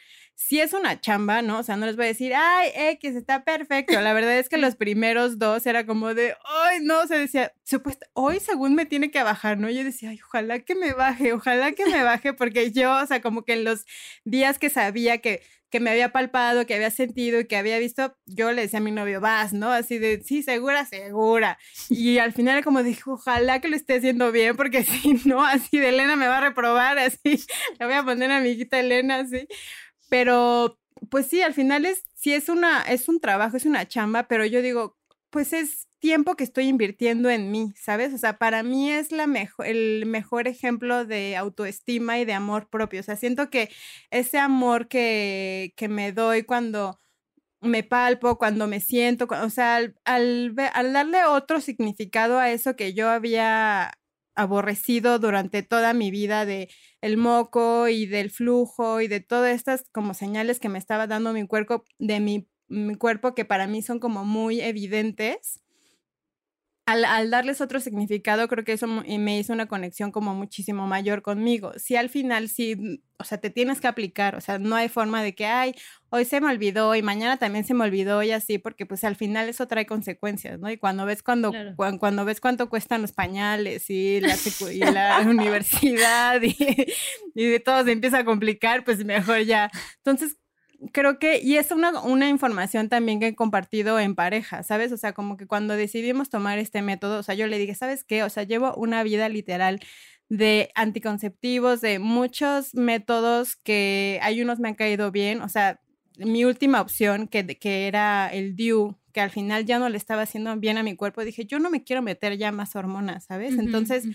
si 0.46 0.60
es 0.60 0.72
una 0.72 1.00
chamba, 1.00 1.40
¿no? 1.40 1.60
O 1.60 1.62
sea, 1.62 1.76
no 1.76 1.86
les 1.86 1.96
voy 1.96 2.06
a 2.06 2.08
decir, 2.08 2.34
ay, 2.34 2.70
X, 2.74 3.14
está 3.14 3.44
perfecto. 3.44 4.00
La 4.00 4.12
verdad 4.12 4.38
es 4.38 4.48
que 4.48 4.58
los 4.58 4.76
primeros 4.76 5.38
dos 5.38 5.66
era 5.66 5.86
como 5.86 6.14
de, 6.14 6.34
ay, 6.44 6.78
no, 6.82 7.06
se 7.06 7.16
decía, 7.16 7.52
supuesto, 7.62 8.06
hoy 8.12 8.40
según 8.40 8.74
me 8.74 8.84
tiene 8.84 9.10
que 9.10 9.22
bajar, 9.22 9.58
¿no? 9.58 9.70
Yo 9.70 9.84
decía, 9.84 10.10
ay, 10.10 10.20
ojalá 10.24 10.58
que 10.60 10.74
me 10.74 10.92
baje, 10.92 11.32
ojalá 11.32 11.72
que 11.72 11.86
me 11.86 12.02
baje, 12.02 12.32
porque 12.32 12.72
yo, 12.72 12.92
o 12.92 13.06
sea, 13.06 13.22
como 13.22 13.44
que 13.44 13.54
en 13.54 13.64
los 13.64 13.86
días 14.24 14.58
que 14.58 14.68
sabía 14.70 15.18
que 15.18 15.42
que 15.70 15.80
me 15.80 15.88
había 15.88 16.12
palpado, 16.12 16.66
que 16.66 16.74
había 16.74 16.90
sentido 16.90 17.40
y 17.40 17.46
que 17.46 17.56
había 17.56 17.78
visto, 17.78 18.14
yo 18.26 18.52
le 18.52 18.60
decía 18.60 18.78
a 18.78 18.82
mi 18.82 18.90
novio, 18.90 19.22
vas, 19.22 19.54
¿no? 19.54 19.70
Así 19.70 19.96
de, 19.96 20.22
sí, 20.22 20.42
segura, 20.42 20.84
segura. 20.84 21.58
Y 21.88 22.18
al 22.18 22.34
final 22.34 22.62
como 22.62 22.82
dijo, 22.82 23.14
ojalá 23.14 23.58
que 23.62 23.68
lo 23.68 23.76
esté 23.76 23.94
haciendo 23.96 24.30
bien, 24.32 24.54
porque 24.54 24.84
si 24.84 25.14
no, 25.24 25.42
así 25.42 25.78
de 25.78 25.88
Elena 25.88 26.14
me 26.14 26.28
va 26.28 26.38
a 26.38 26.40
reprobar, 26.42 26.98
así, 26.98 27.42
le 27.80 27.86
voy 27.86 27.94
a 27.94 28.04
poner 28.04 28.30
a 28.30 28.40
mi 28.40 28.48
amiguita 28.48 28.78
Elena, 28.78 29.20
así. 29.20 29.48
Pero, 30.12 30.78
pues 31.10 31.26
sí, 31.28 31.40
al 31.40 31.54
final 31.54 31.86
es, 31.86 32.04
sí 32.14 32.34
es 32.34 32.50
una, 32.50 32.82
es 32.82 33.08
un 33.08 33.18
trabajo, 33.18 33.56
es 33.56 33.64
una 33.64 33.88
chamba, 33.88 34.28
pero 34.28 34.44
yo 34.44 34.60
digo, 34.60 34.98
pues 35.30 35.54
es 35.54 35.88
tiempo 36.00 36.36
que 36.36 36.44
estoy 36.44 36.66
invirtiendo 36.68 37.30
en 37.30 37.50
mí, 37.50 37.72
¿sabes? 37.76 38.12
O 38.12 38.18
sea, 38.18 38.36
para 38.36 38.62
mí 38.62 38.90
es 38.92 39.10
la 39.10 39.24
el 39.64 40.04
mejor 40.04 40.48
ejemplo 40.48 41.06
de 41.06 41.34
autoestima 41.38 42.18
y 42.18 42.26
de 42.26 42.34
amor 42.34 42.68
propio. 42.68 43.00
O 43.00 43.02
sea, 43.02 43.16
siento 43.16 43.48
que 43.48 43.70
ese 44.10 44.38
amor 44.38 44.86
que, 44.88 45.72
que 45.76 45.88
me 45.88 46.12
doy 46.12 46.42
cuando 46.42 47.00
me 47.62 47.82
palpo, 47.82 48.36
cuando 48.38 48.66
me 48.66 48.80
siento, 48.80 49.26
o 49.30 49.50
sea, 49.50 49.76
al, 49.76 49.94
al, 50.04 50.54
al, 50.74 50.92
darle 50.92 51.24
otro 51.24 51.60
significado 51.62 52.38
a 52.38 52.50
eso 52.50 52.76
que 52.76 52.92
yo 52.94 53.08
había 53.10 53.92
aborrecido 54.34 55.18
durante 55.18 55.62
toda 55.62 55.94
mi 55.94 56.10
vida 56.10 56.44
de 56.46 56.68
el 57.02 57.18
moco 57.18 57.88
y 57.88 58.06
del 58.06 58.30
flujo 58.30 59.00
y 59.02 59.08
de 59.08 59.20
todas 59.20 59.54
estas 59.54 59.84
como 59.92 60.14
señales 60.14 60.60
que 60.60 60.70
me 60.70 60.78
estaba 60.78 61.06
dando 61.06 61.32
mi 61.34 61.46
cuerpo 61.46 61.84
de 61.98 62.20
mi, 62.20 62.48
mi 62.68 62.94
cuerpo 62.94 63.34
que 63.34 63.44
para 63.44 63.66
mí 63.66 63.82
son 63.82 63.98
como 63.98 64.24
muy 64.24 64.60
evidentes 64.60 65.60
al, 67.00 67.30
darles 67.30 67.60
otro 67.60 67.80
significado, 67.80 68.48
creo 68.48 68.64
que 68.64 68.72
eso 68.72 68.86
me 68.86 69.38
hizo 69.38 69.52
una 69.52 69.66
conexión 69.66 70.12
como 70.12 70.34
muchísimo 70.34 70.86
mayor 70.86 71.22
conmigo. 71.22 71.72
Si 71.76 71.96
al 71.96 72.08
final, 72.08 72.48
sí, 72.48 73.02
o 73.18 73.24
sea, 73.24 73.38
te 73.38 73.50
tienes 73.50 73.80
que 73.80 73.86
aplicar, 73.86 74.34
o 74.34 74.40
sea, 74.40 74.58
no 74.58 74.76
hay 74.76 74.88
forma 74.88 75.22
de 75.22 75.34
que, 75.34 75.46
ay, 75.46 75.74
hoy 76.10 76.24
se 76.24 76.40
me 76.40 76.48
olvidó 76.50 76.94
y 76.94 77.02
mañana 77.02 77.38
también 77.38 77.64
se 77.64 77.72
me 77.72 77.84
olvidó 77.84 78.22
y 78.22 78.32
así, 78.32 78.58
porque 78.58 78.84
pues 78.84 79.04
al 79.04 79.16
final 79.16 79.48
eso 79.48 79.66
trae 79.68 79.86
consecuencias, 79.86 80.58
¿no? 80.58 80.70
Y 80.70 80.76
cuando 80.76 81.06
ves 81.06 81.22
cuando, 81.22 81.52
cuando, 81.76 82.24
ves 82.24 82.40
cuánto 82.40 82.68
cuestan 82.68 83.00
los 83.00 83.12
pañales 83.12 83.88
y 83.88 84.20
la, 84.20 84.36
y 84.72 84.78
la 84.78 85.20
universidad 85.26 86.42
y, 86.42 86.56
y 87.34 87.46
de 87.46 87.60
todo 87.60 87.84
se 87.84 87.92
empieza 87.92 88.18
a 88.18 88.24
complicar, 88.24 88.84
pues 88.84 89.04
mejor 89.04 89.40
ya. 89.40 89.70
Entonces, 89.98 90.36
creo 90.92 91.18
que, 91.18 91.40
y 91.42 91.56
es 91.56 91.70
una, 91.70 92.00
una, 92.02 92.28
información 92.28 92.88
también 92.88 93.20
que 93.20 93.28
he 93.28 93.34
compartido 93.34 94.00
en 94.00 94.14
pareja, 94.14 94.62
¿sabes? 94.62 94.92
O 94.92 94.96
sea, 94.96 95.12
como 95.12 95.36
que 95.36 95.46
cuando 95.46 95.76
decidimos 95.76 96.30
tomar 96.30 96.58
este 96.58 96.82
método, 96.82 97.20
o 97.20 97.22
sea, 97.22 97.34
yo 97.34 97.46
le 97.46 97.58
dije, 97.58 97.74
¿sabes 97.74 98.04
qué? 98.04 98.24
O 98.24 98.30
sea, 98.30 98.42
llevo 98.42 98.74
una 98.74 99.02
vida 99.02 99.28
literal 99.28 99.80
de 100.28 100.70
anticonceptivos, 100.74 101.80
de 101.80 101.98
muchos 101.98 102.74
métodos 102.74 103.56
que 103.56 104.18
hay 104.22 104.40
unos 104.42 104.58
me 104.58 104.68
han 104.68 104.74
caído 104.74 105.10
bien, 105.12 105.42
o 105.42 105.48
sea, 105.48 105.80
mi 106.16 106.44
última 106.44 106.80
opción, 106.80 107.28
que, 107.28 107.46
que 107.46 107.86
era 107.86 108.28
el 108.28 108.56
DIU, 108.56 108.98
que 109.12 109.20
al 109.20 109.30
final 109.30 109.66
ya 109.66 109.78
no 109.78 109.88
le 109.88 109.98
estaba 109.98 110.22
haciendo 110.22 110.56
bien 110.56 110.78
a 110.78 110.82
mi 110.82 110.96
cuerpo, 110.96 111.24
dije, 111.24 111.44
yo 111.44 111.58
no 111.58 111.70
me 111.70 111.84
quiero 111.84 112.02
meter 112.02 112.36
ya 112.38 112.50
más 112.50 112.74
hormonas, 112.76 113.24
¿sabes? 113.24 113.58
Entonces 113.58 114.06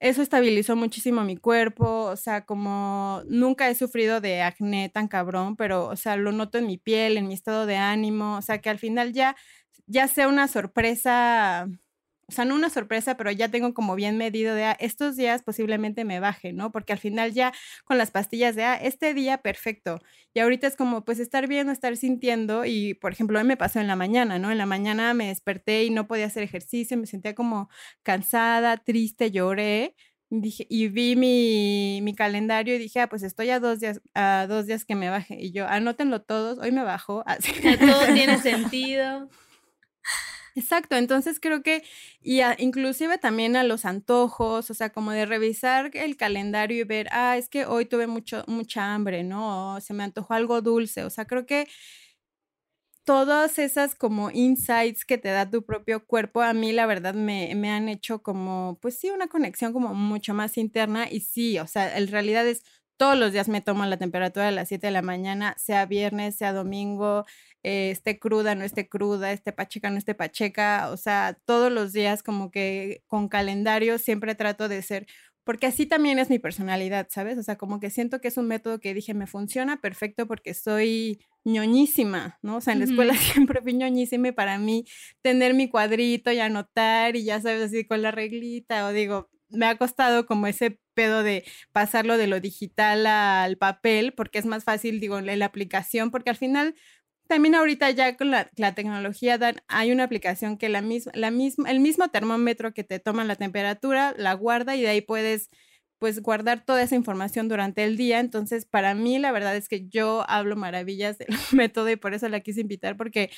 eso 0.00 0.22
estabilizó 0.22 0.76
muchísimo 0.76 1.24
mi 1.24 1.36
cuerpo, 1.36 2.04
o 2.04 2.16
sea, 2.16 2.44
como 2.44 3.22
nunca 3.28 3.68
he 3.70 3.74
sufrido 3.74 4.20
de 4.20 4.42
acné 4.42 4.88
tan 4.90 5.08
cabrón, 5.08 5.56
pero, 5.56 5.86
o 5.88 5.96
sea, 5.96 6.16
lo 6.16 6.32
noto 6.32 6.58
en 6.58 6.66
mi 6.66 6.78
piel, 6.78 7.16
en 7.16 7.28
mi 7.28 7.34
estado 7.34 7.66
de 7.66 7.76
ánimo, 7.76 8.36
o 8.36 8.42
sea, 8.42 8.60
que 8.60 8.70
al 8.70 8.78
final 8.78 9.12
ya, 9.12 9.36
ya 9.86 10.08
sea 10.08 10.28
una 10.28 10.48
sorpresa 10.48 11.68
o 12.28 12.32
sea, 12.32 12.44
no 12.44 12.56
una 12.56 12.70
sorpresa, 12.70 13.16
pero 13.16 13.30
ya 13.30 13.48
tengo 13.48 13.72
como 13.72 13.94
bien 13.94 14.18
medido 14.18 14.54
de, 14.54 14.64
ah, 14.64 14.76
estos 14.80 15.16
días 15.16 15.42
posiblemente 15.44 16.04
me 16.04 16.18
baje, 16.18 16.52
¿no? 16.52 16.72
Porque 16.72 16.92
al 16.92 16.98
final 16.98 17.32
ya 17.32 17.52
con 17.84 17.98
las 17.98 18.10
pastillas 18.10 18.56
de, 18.56 18.64
ah, 18.64 18.74
este 18.74 19.14
día 19.14 19.38
perfecto. 19.38 20.00
Y 20.34 20.40
ahorita 20.40 20.66
es 20.66 20.74
como, 20.74 21.04
pues 21.04 21.20
estar 21.20 21.46
viendo, 21.46 21.72
estar 21.72 21.96
sintiendo. 21.96 22.64
Y, 22.64 22.94
por 22.94 23.12
ejemplo, 23.12 23.38
hoy 23.38 23.44
me 23.44 23.56
pasó 23.56 23.78
en 23.80 23.86
la 23.86 23.94
mañana, 23.94 24.40
¿no? 24.40 24.50
En 24.50 24.58
la 24.58 24.66
mañana 24.66 25.14
me 25.14 25.28
desperté 25.28 25.84
y 25.84 25.90
no 25.90 26.08
podía 26.08 26.26
hacer 26.26 26.42
ejercicio, 26.42 26.96
me 26.96 27.06
sentía 27.06 27.34
como 27.36 27.70
cansada, 28.02 28.76
triste, 28.76 29.30
lloré. 29.30 29.94
Dije, 30.28 30.66
y 30.68 30.88
vi 30.88 31.14
mi, 31.14 32.00
mi 32.02 32.12
calendario 32.16 32.74
y 32.74 32.78
dije, 32.78 33.00
ah, 33.00 33.08
pues 33.08 33.22
estoy 33.22 33.50
a 33.50 33.60
dos 33.60 33.78
días, 33.78 34.00
a 34.14 34.46
dos 34.48 34.66
días 34.66 34.84
que 34.84 34.96
me 34.96 35.08
baje. 35.10 35.36
Y 35.40 35.52
yo, 35.52 35.68
anótenlo 35.68 36.20
todos, 36.22 36.58
hoy 36.58 36.72
me 36.72 36.82
bajo. 36.82 37.24
Todo 37.80 38.14
tiene 38.14 38.38
sentido. 38.38 39.30
Exacto, 40.58 40.96
entonces 40.96 41.38
creo 41.38 41.62
que, 41.62 41.82
y 42.22 42.40
inclusive 42.58 43.18
también 43.18 43.56
a 43.56 43.62
los 43.64 43.84
antojos, 43.84 44.70
o 44.70 44.74
sea, 44.74 44.88
como 44.90 45.10
de 45.12 45.26
revisar 45.26 45.90
el 45.94 46.16
calendario 46.16 46.80
y 46.80 46.84
ver, 46.84 47.08
ah, 47.12 47.36
es 47.36 47.50
que 47.50 47.66
hoy 47.66 47.84
tuve 47.84 48.06
mucho, 48.06 48.42
mucha 48.46 48.94
hambre, 48.94 49.22
¿no? 49.22 49.74
O 49.74 49.80
se 49.82 49.92
me 49.92 50.02
antojó 50.04 50.32
algo 50.32 50.62
dulce, 50.62 51.04
o 51.04 51.10
sea, 51.10 51.26
creo 51.26 51.44
que 51.44 51.68
todas 53.04 53.58
esas 53.58 53.94
como 53.94 54.30
insights 54.32 55.04
que 55.04 55.18
te 55.18 55.28
da 55.28 55.48
tu 55.50 55.64
propio 55.64 56.04
cuerpo, 56.06 56.42
a 56.42 56.52
mí 56.52 56.72
la 56.72 56.86
verdad 56.86 57.14
me, 57.14 57.54
me 57.54 57.70
han 57.70 57.88
hecho 57.88 58.22
como, 58.22 58.78
pues 58.82 58.98
sí, 58.98 59.10
una 59.10 59.28
conexión 59.28 59.72
como 59.72 59.94
mucho 59.94 60.34
más 60.34 60.58
interna 60.58 61.08
y 61.10 61.20
sí, 61.20 61.58
o 61.60 61.66
sea, 61.68 61.96
en 61.98 62.08
realidad 62.08 62.46
es 62.48 62.62
todos 62.98 63.16
los 63.18 63.32
días 63.32 63.48
me 63.48 63.60
tomo 63.60 63.84
la 63.86 63.98
temperatura 63.98 64.48
a 64.48 64.50
las 64.50 64.68
7 64.68 64.86
de 64.88 64.92
la 64.92 65.02
mañana, 65.02 65.54
sea 65.58 65.84
viernes, 65.86 66.36
sea 66.36 66.52
domingo, 66.54 67.26
eh, 67.66 67.90
esté 67.90 68.20
cruda, 68.20 68.54
no 68.54 68.62
esté 68.64 68.88
cruda, 68.88 69.32
esté 69.32 69.52
pacheca, 69.52 69.90
no 69.90 69.98
esté 69.98 70.14
pacheca, 70.14 70.88
o 70.92 70.96
sea, 70.96 71.36
todos 71.46 71.72
los 71.72 71.92
días 71.92 72.22
como 72.22 72.52
que 72.52 73.02
con 73.08 73.28
calendario 73.28 73.98
siempre 73.98 74.36
trato 74.36 74.68
de 74.68 74.82
ser, 74.82 75.06
porque 75.42 75.66
así 75.66 75.84
también 75.84 76.20
es 76.20 76.30
mi 76.30 76.38
personalidad, 76.38 77.08
¿sabes? 77.10 77.38
O 77.38 77.42
sea, 77.42 77.56
como 77.56 77.80
que 77.80 77.90
siento 77.90 78.20
que 78.20 78.28
es 78.28 78.36
un 78.36 78.46
método 78.46 78.78
que 78.78 78.94
dije, 78.94 79.14
me 79.14 79.26
funciona 79.26 79.80
perfecto 79.80 80.28
porque 80.28 80.54
soy 80.54 81.18
ñoñísima, 81.44 82.38
¿no? 82.40 82.58
O 82.58 82.60
sea, 82.60 82.72
en 82.72 82.78
la 82.78 82.84
escuela 82.84 83.14
siempre 83.48 83.60
fui 83.60 83.74
ñoñísima 83.74 84.28
y 84.28 84.32
para 84.32 84.60
mí 84.60 84.84
tener 85.22 85.52
mi 85.54 85.68
cuadrito 85.68 86.30
y 86.30 86.38
anotar 86.38 87.16
y 87.16 87.24
ya 87.24 87.40
sabes, 87.40 87.62
así 87.62 87.84
con 87.84 88.00
la 88.00 88.12
reglita, 88.12 88.86
o 88.86 88.92
digo, 88.92 89.28
me 89.48 89.66
ha 89.66 89.76
costado 89.76 90.24
como 90.26 90.46
ese 90.46 90.78
pedo 90.94 91.22
de 91.22 91.44
pasarlo 91.72 92.16
de 92.16 92.26
lo 92.26 92.40
digital 92.40 93.06
al 93.06 93.56
papel, 93.58 94.12
porque 94.14 94.38
es 94.38 94.46
más 94.46 94.64
fácil, 94.64 95.00
digo, 95.00 95.18
en 95.18 95.38
la 95.38 95.46
aplicación, 95.46 96.10
porque 96.10 96.30
al 96.30 96.36
final 96.36 96.74
también 97.26 97.54
ahorita 97.54 97.90
ya 97.90 98.16
con 98.16 98.30
la, 98.30 98.50
tecnología 98.74 99.38
Dan, 99.38 99.56
hay 99.68 99.92
una 99.92 100.04
aplicación 100.04 100.58
que 100.58 100.68
la 100.68 100.82
misma, 100.82 101.12
la 101.14 101.30
misma, 101.30 101.70
el 101.70 101.80
mismo 101.80 102.08
termómetro 102.08 102.72
que 102.72 102.84
te 102.84 102.98
toma 102.98 103.24
la 103.24 103.36
temperatura, 103.36 104.14
la 104.16 104.34
guarda 104.34 104.76
y 104.76 104.82
de 104.82 104.88
ahí 104.88 105.00
puedes 105.00 105.48
pues 105.98 106.20
guardar 106.20 106.64
toda 106.64 106.82
esa 106.82 106.94
información 106.94 107.48
durante 107.48 107.84
el 107.84 107.96
día. 107.96 108.20
Entonces, 108.20 108.66
para 108.66 108.94
mí 108.94 109.18
la 109.18 109.32
verdad 109.32 109.56
es 109.56 109.68
que 109.68 109.88
yo 109.88 110.24
hablo 110.28 110.56
maravillas 110.56 111.18
del 111.18 111.28
método 111.52 111.90
y 111.90 111.96
por 111.96 112.14
eso 112.14 112.28
la 112.28 112.40
quise 112.40 112.60
invitar 112.60 112.96
porque 112.96 113.30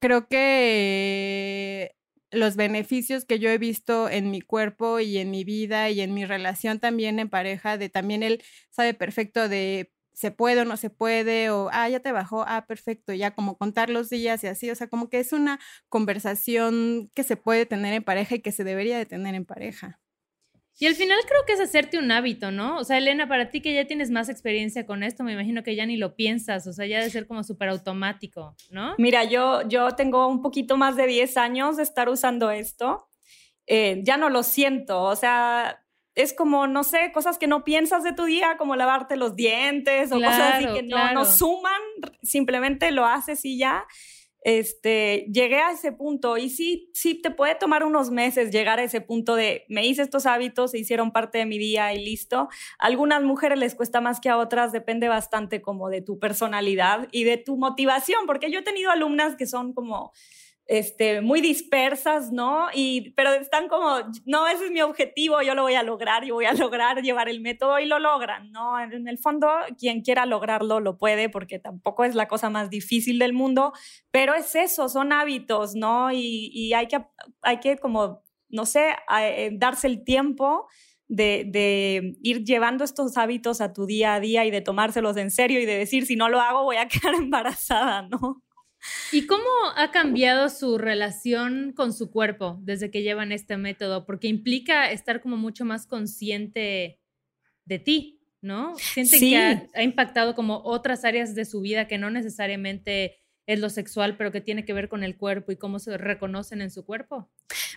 creo 0.00 0.28
que 0.28 1.96
los 2.30 2.56
beneficios 2.56 3.24
que 3.24 3.38
yo 3.38 3.50
he 3.50 3.58
visto 3.58 4.08
en 4.10 4.30
mi 4.30 4.40
cuerpo 4.40 5.00
y 5.00 5.18
en 5.18 5.30
mi 5.30 5.44
vida 5.44 5.90
y 5.90 6.00
en 6.00 6.14
mi 6.14 6.24
relación 6.24 6.80
también 6.80 7.18
en 7.18 7.28
pareja, 7.30 7.78
de 7.78 7.88
también 7.88 8.22
él 8.22 8.42
sabe 8.70 8.94
perfecto 8.94 9.48
de 9.48 9.92
se 10.16 10.30
puede 10.30 10.62
o 10.62 10.64
no 10.64 10.78
se 10.78 10.88
puede, 10.88 11.50
o, 11.50 11.68
ah, 11.72 11.90
ya 11.90 12.00
te 12.00 12.10
bajó, 12.10 12.42
ah, 12.48 12.64
perfecto, 12.66 13.12
ya 13.12 13.32
como 13.32 13.58
contar 13.58 13.90
los 13.90 14.08
días 14.08 14.42
y 14.44 14.46
así, 14.46 14.70
o 14.70 14.74
sea, 14.74 14.88
como 14.88 15.10
que 15.10 15.20
es 15.20 15.34
una 15.34 15.60
conversación 15.90 17.10
que 17.14 17.22
se 17.22 17.36
puede 17.36 17.66
tener 17.66 17.92
en 17.92 18.02
pareja 18.02 18.36
y 18.36 18.40
que 18.40 18.50
se 18.50 18.64
debería 18.64 18.96
de 18.96 19.04
tener 19.04 19.34
en 19.34 19.44
pareja. 19.44 20.00
Y 20.78 20.86
al 20.86 20.94
final 20.94 21.18
creo 21.28 21.44
que 21.46 21.52
es 21.52 21.60
hacerte 21.60 21.98
un 21.98 22.10
hábito, 22.10 22.50
¿no? 22.50 22.78
O 22.78 22.84
sea, 22.84 22.96
Elena, 22.96 23.28
para 23.28 23.50
ti 23.50 23.60
que 23.60 23.74
ya 23.74 23.86
tienes 23.86 24.10
más 24.10 24.30
experiencia 24.30 24.86
con 24.86 25.02
esto, 25.02 25.22
me 25.22 25.34
imagino 25.34 25.62
que 25.62 25.76
ya 25.76 25.84
ni 25.84 25.98
lo 25.98 26.16
piensas, 26.16 26.66
o 26.66 26.72
sea, 26.72 26.86
ya 26.86 27.02
de 27.02 27.10
ser 27.10 27.26
como 27.26 27.44
súper 27.44 27.68
automático, 27.68 28.56
¿no? 28.70 28.94
Mira, 28.96 29.24
yo, 29.24 29.68
yo 29.68 29.90
tengo 29.90 30.28
un 30.28 30.40
poquito 30.40 30.78
más 30.78 30.96
de 30.96 31.06
10 31.06 31.36
años 31.36 31.76
de 31.76 31.82
estar 31.82 32.08
usando 32.08 32.50
esto, 32.50 33.06
eh, 33.66 34.00
ya 34.02 34.16
no 34.16 34.30
lo 34.30 34.42
siento, 34.42 35.02
o 35.02 35.16
sea, 35.16 35.85
es 36.16 36.32
como, 36.32 36.66
no 36.66 36.82
sé, 36.82 37.12
cosas 37.12 37.38
que 37.38 37.46
no 37.46 37.62
piensas 37.62 38.02
de 38.02 38.12
tu 38.12 38.24
día, 38.24 38.56
como 38.56 38.74
lavarte 38.74 39.16
los 39.16 39.36
dientes 39.36 40.10
o 40.10 40.16
cosas 40.16 40.54
así 40.54 40.66
que 40.66 40.82
no, 40.82 41.12
no 41.12 41.24
suman, 41.24 41.80
simplemente 42.22 42.90
lo 42.90 43.06
haces 43.06 43.44
y 43.44 43.58
ya 43.58 43.86
este, 44.46 45.26
llegué 45.32 45.56
a 45.56 45.72
ese 45.72 45.90
punto 45.90 46.36
y 46.36 46.50
sí, 46.50 46.88
sí, 46.94 47.20
te 47.20 47.32
puede 47.32 47.56
tomar 47.56 47.84
unos 47.84 48.10
meses 48.10 48.52
llegar 48.52 48.78
a 48.78 48.84
ese 48.84 49.00
punto 49.00 49.34
de 49.34 49.64
me 49.68 49.84
hice 49.84 50.02
estos 50.02 50.24
hábitos, 50.24 50.70
se 50.70 50.78
hicieron 50.78 51.10
parte 51.10 51.38
de 51.38 51.46
mi 51.46 51.58
día 51.58 51.92
y 51.92 52.04
listo. 52.04 52.48
A 52.78 52.86
algunas 52.86 53.24
mujeres 53.24 53.58
les 53.58 53.74
cuesta 53.74 54.00
más 54.00 54.20
que 54.20 54.28
a 54.28 54.38
otras, 54.38 54.70
depende 54.70 55.08
bastante 55.08 55.60
como 55.60 55.88
de 55.88 56.00
tu 56.00 56.20
personalidad 56.20 57.08
y 57.10 57.24
de 57.24 57.38
tu 57.38 57.56
motivación, 57.56 58.20
porque 58.24 58.52
yo 58.52 58.60
he 58.60 58.62
tenido 58.62 58.92
alumnas 58.92 59.34
que 59.34 59.46
son 59.46 59.74
como 59.74 60.12
este, 60.66 61.20
muy 61.20 61.40
dispersas, 61.40 62.32
¿no? 62.32 62.66
Y, 62.74 63.12
pero 63.12 63.32
están 63.32 63.68
como, 63.68 63.98
no, 64.24 64.48
ese 64.48 64.66
es 64.66 64.70
mi 64.72 64.82
objetivo, 64.82 65.40
yo 65.42 65.54
lo 65.54 65.62
voy 65.62 65.74
a 65.74 65.84
lograr, 65.84 66.24
yo 66.24 66.34
voy 66.34 66.46
a 66.46 66.52
lograr 66.54 67.02
llevar 67.02 67.28
el 67.28 67.40
método 67.40 67.78
y 67.78 67.86
lo 67.86 67.98
logran, 67.98 68.50
¿no? 68.50 68.80
En, 68.80 69.06
el 69.06 69.18
fondo, 69.18 69.48
quien 69.78 70.02
quiera 70.02 70.26
lograrlo 70.26 70.80
lo 70.80 70.98
puede 70.98 71.28
porque 71.28 71.58
tampoco 71.58 72.04
es 72.04 72.14
la 72.14 72.26
cosa 72.26 72.50
más 72.50 72.68
difícil 72.68 73.18
del 73.18 73.32
mundo, 73.32 73.72
pero 74.10 74.34
es 74.34 74.54
eso, 74.56 74.88
son 74.88 75.12
hábitos, 75.12 75.74
¿no? 75.76 76.10
Y, 76.12 76.72
hay, 76.74 76.88
que, 76.88 77.04
hay 77.42 77.60
que 77.60 77.78
como, 77.78 78.24
no 78.48 78.66
sé, 78.66 78.96
eh, 79.20 79.50
darse 79.54 79.86
el 79.86 80.04
tiempo. 80.04 80.66
De, 81.08 81.44
de, 81.46 82.16
ir 82.20 82.42
llevando 82.42 82.82
estos 82.82 83.16
hábitos 83.16 83.60
a 83.60 83.72
tu 83.72 83.86
día 83.86 84.14
a 84.14 84.18
día 84.18 84.44
y 84.44 84.50
de 84.50 84.60
tomárselos 84.60 85.16
en 85.16 85.30
serio 85.30 85.60
y 85.60 85.64
de 85.64 85.78
decir, 85.78 86.04
si 86.04 86.16
no 86.16 86.28
lo 86.28 86.40
hago, 86.40 86.64
voy 86.64 86.78
a 86.78 86.88
quedar 86.88 87.14
embarazada, 87.14 88.02
¿no? 88.02 88.42
¿Y 89.12 89.26
cómo 89.26 89.44
ha 89.76 89.90
cambiado 89.90 90.48
su 90.48 90.78
relación 90.78 91.72
con 91.72 91.92
su 91.92 92.10
cuerpo 92.10 92.58
desde 92.62 92.90
que 92.90 93.02
llevan 93.02 93.32
este 93.32 93.56
método? 93.56 94.04
Porque 94.04 94.28
implica 94.28 94.90
estar 94.90 95.20
como 95.20 95.36
mucho 95.36 95.64
más 95.64 95.86
consciente 95.86 96.98
de 97.64 97.78
ti, 97.78 98.20
¿no? 98.40 98.74
Sienten 98.76 99.20
que 99.20 99.36
ha, 99.74 99.82
impactado 99.82 100.34
como 100.34 100.60
otras 100.64 101.04
áreas 101.04 101.34
de 101.34 101.44
su 101.44 101.60
vida 101.60 101.86
que 101.86 101.98
no 101.98 102.10
necesariamente 102.10 103.18
es 103.46 103.60
lo 103.60 103.70
sexual, 103.70 104.16
pero 104.16 104.32
que 104.32 104.40
tiene 104.40 104.64
que 104.64 104.72
ver 104.72 104.88
con 104.88 105.04
el 105.04 105.16
cuerpo 105.16 105.52
y 105.52 105.56
cómo 105.56 105.78
se 105.78 105.96
reconocen 105.96 106.60
en 106.60 106.70
su 106.70 106.84
cuerpo. 106.84 107.30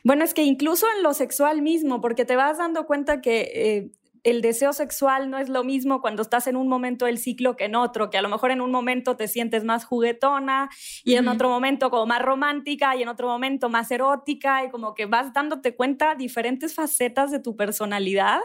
Bueno, 0.03 0.23
es 0.23 0.33
que 0.33 0.43
incluso 0.43 0.87
en 0.97 1.03
lo 1.03 1.13
sexual 1.13 1.61
mismo, 1.61 2.01
porque 2.01 2.25
te 2.25 2.35
vas 2.35 2.57
dando 2.57 2.87
cuenta 2.87 3.21
que 3.21 3.51
eh, 3.53 3.91
el 4.23 4.41
deseo 4.41 4.73
sexual 4.73 5.29
no 5.29 5.37
es 5.37 5.49
lo 5.49 5.63
mismo 5.63 6.01
cuando 6.01 6.21
estás 6.21 6.47
en 6.47 6.55
un 6.55 6.67
momento 6.67 7.05
del 7.05 7.17
ciclo 7.17 7.55
que 7.55 7.65
en 7.65 7.75
otro, 7.75 8.09
que 8.09 8.17
a 8.17 8.21
lo 8.21 8.29
mejor 8.29 8.51
en 8.51 8.61
un 8.61 8.71
momento 8.71 9.15
te 9.15 9.27
sientes 9.27 9.63
más 9.63 9.85
juguetona 9.85 10.69
y 11.03 11.15
en 11.15 11.27
otro 11.27 11.49
momento 11.49 11.89
como 11.89 12.05
más 12.05 12.21
romántica 12.21 12.95
y 12.95 13.03
en 13.03 13.09
otro 13.09 13.27
momento 13.27 13.69
más 13.69 13.91
erótica 13.91 14.63
y 14.63 14.69
como 14.69 14.93
que 14.93 15.05
vas 15.05 15.33
dándote 15.33 15.75
cuenta 15.75 16.15
diferentes 16.15 16.73
facetas 16.73 17.31
de 17.31 17.39
tu 17.39 17.55
personalidad 17.55 18.39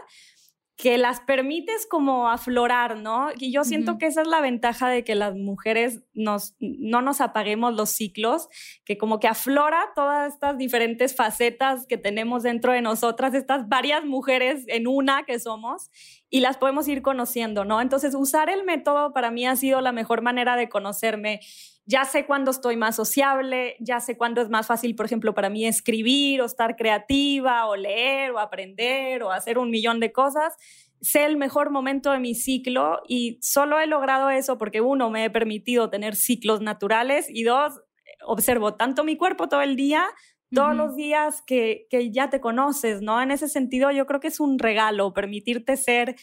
que 0.77 0.97
las 0.97 1.21
permites 1.21 1.87
como 1.89 2.29
aflorar, 2.29 2.97
¿no? 2.97 3.29
Y 3.37 3.53
yo 3.53 3.63
siento 3.63 3.97
que 3.97 4.07
esa 4.07 4.23
es 4.23 4.27
la 4.27 4.41
ventaja 4.41 4.89
de 4.89 5.05
que 5.05 5.15
las 5.15 5.33
mujeres 5.33 6.03
nos, 6.13 6.55
no 6.59 7.01
nos 7.01 7.21
apaguemos 7.21 7.73
los 7.73 7.91
ciclos, 7.91 8.49
que 8.83 8.97
como 8.97 9.21
que 9.21 9.29
aflora 9.29 9.93
todas 9.95 10.33
estas 10.33 10.57
diferentes 10.57 11.15
facetas 11.15 11.87
que 11.87 11.97
tenemos 11.97 12.43
dentro 12.43 12.73
de 12.73 12.81
nosotras, 12.81 13.33
estas 13.33 13.69
varias 13.69 14.03
mujeres 14.03 14.65
en 14.67 14.87
una 14.87 15.23
que 15.23 15.39
somos, 15.39 15.89
y 16.29 16.41
las 16.41 16.57
podemos 16.57 16.87
ir 16.89 17.01
conociendo, 17.01 17.63
¿no? 17.63 17.79
Entonces, 17.79 18.13
usar 18.13 18.49
el 18.49 18.65
método 18.65 19.13
para 19.13 19.31
mí 19.31 19.47
ha 19.47 19.55
sido 19.55 19.79
la 19.79 19.93
mejor 19.93 20.21
manera 20.21 20.57
de 20.57 20.67
conocerme 20.67 21.39
ya 21.85 22.03
sé 22.05 22.25
cuándo 22.25 22.51
estoy 22.51 22.77
más 22.77 22.95
sociable, 22.95 23.75
ya 23.79 23.99
sé 23.99 24.17
cuándo 24.17 24.41
es 24.41 24.49
más 24.49 24.65
fácil, 24.65 24.95
por 24.95 25.05
ejemplo, 25.05 25.35
para 25.35 25.49
mí 25.49 25.65
escribir 25.67 26.41
o 26.41 26.45
estar 26.45 26.75
creativa 26.75 27.67
o 27.67 27.75
leer 27.75 28.31
o 28.31 28.39
aprender 28.39 29.21
o 29.21 29.31
hacer 29.31 29.57
un 29.59 29.69
millón 29.69 29.99
de 29.99 30.11
cosas. 30.11 30.55
Sé 31.01 31.25
el 31.25 31.37
mejor 31.37 31.69
momento 31.69 32.11
de 32.11 32.19
mi 32.19 32.33
ciclo 32.33 33.01
y 33.07 33.37
solo 33.41 33.79
he 33.79 33.85
logrado 33.85 34.31
eso 34.31 34.57
porque 34.57 34.81
uno, 34.81 35.11
me 35.11 35.25
he 35.25 35.29
permitido 35.29 35.91
tener 35.91 36.15
ciclos 36.15 36.61
naturales 36.61 37.27
y 37.29 37.43
dos, 37.43 37.79
observo 38.25 38.73
tanto 38.73 39.03
mi 39.03 39.15
cuerpo 39.15 39.47
todo 39.47 39.61
el 39.61 39.75
día, 39.75 40.05
todos 40.51 40.75
los 40.75 40.95
días 40.95 41.43
que, 41.45 41.85
que 41.89 42.11
ya 42.11 42.29
te 42.29 42.39
conoces, 42.39 43.01
¿no? 43.01 43.21
En 43.21 43.29
ese 43.29 43.49
sentido, 43.49 43.91
yo 43.91 44.05
creo 44.07 44.19
que 44.19 44.29
es 44.29 44.39
un 44.39 44.57
regalo 44.57 45.13
permitirte 45.13 45.75
ser 45.75 46.15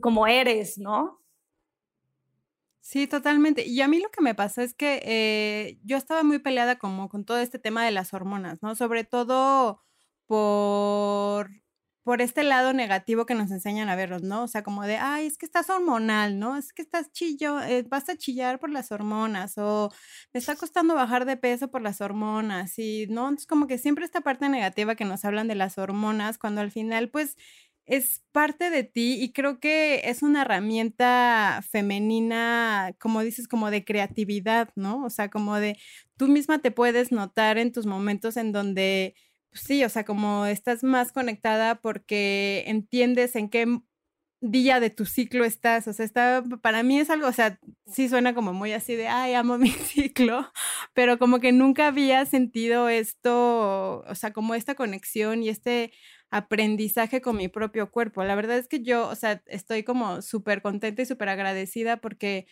como 0.00 0.26
eres, 0.26 0.78
¿no? 0.78 1.18
Sí, 2.90 3.06
totalmente. 3.06 3.66
Y 3.66 3.82
a 3.82 3.88
mí 3.88 4.00
lo 4.00 4.08
que 4.10 4.22
me 4.22 4.34
pasa 4.34 4.62
es 4.62 4.72
que 4.72 5.02
eh, 5.04 5.78
yo 5.84 5.98
estaba 5.98 6.22
muy 6.22 6.38
peleada 6.38 6.78
como 6.78 7.10
con 7.10 7.26
todo 7.26 7.36
este 7.38 7.58
tema 7.58 7.84
de 7.84 7.90
las 7.90 8.14
hormonas, 8.14 8.62
¿no? 8.62 8.74
Sobre 8.74 9.04
todo 9.04 9.82
por, 10.26 11.50
por 12.02 12.22
este 12.22 12.44
lado 12.44 12.72
negativo 12.72 13.26
que 13.26 13.34
nos 13.34 13.50
enseñan 13.50 13.90
a 13.90 13.94
verlos, 13.96 14.22
¿no? 14.22 14.44
O 14.44 14.48
sea, 14.48 14.62
como 14.62 14.84
de, 14.84 14.96
ay, 14.96 15.26
es 15.26 15.36
que 15.36 15.44
estás 15.44 15.68
hormonal, 15.68 16.38
¿no? 16.38 16.56
Es 16.56 16.72
que 16.72 16.80
estás 16.80 17.12
chillo, 17.12 17.60
eh, 17.60 17.82
vas 17.86 18.08
a 18.08 18.16
chillar 18.16 18.58
por 18.58 18.70
las 18.70 18.90
hormonas 18.90 19.58
o 19.58 19.90
me 20.32 20.40
está 20.40 20.56
costando 20.56 20.94
bajar 20.94 21.26
de 21.26 21.36
peso 21.36 21.70
por 21.70 21.82
las 21.82 22.00
hormonas 22.00 22.78
y, 22.78 23.06
¿no? 23.10 23.30
Es 23.34 23.44
como 23.44 23.66
que 23.66 23.76
siempre 23.76 24.06
esta 24.06 24.22
parte 24.22 24.48
negativa 24.48 24.94
que 24.94 25.04
nos 25.04 25.26
hablan 25.26 25.46
de 25.48 25.56
las 25.56 25.76
hormonas, 25.76 26.38
cuando 26.38 26.62
al 26.62 26.70
final, 26.70 27.10
pues 27.10 27.36
es 27.88 28.22
parte 28.32 28.70
de 28.70 28.84
ti 28.84 29.16
y 29.22 29.32
creo 29.32 29.60
que 29.60 30.02
es 30.04 30.22
una 30.22 30.42
herramienta 30.42 31.60
femenina, 31.70 32.94
como 33.00 33.22
dices, 33.22 33.48
como 33.48 33.70
de 33.70 33.84
creatividad, 33.84 34.70
¿no? 34.76 35.04
O 35.04 35.10
sea, 35.10 35.30
como 35.30 35.56
de 35.56 35.78
tú 36.16 36.28
misma 36.28 36.60
te 36.60 36.70
puedes 36.70 37.12
notar 37.12 37.58
en 37.58 37.72
tus 37.72 37.86
momentos 37.86 38.36
en 38.36 38.52
donde, 38.52 39.14
pues 39.50 39.62
sí, 39.64 39.84
o 39.84 39.88
sea, 39.88 40.04
como 40.04 40.46
estás 40.46 40.84
más 40.84 41.12
conectada 41.12 41.76
porque 41.80 42.64
entiendes 42.66 43.34
en 43.36 43.48
qué 43.50 43.80
día 44.40 44.80
de 44.80 44.90
tu 44.90 45.04
ciclo 45.04 45.44
estás, 45.44 45.88
o 45.88 45.92
sea, 45.92 46.04
está, 46.04 46.44
para 46.62 46.82
mí 46.82 46.98
es 47.00 47.10
algo, 47.10 47.26
o 47.28 47.32
sea, 47.32 47.58
sí 47.86 48.08
suena 48.08 48.34
como 48.34 48.52
muy 48.52 48.72
así 48.72 48.94
de, 48.94 49.08
ay, 49.08 49.34
amo 49.34 49.58
mi 49.58 49.70
ciclo, 49.70 50.50
pero 50.94 51.18
como 51.18 51.40
que 51.40 51.52
nunca 51.52 51.88
había 51.88 52.24
sentido 52.26 52.88
esto, 52.88 54.04
o 54.06 54.14
sea, 54.14 54.32
como 54.32 54.54
esta 54.54 54.74
conexión 54.74 55.42
y 55.42 55.48
este 55.48 55.92
aprendizaje 56.30 57.20
con 57.20 57.36
mi 57.36 57.48
propio 57.48 57.90
cuerpo. 57.90 58.22
La 58.24 58.34
verdad 58.34 58.58
es 58.58 58.68
que 58.68 58.82
yo, 58.82 59.08
o 59.08 59.14
sea, 59.14 59.42
estoy 59.46 59.82
como 59.82 60.22
súper 60.22 60.62
contenta 60.62 61.02
y 61.02 61.06
súper 61.06 61.30
agradecida 61.30 61.96
porque 61.98 62.46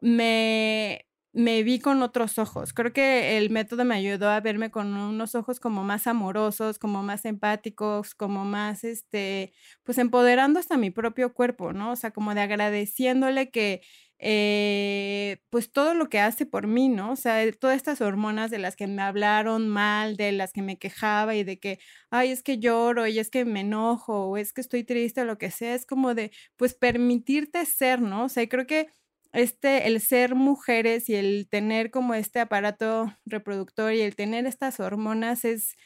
me, 0.00 1.06
me 1.36 1.62
vi 1.62 1.78
con 1.80 2.02
otros 2.02 2.38
ojos. 2.38 2.72
Creo 2.72 2.92
que 2.94 3.36
el 3.36 3.50
método 3.50 3.84
me 3.84 3.94
ayudó 3.94 4.30
a 4.30 4.40
verme 4.40 4.70
con 4.70 4.94
unos 4.96 5.34
ojos 5.34 5.60
como 5.60 5.84
más 5.84 6.06
amorosos, 6.06 6.78
como 6.78 7.02
más 7.02 7.26
empáticos, 7.26 8.14
como 8.14 8.44
más, 8.46 8.84
este, 8.84 9.52
pues 9.84 9.98
empoderando 9.98 10.58
hasta 10.60 10.78
mi 10.78 10.90
propio 10.90 11.34
cuerpo, 11.34 11.74
¿no? 11.74 11.92
O 11.92 11.96
sea, 11.96 12.10
como 12.10 12.34
de 12.34 12.40
agradeciéndole 12.40 13.50
que 13.50 13.82
eh, 14.18 15.38
pues 15.50 15.70
todo 15.72 15.92
lo 15.94 16.08
que 16.08 16.20
hace 16.20 16.46
por 16.46 16.66
mí, 16.66 16.88
¿no? 16.88 17.12
O 17.12 17.16
sea, 17.16 17.38
todas 17.52 17.76
estas 17.76 18.00
hormonas 18.00 18.50
de 18.50 18.58
las 18.58 18.74
que 18.74 18.86
me 18.86 19.02
hablaron 19.02 19.68
mal, 19.68 20.16
de 20.16 20.32
las 20.32 20.52
que 20.54 20.62
me 20.62 20.78
quejaba 20.78 21.34
y 21.34 21.44
de 21.44 21.58
que, 21.58 21.78
ay, 22.10 22.30
es 22.30 22.42
que 22.42 22.58
lloro 22.58 23.06
y 23.06 23.18
es 23.18 23.28
que 23.30 23.44
me 23.44 23.60
enojo 23.60 24.26
o 24.30 24.36
es 24.38 24.52
que 24.54 24.62
estoy 24.62 24.84
triste 24.84 25.20
o 25.20 25.24
lo 25.26 25.36
que 25.38 25.50
sea, 25.50 25.74
es 25.74 25.84
como 25.86 26.14
de, 26.14 26.32
pues 26.56 26.74
permitirte 26.74 27.66
ser, 27.66 28.00
¿no? 28.00 28.24
O 28.24 28.28
sea, 28.30 28.48
creo 28.48 28.66
que 28.66 28.88
este, 29.32 29.86
el 29.88 30.00
ser 30.00 30.34
mujeres 30.34 31.08
y 31.08 31.14
el 31.16 31.48
tener 31.50 31.90
como 31.90 32.14
este 32.14 32.40
aparato 32.40 33.14
reproductor 33.26 33.92
y 33.92 34.00
el 34.00 34.16
tener 34.16 34.46
estas 34.46 34.80
hormonas 34.80 35.44
es, 35.44 35.76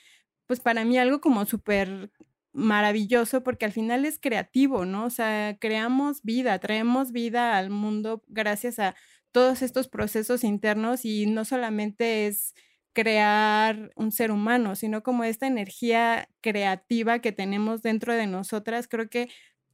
pues 0.47 0.61
para 0.61 0.85
mí 0.85 0.99
algo 0.99 1.21
como 1.21 1.45
súper 1.47 2.11
maravilloso 2.53 3.43
porque 3.43 3.65
al 3.65 3.73
final 3.73 4.05
es 4.05 4.19
creativo, 4.19 4.85
¿no? 4.85 5.05
O 5.07 5.11
sea, 5.11 5.57
creamos 5.61 6.23
vida, 6.23 6.59
traemos 6.59 7.13
vida 7.13 7.57
al 7.59 7.71
mundo 7.71 8.23
gracias 8.29 8.79
a 8.79 8.97
todos 9.33 9.63
estos 9.63 9.89
procesos 9.89 10.43
internos 10.45 11.05
y 11.05 11.27
no 11.27 11.45
solamente 11.45 12.27
es 12.27 12.55
crear 12.93 13.93
un 13.95 14.11
ser 14.13 14.33
humano, 14.33 14.75
sino 14.75 15.03
como 15.03 15.23
esta 15.25 15.47
energía 15.47 16.29
creativa 16.41 17.21
que 17.21 17.31
tenemos 17.33 17.83
dentro 17.83 18.15
de 18.15 18.27
nosotras, 18.27 18.89
creo 18.89 19.09
que 19.09 19.29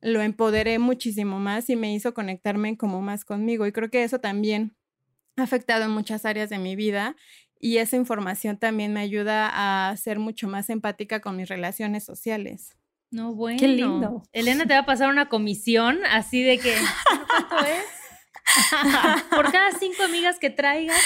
lo 0.07 0.23
empoderé 0.23 0.79
muchísimo 0.79 1.41
más 1.41 1.69
y 1.69 1.75
me 1.75 1.93
hizo 1.93 2.15
conectarme 2.15 2.77
como 2.77 3.03
más 3.03 3.25
conmigo 3.25 3.67
y 3.67 3.73
creo 3.73 3.91
que 3.91 4.05
eso 4.05 4.21
también 4.21 4.77
ha 5.37 5.43
afectado 5.43 5.85
en 5.85 5.91
muchas 5.91 6.25
áreas 6.25 6.49
de 6.49 6.59
mi 6.59 6.77
vida 6.77 7.17
y 7.59 7.79
esa 7.79 7.97
información 7.97 8.57
también 8.57 8.93
me 8.93 9.01
ayuda 9.01 9.51
a 9.91 9.97
ser 9.97 10.21
mucho 10.21 10.47
más 10.47 10.71
empática 10.71 11.21
con 11.21 11.37
mis 11.37 11.49
relaciones 11.49 12.05
sociales. 12.05 12.77
No, 13.11 13.35
bueno. 13.35 13.59
Qué 13.59 13.67
lindo. 13.67 14.23
Elena 14.33 14.65
te 14.67 14.75
va 14.75 14.81
a 14.81 14.87
pasar 14.87 15.09
una 15.09 15.29
comisión 15.29 15.99
así 16.09 16.43
de 16.43 16.59
que, 16.59 16.75
¿cuánto 17.29 17.67
es? 17.67 17.85
Por 19.31 19.51
cada 19.51 19.73
cinco 19.73 20.05
amigas 20.05 20.39
que 20.39 20.51
traigas. 20.51 21.01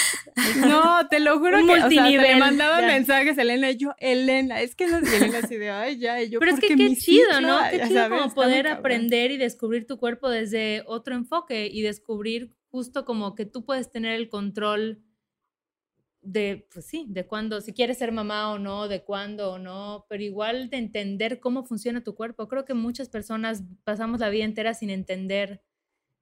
No, 0.57 1.07
te 1.07 1.19
lo 1.19 1.39
juro 1.39 1.57
que 1.65 1.73
o 1.73 1.89
sea, 1.89 2.09
le 2.09 2.35
mandaba 2.35 2.81
mensajes 2.81 3.37
a 3.37 3.41
Elena 3.41 3.71
y 3.71 3.77
yo, 3.77 3.93
Elena, 3.97 4.61
es 4.61 4.75
que 4.75 4.85
es 4.85 4.93
Elena 4.93 5.39
así 5.39 5.57
de, 5.57 5.69
ay, 5.71 5.97
ya, 5.97 6.21
y 6.21 6.29
yo, 6.29 6.39
Pero 6.39 6.53
es 6.53 6.59
que 6.59 6.75
qué 6.75 6.95
chido, 6.95 7.41
¿no? 7.41 7.59
Qué 7.69 7.81
chido 7.87 8.09
como 8.09 8.33
poder 8.33 8.67
aprender 8.67 9.31
y 9.31 9.37
descubrir 9.37 9.87
tu 9.87 9.97
cuerpo 9.97 10.29
desde 10.29 10.83
otro 10.85 11.15
enfoque 11.15 11.67
y 11.71 11.81
descubrir 11.81 12.53
justo 12.69 13.05
como 13.05 13.35
que 13.35 13.45
tú 13.45 13.65
puedes 13.65 13.91
tener 13.91 14.13
el 14.15 14.29
control 14.29 15.03
de, 16.21 16.67
pues 16.71 16.85
sí, 16.85 17.05
de 17.09 17.25
cuándo, 17.25 17.61
si 17.61 17.73
quieres 17.73 17.97
ser 17.97 18.11
mamá 18.11 18.51
o 18.51 18.59
no, 18.59 18.87
de 18.87 19.03
cuándo 19.03 19.53
o 19.53 19.59
no, 19.59 20.05
pero 20.07 20.23
igual 20.23 20.69
de 20.69 20.77
entender 20.77 21.39
cómo 21.39 21.65
funciona 21.65 22.03
tu 22.03 22.15
cuerpo. 22.15 22.47
Creo 22.47 22.63
que 22.63 22.73
muchas 22.73 23.09
personas 23.09 23.63
pasamos 23.83 24.19
la 24.19 24.29
vida 24.29 24.45
entera 24.45 24.73
sin 24.73 24.89
entender, 24.89 25.61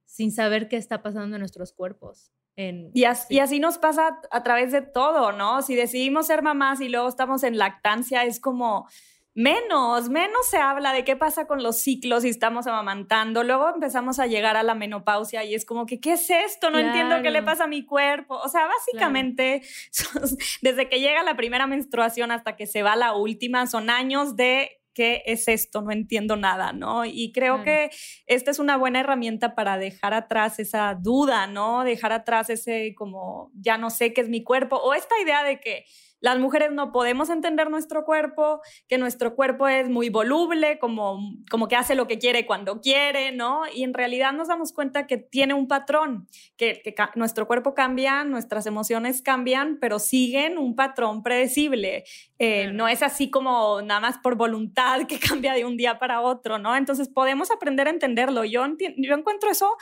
sin 0.10 0.32
saber 0.32 0.68
qué 0.68 0.76
está 0.76 1.04
pasando 1.04 1.36
en 1.36 1.40
nuestros 1.40 1.72
cuerpos. 1.72 2.32
y, 2.58 3.06
así, 3.06 3.36
y 3.36 3.40
así 3.40 3.60
nos 3.60 3.78
pasa 3.78 4.20
a 4.32 4.44
través 4.44 4.74
de 4.74 4.82
todo, 4.82 5.32
¿no? 5.32 5.62
Si 5.62 5.76
decidimos 5.76 6.28
ser 6.28 6.42
mamás 6.42 6.82
y 6.82 6.90
luego 6.90 7.08
estamos 7.08 7.44
en 7.44 7.58
lactancia, 7.58 8.26
es 8.26 8.40
como 8.42 8.90
menos, 9.36 10.10
menos 10.10 10.48
se 10.50 10.58
habla 10.58 10.92
de 10.92 11.06
qué 11.06 11.16
pasa 11.16 11.46
con 11.46 11.64
los 11.64 11.78
ciclos 11.78 12.26
y 12.26 12.30
estamos 12.30 12.68
amamantando. 12.68 13.44
Luego 13.44 13.70
empezamos 13.70 14.20
a 14.20 14.28
llegar 14.28 14.58
a 14.58 14.64
la 14.64 14.74
menopausia 14.74 15.46
y 15.46 15.54
es 15.54 15.64
como 15.64 15.86
que, 15.86 16.02
¿qué 16.02 16.14
es 16.14 16.30
esto? 16.30 16.70
No 16.72 16.80
entiendo 16.80 17.22
qué 17.22 17.30
le 17.30 17.44
pasa 17.44 17.66
a 17.66 17.68
mi 17.68 17.86
cuerpo. 17.86 18.36
O 18.36 18.50
sea, 18.50 18.68
básicamente, 18.68 19.62
desde 20.62 20.90
que 20.90 21.00
llega 21.00 21.24
la 21.24 21.38
primera 21.38 21.68
menstruación 21.68 22.32
hasta 22.32 22.58
que 22.58 22.66
se 22.66 22.84
va 22.84 22.96
la 22.96 23.14
última, 23.14 23.68
son 23.68 23.90
años 23.90 24.36
de 24.36 24.79
¿qué 24.94 25.24
es 25.26 25.48
esto? 25.48 25.82
No 25.82 25.92
entiendo 25.92 26.36
nada, 26.36 26.74
¿no? 26.74 27.06
Y 27.06 27.32
creo 27.32 27.64
que 27.64 27.90
esta 28.26 28.52
es 28.52 28.60
una 28.60 28.78
buena 28.78 29.00
herramienta 29.00 29.56
para 29.56 29.78
dejar 29.78 30.14
atrás 30.14 30.60
esa 30.60 30.96
duda, 30.96 31.48
¿no? 31.48 31.84
Dejar 31.84 32.12
atrás 32.12 32.50
ese 32.50 32.94
como, 32.96 33.52
ya 33.54 33.78
no 33.78 33.90
sé 33.90 34.14
qué 34.14 34.22
es 34.22 34.30
mi 34.30 34.44
cuerpo, 34.44 34.78
o 34.78 34.94
esta 34.94 35.20
idea 35.22 35.44
de 35.44 35.60
que 35.60 35.86
las 36.22 36.40
mujeres 36.40 36.72
no 36.72 36.92
podemos 36.92 37.30
entender 37.30 37.70
nuestro 37.70 38.06
cuerpo, 38.06 38.62
que 38.88 38.98
nuestro 38.98 39.36
cuerpo 39.36 39.68
es 39.68 39.90
muy 39.90 40.10
voluble, 40.10 40.80
como, 40.80 41.20
como 41.50 41.68
que 41.68 41.76
hace 41.76 41.96
lo 41.96 42.08
que 42.08 42.20
quiere 42.20 42.46
cuando 42.46 42.82
quiere, 42.82 43.32
¿no? 43.32 43.64
Y 43.74 43.84
en 43.84 43.94
realidad 43.94 44.34
nos 44.34 44.48
damos 44.48 44.74
cuenta 44.74 45.08
que 45.08 45.18
tiene 45.18 45.54
un 45.54 45.68
patrón, 45.68 46.28
que, 46.58 46.82
nuestro 47.16 47.48
cuerpo 47.48 47.74
cambia, 47.74 48.24
nuestras 48.24 48.66
emociones 48.66 49.22
cambian, 49.22 49.78
pero 49.80 50.00
siguen 50.00 50.58
un 50.58 50.76
patrón 50.76 51.24
predecible. 51.24 52.04
Eh, 52.38 52.72
no 52.74 52.88
es 52.88 53.04
así 53.04 53.30
como 53.30 53.82
nada 53.82 54.00
más 54.00 54.18
por 54.18 54.36
voluntad 54.36 55.08
que 55.08 55.20
cambia 55.20 55.54
de 55.54 55.66
un 55.66 55.78
día 55.78 56.00
para 56.00 56.22
otro, 56.22 56.58
¿no? 56.58 56.76
Entonces 56.76 57.10
podemos 57.10 57.52
aprender 57.52 57.88
a 57.88 57.92
entenderlo. 57.92 58.44
Yo, 58.46 58.66
yo 58.98 59.16
encuentro 59.16 59.50
eso 59.50 59.76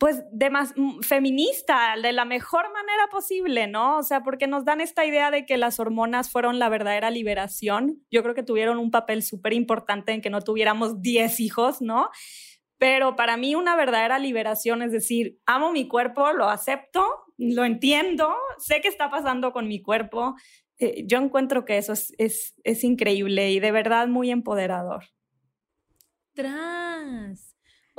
pues 0.00 0.24
de 0.32 0.48
más 0.48 0.72
mm, 0.76 1.00
feminista, 1.00 1.94
de 2.02 2.12
la 2.12 2.24
mejor 2.24 2.72
manera 2.72 3.06
posible, 3.10 3.66
¿no? 3.66 3.98
O 3.98 4.02
sea, 4.02 4.22
porque 4.22 4.46
nos 4.46 4.64
dan 4.64 4.80
esta 4.80 5.04
idea 5.04 5.30
de 5.30 5.44
que 5.44 5.58
las 5.58 5.78
hormonas 5.78 6.30
fueron 6.30 6.58
la 6.58 6.70
verdadera 6.70 7.10
liberación. 7.10 8.02
Yo 8.10 8.22
creo 8.22 8.34
que 8.34 8.42
tuvieron 8.42 8.78
un 8.78 8.90
papel 8.90 9.22
súper 9.22 9.52
importante 9.52 10.12
en 10.12 10.22
que 10.22 10.30
no 10.30 10.40
tuviéramos 10.40 11.02
10 11.02 11.38
hijos, 11.40 11.82
¿no? 11.82 12.08
Pero 12.78 13.14
para 13.14 13.36
mí 13.36 13.54
una 13.54 13.76
verdadera 13.76 14.18
liberación 14.18 14.80
es 14.80 14.90
decir, 14.90 15.38
amo 15.44 15.70
mi 15.70 15.86
cuerpo, 15.86 16.32
lo 16.32 16.48
acepto, 16.48 17.04
lo 17.36 17.66
entiendo, 17.66 18.34
sé 18.56 18.80
qué 18.80 18.88
está 18.88 19.10
pasando 19.10 19.52
con 19.52 19.68
mi 19.68 19.82
cuerpo. 19.82 20.34
Eh, 20.78 21.04
yo 21.06 21.18
encuentro 21.18 21.66
que 21.66 21.76
eso 21.76 21.92
es, 21.92 22.14
es, 22.16 22.54
es 22.64 22.84
increíble 22.84 23.50
y 23.50 23.60
de 23.60 23.70
verdad 23.70 24.08
muy 24.08 24.30
empoderador. 24.30 25.04
Tras. 26.32 27.49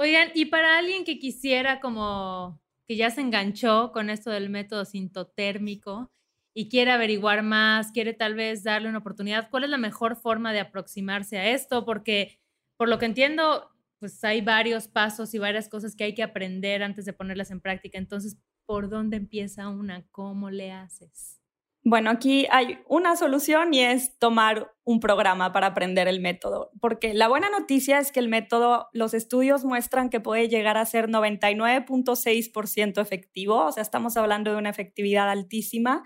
Oigan, 0.01 0.31
y 0.33 0.45
para 0.45 0.79
alguien 0.79 1.03
que 1.03 1.19
quisiera 1.19 1.79
como 1.79 2.59
que 2.87 2.95
ya 2.95 3.11
se 3.11 3.21
enganchó 3.21 3.91
con 3.91 4.09
esto 4.09 4.31
del 4.31 4.49
método 4.49 4.83
sintotérmico 4.83 6.11
y 6.55 6.69
quiere 6.69 6.89
averiguar 6.89 7.43
más, 7.43 7.91
quiere 7.91 8.15
tal 8.15 8.33
vez 8.33 8.63
darle 8.63 8.89
una 8.89 8.97
oportunidad, 8.97 9.51
¿cuál 9.51 9.65
es 9.65 9.69
la 9.69 9.77
mejor 9.77 10.15
forma 10.15 10.53
de 10.53 10.59
aproximarse 10.59 11.37
a 11.37 11.51
esto? 11.51 11.85
Porque 11.85 12.39
por 12.77 12.89
lo 12.89 12.97
que 12.97 13.05
entiendo, 13.05 13.69
pues 13.99 14.23
hay 14.23 14.41
varios 14.41 14.87
pasos 14.87 15.35
y 15.35 15.37
varias 15.37 15.69
cosas 15.69 15.95
que 15.95 16.05
hay 16.05 16.15
que 16.15 16.23
aprender 16.23 16.81
antes 16.81 17.05
de 17.05 17.13
ponerlas 17.13 17.51
en 17.51 17.61
práctica. 17.61 17.99
Entonces, 17.99 18.39
¿por 18.65 18.89
dónde 18.89 19.17
empieza 19.17 19.69
una? 19.69 20.07
¿Cómo 20.09 20.49
le 20.49 20.71
haces? 20.71 21.40
Bueno, 21.83 22.11
aquí 22.11 22.47
hay 22.51 22.77
una 22.87 23.15
solución 23.15 23.73
y 23.73 23.79
es 23.79 24.17
tomar 24.19 24.71
un 24.83 24.99
programa 24.99 25.51
para 25.51 25.67
aprender 25.67 26.07
el 26.07 26.21
método, 26.21 26.69
porque 26.79 27.15
la 27.15 27.27
buena 27.27 27.49
noticia 27.49 27.97
es 27.97 28.11
que 28.11 28.19
el 28.19 28.27
método, 28.29 28.89
los 28.93 29.15
estudios 29.15 29.65
muestran 29.65 30.09
que 30.09 30.19
puede 30.19 30.47
llegar 30.47 30.77
a 30.77 30.85
ser 30.85 31.09
99.6% 31.09 33.01
efectivo, 33.01 33.65
o 33.65 33.71
sea, 33.71 33.81
estamos 33.81 34.15
hablando 34.15 34.51
de 34.51 34.57
una 34.57 34.69
efectividad 34.69 35.29
altísima 35.29 36.03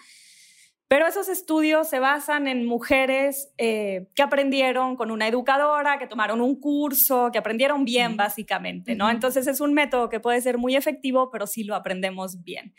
pero 0.88 1.08
esos 1.08 1.30
estudios 1.30 1.90
se 1.90 2.00
basan 2.00 2.48
en 2.48 2.66
mujeres 2.66 3.52
eh, 3.58 4.08
que 4.14 4.22
aprendieron 4.22 4.96
con 4.96 5.10
una 5.10 5.28
educadora, 5.28 5.98
que 5.98 6.06
tomaron 6.06 6.42
un 6.42 6.60
curso, 6.60 7.32
que 7.32 7.40
aprendieron 7.40 7.86
bien, 7.86 8.16
básicamente, 8.18 8.94
¿no? 8.94 9.10
Entonces 9.10 9.48
es 9.48 9.62
un 9.62 9.74
método 9.74 10.10
que 10.10 10.20
puede 10.20 10.40
ser 10.42 10.60
muy 10.60 10.76
efectivo, 10.76 11.32
pero 11.32 11.48
sí 11.48 11.64
lo 11.64 11.74
aprendemos 11.74 12.44
bien. 12.44 12.76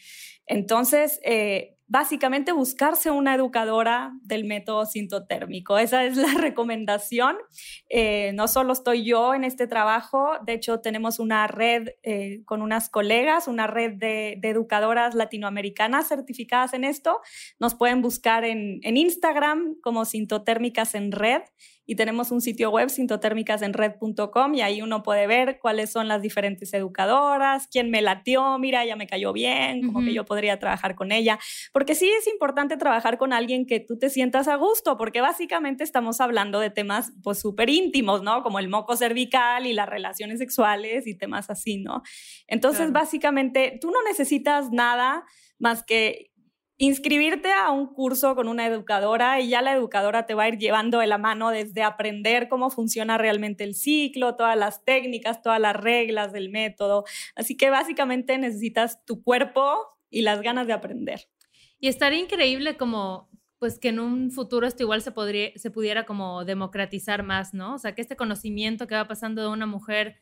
Entonces, 0.46 1.18
eh, 1.24 1.75
básicamente 1.88 2.52
buscarse 2.52 3.10
una 3.10 3.34
educadora 3.34 4.12
del 4.22 4.44
método 4.44 4.86
sintotérmico. 4.86 5.78
Esa 5.78 6.04
es 6.04 6.16
la 6.16 6.34
recomendación. 6.38 7.36
Eh, 7.88 8.32
no 8.34 8.48
solo 8.48 8.72
estoy 8.72 9.04
yo 9.04 9.34
en 9.34 9.44
este 9.44 9.66
trabajo, 9.66 10.32
de 10.44 10.54
hecho 10.54 10.80
tenemos 10.80 11.18
una 11.18 11.46
red 11.46 11.90
eh, 12.02 12.42
con 12.44 12.62
unas 12.62 12.88
colegas, 12.88 13.48
una 13.48 13.66
red 13.66 13.94
de, 13.94 14.40
educadoras 14.42 15.14
latinoamericanas 15.14 16.08
certificadas 16.08 16.72
en 16.72 16.84
esto. 16.84 17.20
Nos 17.58 17.74
pueden 17.74 18.00
buscar 18.00 18.44
en, 18.44 18.80
en 18.82 18.96
Instagram 18.96 19.76
como 19.82 20.04
Sintotérmicas 20.04 20.94
en 20.94 21.12
Red 21.12 21.42
y 21.86 21.94
tenemos 21.94 22.32
un 22.32 22.40
sitio 22.40 22.70
web 22.70 22.90
sintotérmicasenred.com 22.90 24.54
y 24.54 24.60
ahí 24.60 24.82
uno 24.82 25.02
puede 25.02 25.26
ver 25.26 25.58
cuáles 25.60 25.90
son 25.90 26.08
las 26.08 26.20
diferentes 26.20 26.74
educadoras, 26.74 27.68
quién 27.70 27.90
me 27.90 28.02
latió, 28.02 28.58
mira, 28.58 28.82
ella 28.84 28.96
me 28.96 29.06
cayó 29.06 29.32
bien, 29.32 29.86
como 29.86 30.04
que 30.04 30.12
yo 30.12 30.24
podría 30.24 30.58
trabajar 30.58 30.96
con 30.96 31.12
ella, 31.12 31.38
porque 31.72 31.94
sí 31.94 32.10
es 32.10 32.26
importante 32.26 32.76
trabajar 32.76 33.18
con 33.18 33.32
alguien 33.32 33.66
que 33.66 33.80
tú 33.80 33.98
te 33.98 34.10
sientas 34.10 34.48
a 34.48 34.56
gusto, 34.56 34.96
porque 34.96 35.20
básicamente 35.20 35.84
estamos 35.84 36.20
hablando 36.20 36.58
de 36.60 36.70
temas 36.70 37.12
pues 37.22 37.38
súper 37.38 37.70
íntimos, 37.70 38.22
¿no? 38.22 38.42
Como 38.42 38.58
el 38.58 38.68
moco 38.68 38.96
cervical 38.96 39.66
y 39.66 39.72
las 39.72 39.88
relaciones 39.88 40.38
sexuales 40.38 41.06
y 41.06 41.16
temas 41.16 41.50
así, 41.50 41.78
¿no? 41.78 42.02
Entonces, 42.48 42.92
básicamente, 42.92 43.78
tú 43.80 43.90
no 43.90 44.02
necesitas 44.02 44.70
nada 44.70 45.24
más 45.58 45.84
que 45.84 46.32
inscribirte 46.78 47.50
a 47.52 47.70
un 47.70 47.86
curso 47.86 48.34
con 48.34 48.48
una 48.48 48.66
educadora 48.66 49.40
y 49.40 49.48
ya 49.48 49.62
la 49.62 49.72
educadora 49.72 50.26
te 50.26 50.34
va 50.34 50.44
a 50.44 50.48
ir 50.48 50.58
llevando 50.58 50.98
de 50.98 51.06
la 51.06 51.18
mano 51.18 51.50
desde 51.50 51.82
aprender 51.82 52.48
cómo 52.48 52.70
funciona 52.70 53.16
realmente 53.16 53.64
el 53.64 53.74
ciclo, 53.74 54.36
todas 54.36 54.56
las 54.56 54.84
técnicas, 54.84 55.40
todas 55.42 55.60
las 55.60 55.74
reglas 55.74 56.32
del 56.32 56.50
método. 56.50 57.04
Así 57.34 57.56
que 57.56 57.70
básicamente 57.70 58.36
necesitas 58.36 59.04
tu 59.04 59.22
cuerpo 59.22 59.76
y 60.10 60.22
las 60.22 60.42
ganas 60.42 60.66
de 60.66 60.74
aprender. 60.74 61.28
Y 61.78 61.88
estaría 61.88 62.20
increíble 62.20 62.76
como 62.76 63.30
pues 63.58 63.78
que 63.78 63.88
en 63.88 64.00
un 64.00 64.30
futuro 64.30 64.66
esto 64.66 64.82
igual 64.82 65.00
se, 65.00 65.12
podría, 65.12 65.50
se 65.56 65.70
pudiera 65.70 66.04
como 66.04 66.44
democratizar 66.44 67.22
más, 67.22 67.54
¿no? 67.54 67.74
O 67.74 67.78
sea, 67.78 67.94
que 67.94 68.02
este 68.02 68.16
conocimiento 68.16 68.86
que 68.86 68.94
va 68.94 69.08
pasando 69.08 69.40
de 69.40 69.48
una 69.48 69.64
mujer 69.64 70.20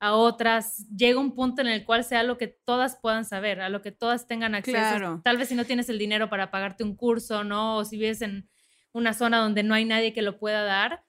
a 0.00 0.14
otras, 0.14 0.88
llega 0.88 1.20
un 1.20 1.34
punto 1.34 1.60
en 1.60 1.68
el 1.68 1.84
cual 1.84 2.04
sea 2.04 2.22
lo 2.22 2.38
que 2.38 2.48
todas 2.48 2.96
puedan 2.96 3.26
saber, 3.26 3.60
a 3.60 3.68
lo 3.68 3.82
que 3.82 3.92
todas 3.92 4.26
tengan 4.26 4.54
acceso. 4.54 5.20
Tal 5.22 5.36
vez 5.36 5.50
si 5.50 5.54
no 5.54 5.66
tienes 5.66 5.90
el 5.90 5.98
dinero 5.98 6.30
para 6.30 6.50
pagarte 6.50 6.82
un 6.82 6.96
curso, 6.96 7.44
¿no? 7.44 7.76
O 7.76 7.84
si 7.84 7.98
vives 7.98 8.22
en 8.22 8.48
una 8.92 9.12
zona 9.12 9.38
donde 9.38 9.62
no 9.62 9.74
hay 9.74 9.84
nadie 9.84 10.14
que 10.14 10.22
lo 10.22 10.38
pueda 10.38 10.64
dar, 10.64 11.04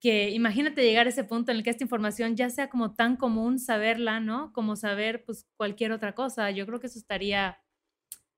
que 0.00 0.30
imagínate 0.30 0.82
llegar 0.82 1.06
a 1.06 1.08
ese 1.08 1.24
punto 1.24 1.50
en 1.50 1.56
el 1.58 1.64
que 1.64 1.70
esta 1.70 1.82
información 1.82 2.36
ya 2.36 2.50
sea 2.50 2.68
como 2.68 2.94
tan 2.94 3.16
común 3.16 3.58
saberla, 3.58 4.20
¿no? 4.20 4.52
Como 4.52 4.76
saber 4.76 5.24
pues 5.24 5.48
cualquier 5.56 5.92
otra 5.92 6.14
cosa. 6.14 6.50
Yo 6.50 6.66
creo 6.66 6.78
que 6.78 6.88
eso 6.88 6.98
estaría 6.98 7.58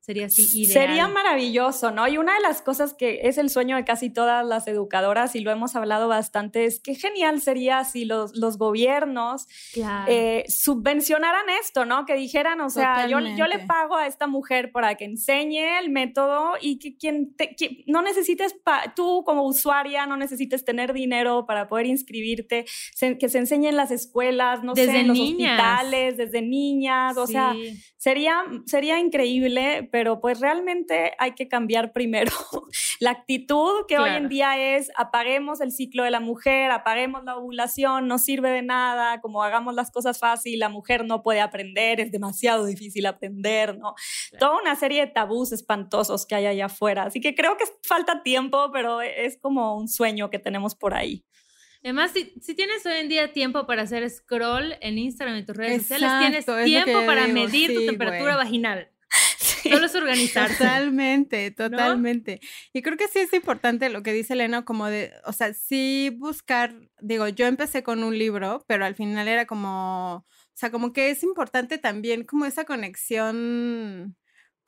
Sería 0.09 0.24
así 0.24 0.64
Sería 0.64 1.06
maravilloso, 1.06 1.90
¿no? 1.90 2.09
Y 2.09 2.16
una 2.16 2.32
de 2.32 2.40
las 2.40 2.62
cosas 2.62 2.94
que 2.94 3.20
es 3.24 3.36
el 3.36 3.50
sueño 3.50 3.76
de 3.76 3.84
casi 3.84 4.09
todas 4.09 4.42
las 4.46 4.66
educadoras, 4.66 5.36
y 5.36 5.40
lo 5.40 5.50
hemos 5.50 5.76
hablado 5.76 6.09
bastante, 6.09 6.64
es 6.64 6.80
que 6.80 6.94
genial 6.94 7.42
sería 7.42 7.84
si 7.84 8.06
los, 8.06 8.34
los 8.34 8.56
gobiernos 8.56 9.46
eh, 10.06 10.44
subvencionaran 10.48 11.50
esto, 11.61 11.84
¿no? 11.84 12.06
Que 12.06 12.14
dijeran, 12.14 12.62
o 12.62 12.70
sea, 12.70 13.06
yo, 13.06 13.20
yo, 13.20 13.46
le 13.48 13.59
pago 13.59 13.96
a 13.96 14.06
esta 14.06 14.26
mujer 14.26 14.72
para 14.72 14.94
que 14.94 15.04
enseñe 15.04 15.78
el 15.78 15.90
método 15.90 16.52
y 16.59 16.78
que 16.78 16.96
quien 16.96 17.36
no 17.86 18.00
necesites, 18.00 18.56
tú 18.96 19.24
como 19.26 19.42
usuaria, 19.42 20.06
no 20.06 20.16
necesites 20.16 20.64
tener 20.64 20.94
dinero 20.94 21.44
para 21.44 21.68
poder 21.68 21.84
inscribirte, 21.84 22.64
que 23.20 23.28
se 23.28 23.38
enseñe 23.38 23.66
en 23.66 23.76
las 23.76 23.90
escuelas, 23.90 24.64
no 24.64 24.74
sé, 24.74 24.84
en 24.84 25.09
los 25.09 25.18
hospitales, 25.18 26.16
desde 26.16 26.40
niñas, 26.40 27.18
o 27.18 27.26
sea, 27.26 27.54
sería, 27.98 28.42
sería 28.64 28.98
increíble 28.98 29.86
pero 29.97 29.97
pues 30.20 30.40
realmente 30.40 31.12
hay 31.18 31.32
que 31.32 31.49
cambiar 31.49 31.92
primero 31.92 32.32
la 33.01 33.11
actitud 33.11 33.86
que 33.86 33.99
hoy 33.99 34.11
en 34.11 34.28
día 34.28 34.76
es 34.76 34.90
apaguemos 34.96 35.61
el 35.61 35.72
ciclo 35.72 36.05
de 36.05 36.11
la 36.11 36.20
mujer, 36.20 36.70
apaguemos 36.70 37.24
la 37.24 37.36
ovulación, 37.36 38.07
no 38.09 38.18
sirve 38.18 38.51
de 38.51 38.62
nada, 38.62 39.20
como 39.20 39.42
hagamos 39.42 39.74
las 39.74 39.90
cosas 39.90 40.18
fácil, 40.18 40.59
la 40.59 40.68
mujer 40.68 41.05
no 41.05 41.22
puede 41.22 41.40
aprender, 41.40 42.01
es 42.01 42.12
demasiado 42.12 42.64
difícil 42.64 43.07
aprender, 43.07 43.78
¿no? 43.78 43.94
Toda 44.38 44.61
una 44.61 44.76
serie 44.76 45.07
de 45.07 45.12
tabús 45.12 45.53
espantosos 45.53 46.26
que 46.26 46.34
hay 46.34 46.46
allá 46.46 46.66
afuera. 46.66 47.05
Así 47.05 47.20
que 47.20 47.34
creo 47.34 47.57
que 47.57 47.64
falta 47.82 48.22
tiempo, 48.22 48.70
pero 48.72 49.01
es 49.01 49.38
como 49.38 49.76
un 49.76 49.88
sueño 49.88 50.30
que 50.30 50.38
tenemos 50.38 50.74
por 50.74 50.94
ahí. 50.94 51.24
Además, 51.82 52.12
si, 52.12 52.55
tienes 52.55 52.84
hoy 52.86 52.99
en 52.99 53.09
día 53.09 53.32
tiempo 53.32 53.66
para 53.66 53.82
hacer 53.82 54.09
scroll 54.11 54.74
en 54.80 54.99
Instagram 54.99 55.38
y 55.38 55.44
tus 55.44 55.57
redes 55.57 55.82
sociales, 55.86 56.44
tienes 56.44 56.64
tiempo 56.64 57.07
para 57.07 57.28
medir 57.28 57.74
tu 57.74 57.86
temperatura 57.86 58.36
vaginal. 58.36 58.90
Solo 59.62 59.86
es 59.86 59.94
organizarse. 59.94 60.56
Totalmente, 60.56 61.50
totalmente. 61.50 62.40
Y 62.72 62.82
creo 62.82 62.96
que 62.96 63.09
sí 63.09 63.20
es 63.20 63.32
importante 63.32 63.88
lo 63.88 64.02
que 64.02 64.12
dice 64.12 64.34
Elena, 64.34 64.64
como 64.64 64.86
de, 64.86 65.12
o 65.24 65.32
sea, 65.32 65.54
sí 65.54 66.14
buscar, 66.18 66.74
digo, 67.00 67.28
yo 67.28 67.46
empecé 67.46 67.82
con 67.82 68.04
un 68.04 68.18
libro, 68.18 68.64
pero 68.66 68.84
al 68.84 68.94
final 68.94 69.28
era 69.28 69.46
como, 69.46 70.16
o 70.16 70.24
sea, 70.54 70.70
como 70.70 70.92
que 70.92 71.11
es 71.11 71.22
importante 71.22 71.78
también 71.78 72.24
como 72.24 72.46
esa 72.46 72.64
conexión 72.64 74.16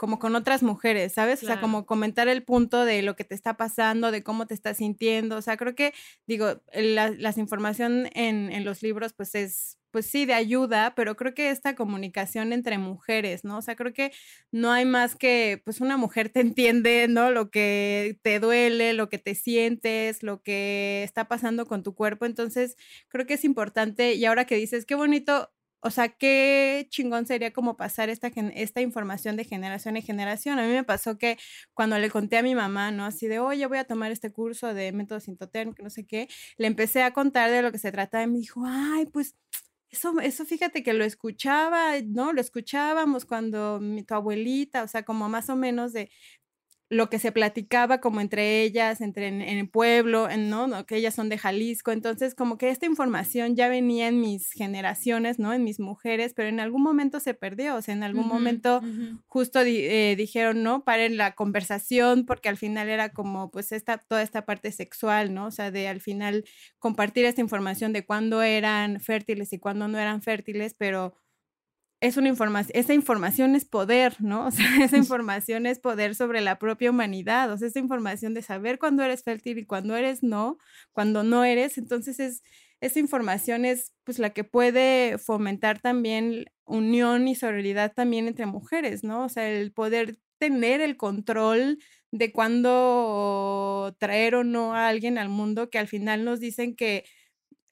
como 0.01 0.19
con 0.19 0.35
otras 0.35 0.63
mujeres, 0.63 1.13
¿sabes? 1.13 1.43
O 1.43 1.47
sea, 1.47 1.61
como 1.61 1.85
comentar 1.85 2.27
el 2.27 2.43
punto 2.43 2.87
de 2.87 3.03
lo 3.03 3.17
que 3.17 3.25
te 3.25 3.35
está 3.35 3.59
pasando, 3.59 4.11
de 4.11 4.23
cómo 4.23 4.47
te 4.47 4.55
estás 4.55 4.79
sintiendo. 4.79 5.37
O 5.37 5.43
sea, 5.43 5.59
creo 5.59 5.75
que, 5.75 5.93
digo, 6.27 6.63
la, 6.73 7.11
las 7.11 7.37
información 7.37 8.09
en, 8.15 8.51
en, 8.51 8.65
los 8.65 8.83
libros, 8.83 9.13
pues 9.13 9.35
es, 9.35 9.77
pues 9.91 10.07
sí, 10.07 10.27
de 10.27 10.35
ayuda, 10.35 10.95
pero 10.95 11.17
creo 11.17 11.35
que 11.35 11.51
esta 11.51 11.75
comunicación 11.75 12.53
entre 12.53 12.79
mujeres, 12.79 13.45
¿no? 13.45 13.59
O 13.59 13.63
sea, 13.63 13.77
creo 13.77 13.93
que 13.93 14.13
no 14.53 14.73
hay 14.73 14.85
más 14.85 15.17
que, 15.17 15.61
pues 15.65 15.81
una 15.81 15.97
mujer 15.97 16.29
te 16.31 16.41
entiende, 16.41 17.07
¿no? 17.09 17.31
Lo 17.31 17.51
que 17.51 18.19
te 18.23 18.41
duele, 18.41 18.93
lo 18.95 19.09
que 19.09 19.19
te 19.19 19.35
sientes, 19.35 20.23
lo 20.23 20.43
que 20.43 21.03
está 21.05 21.29
pasando 21.29 21.67
con 21.67 21.83
tu 21.83 21.95
cuerpo. 21.95 22.27
Entonces, 22.27 22.77
creo 23.09 23.27
que 23.27 23.35
es 23.35 23.45
importante. 23.45 24.15
Y 24.15 24.25
ahora 24.25 24.45
que 24.47 24.57
dices, 24.57 24.87
qué 24.87 24.95
bonito 24.95 25.51
o 25.83 25.91
sea, 25.91 26.09
qué 26.11 26.87
chingón 26.91 27.27
sería 27.27 27.53
como 27.53 27.77
pasar 27.77 28.11
esta, 28.11 28.29
esta 28.55 28.81
información 28.83 29.37
de 29.37 29.45
generación 29.45 29.97
en 29.97 30.03
generación. 30.03 30.59
A 30.59 30.63
mí 30.67 30.73
me 30.73 30.85
pasó 30.85 31.17
que 31.17 31.39
cuando 31.73 31.99
le 31.99 32.11
conté 32.11 32.37
a 32.37 32.43
mi 32.43 32.55
mamá, 32.55 32.91
¿no? 32.91 33.07
Así 33.07 33.29
de, 33.29 33.39
oye, 33.39 33.65
voy 33.67 33.79
a 33.79 33.85
tomar 33.85 34.13
este 34.13 34.31
curso 34.31 34.75
de 34.75 34.93
método 34.93 35.21
sintotérmico, 35.21 35.83
no 35.83 35.89
sé 35.91 36.07
qué, 36.07 36.29
le 36.59 36.67
empecé 36.67 37.03
a 37.03 37.13
contar 37.13 37.51
de 37.51 37.63
lo 37.63 37.73
que 37.73 37.79
se 37.79 37.93
trataba 37.93 38.25
y 38.25 38.27
me 38.27 38.39
dijo, 38.39 38.63
ay, 38.67 39.07
pues 39.07 39.35
eso, 39.91 40.21
eso 40.21 40.45
fíjate 40.47 40.83
que 40.83 40.93
lo 40.93 41.05
escuchaba, 41.05 42.01
¿no? 42.07 42.33
Lo 42.33 42.41
escuchábamos 42.41 43.25
cuando 43.25 43.81
mi, 43.81 44.05
tu 44.05 44.15
abuelita, 44.15 44.85
o 44.85 44.89
sea, 44.89 45.05
como 45.05 45.29
más 45.29 45.51
o 45.51 45.57
menos 45.57 45.93
de, 45.93 46.11
lo 46.91 47.09
que 47.09 47.21
se 47.21 47.31
platicaba 47.31 48.01
como 48.01 48.21
entre 48.21 48.63
ellas, 48.63 49.01
entre 49.01 49.29
en, 49.29 49.41
el 49.43 49.69
pueblo, 49.69 50.29
en, 50.29 50.51
¿no? 50.51 50.85
Que 50.87 50.97
ellas 50.97 51.15
son 51.15 51.29
de 51.29 51.39
Jalisco. 51.39 51.93
Entonces, 51.93 52.35
como 52.35 52.59
que 52.59 52.69
esta 52.69 52.85
información 52.85 53.55
ya 53.55 53.69
venía 53.69 54.09
en 54.09 54.21
mis 54.21 54.51
generaciones, 54.51 55.39
¿no? 55.39 55.53
En 55.53 55.63
mis 55.63 55.79
mujeres, 55.79 56.35
pero 56.35 56.49
en 56.49 56.59
algún 56.59 56.83
momento 56.83 57.21
se 57.21 57.33
perdió. 57.33 57.77
O 57.77 57.83
sea, 57.83 57.95
en 57.95 58.03
algún 58.03 58.27
momento 58.27 58.83
justo 59.29 59.61
eh, 59.61 60.17
dijeron, 60.19 60.65
no, 60.65 60.83
paren 60.83 61.17
la 61.17 61.37
conversación, 61.37 62.27
porque 62.27 62.49
al 62.49 62.57
final 62.57 62.89
era 62.89 63.11
como, 63.11 63.53
pues, 63.53 63.71
esta, 63.71 63.99
toda 63.99 64.23
esta 64.23 64.45
parte 64.45 64.73
sexual, 64.73 65.33
¿no? 65.33 65.47
O 65.47 65.51
sea, 65.53 65.71
de 65.71 65.87
al 65.87 66.01
final 66.01 66.45
compartir 66.81 67.25
esta 67.25 67.41
información 67.41 67.93
de 67.93 68.05
cuándo 68.05 68.43
eran 68.43 68.99
fértiles 68.99 69.53
y 69.53 69.61
cuándo 69.61 69.87
no 69.87 69.97
eran 69.97 70.23
fértiles, 70.23 70.75
pero 70.77 71.15
es 72.01 72.17
una 72.17 72.29
información, 72.29 72.73
esa 72.79 72.95
información 72.95 73.55
es 73.55 73.65
poder, 73.65 74.17
¿no? 74.21 74.47
O 74.49 74.51
sea, 74.51 74.85
esa 74.85 74.97
información 74.97 75.67
es 75.67 75.79
poder 75.79 76.15
sobre 76.15 76.41
la 76.41 76.59
propia 76.59 76.91
humanidad, 76.91 77.53
o 77.53 77.59
sea, 77.59 77.69
esa 77.69 77.79
información 77.79 78.35
de 78.35 78.43
saber 78.43 78.79
cuándo 78.79 79.03
eres 79.03 79.23
fértil 79.23 79.59
y 79.59 79.67
cuándo 79.67 79.97
eres 79.97 80.23
no, 80.23 80.59
cuando 80.93 81.23
no 81.23 81.45
eres, 81.45 81.79
entonces 81.79 82.19
es, 82.21 82.43
esa 82.81 82.99
información 82.99 83.65
es 83.65 83.93
pues 84.05 84.19
la 84.19 84.31
que 84.31 84.45
puede 84.45 85.19
fomentar 85.19 85.81
también 85.81 86.47
unión 86.65 87.29
y 87.29 87.35
sororidad 87.35 87.93
también 87.95 88.29
entre 88.29 88.47
mujeres, 88.47 89.05
¿no? 89.05 89.25
O 89.25 89.29
sea, 89.29 89.51
el 89.51 89.73
poder 89.73 90.19
tener 90.39 90.81
el 90.81 90.97
control 90.97 91.79
de 92.13 92.33
cuándo 92.33 93.95
traer 93.99 94.35
o 94.35 94.45
no 94.45 94.75
a 94.75 94.89
alguien 94.89 95.19
al 95.19 95.29
mundo 95.29 95.71
que 95.71 95.79
al 95.79 95.89
final 95.89 96.25
nos 96.25 96.41
dicen 96.41 96.75
que 96.75 97.05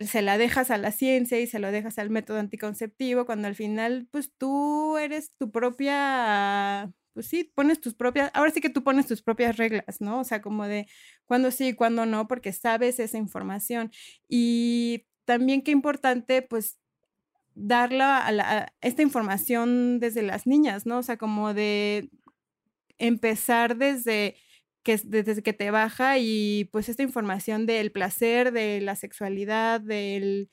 se 0.01 0.23
la 0.23 0.39
dejas 0.39 0.71
a 0.71 0.79
la 0.79 0.93
ciencia 0.93 1.41
y 1.41 1.47
se 1.47 1.59
lo 1.59 1.71
dejas 1.73 1.99
al 1.99 2.11
método 2.11 2.39
anticonceptivo, 2.39 3.27
cuando 3.27 3.49
al 3.49 3.55
final, 3.55 4.09
pues 4.11 4.33
tú 4.39 4.97
eres 4.99 5.33
tu 5.39 5.51
propia, 5.51 6.93
pues 7.15 7.27
sí, 7.27 7.45
pones 7.55 7.81
tus 7.81 7.95
propias, 7.95 8.31
ahora 8.35 8.51
sí 8.53 8.61
que 8.61 8.71
tú 8.71 8.85
pones 8.85 9.07
tus 9.07 9.23
propias 9.23 9.57
reglas, 9.57 10.01
¿no? 10.01 10.21
O 10.21 10.25
sea, 10.25 10.41
como 10.43 10.67
de 10.67 10.87
cuándo 11.27 11.51
sí 11.51 11.69
y 11.69 11.75
cuándo 11.75 12.07
no, 12.07 12.29
porque 12.29 12.53
sabes 12.53 13.01
esa 13.01 13.19
información. 13.19 13.91
Y 14.29 15.07
también 15.25 15.63
qué 15.63 15.73
importante, 15.73 16.43
pues, 16.43 16.79
darla 17.55 18.19
a, 18.27 18.33
la, 18.33 18.59
a 18.65 18.73
esta 18.83 19.03
información 19.03 20.01
desde 20.01 20.23
las 20.23 20.47
niñas, 20.47 20.87
¿no? 20.87 20.99
O 20.99 21.03
sea, 21.03 21.17
como 21.19 21.55
de 21.55 22.11
empezar 22.99 23.77
desde 23.77 24.37
desde 25.05 25.43
que 25.43 25.53
te 25.53 25.71
baja 25.71 26.19
y 26.19 26.69
pues 26.73 26.89
esta 26.89 27.03
información 27.03 27.67
del 27.67 27.93
placer, 27.93 28.53
de 28.53 28.81
la 28.81 28.97
sexualidad, 28.97 29.81
del 29.81 30.51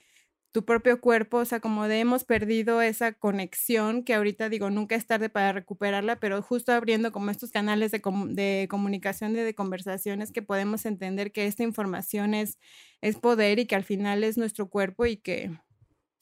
tu 0.55 0.63
propio 0.63 1.01
cuerpo, 1.01 1.39
o 1.39 1.45
sea, 1.45 1.59
como 1.59 1.85
hemos 1.85 2.23
perdido 2.23 2.81
esa 2.81 3.11
conexión 3.11 4.05
que 4.05 4.13
ahorita 4.13 4.47
digo, 4.47 4.69
nunca 4.69 4.95
es 4.95 5.05
tarde 5.05 5.27
para 5.27 5.51
recuperarla, 5.51 6.17
pero 6.21 6.41
justo 6.41 6.71
abriendo 6.71 7.11
como 7.11 7.29
estos 7.29 7.51
canales 7.51 7.91
de, 7.91 8.01
de 8.29 8.67
comunicación 8.69 9.33
y 9.33 9.39
de 9.39 9.53
conversaciones 9.53 10.31
que 10.31 10.41
podemos 10.41 10.85
entender 10.85 11.33
que 11.33 11.45
esta 11.45 11.63
información 11.63 12.33
es, 12.33 12.57
es 13.01 13.17
poder 13.17 13.59
y 13.59 13.65
que 13.65 13.75
al 13.75 13.83
final 13.83 14.23
es 14.23 14.37
nuestro 14.37 14.69
cuerpo 14.69 15.05
y 15.05 15.17
que 15.17 15.51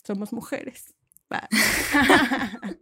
somos 0.03 0.34
mujeres. 0.34 0.95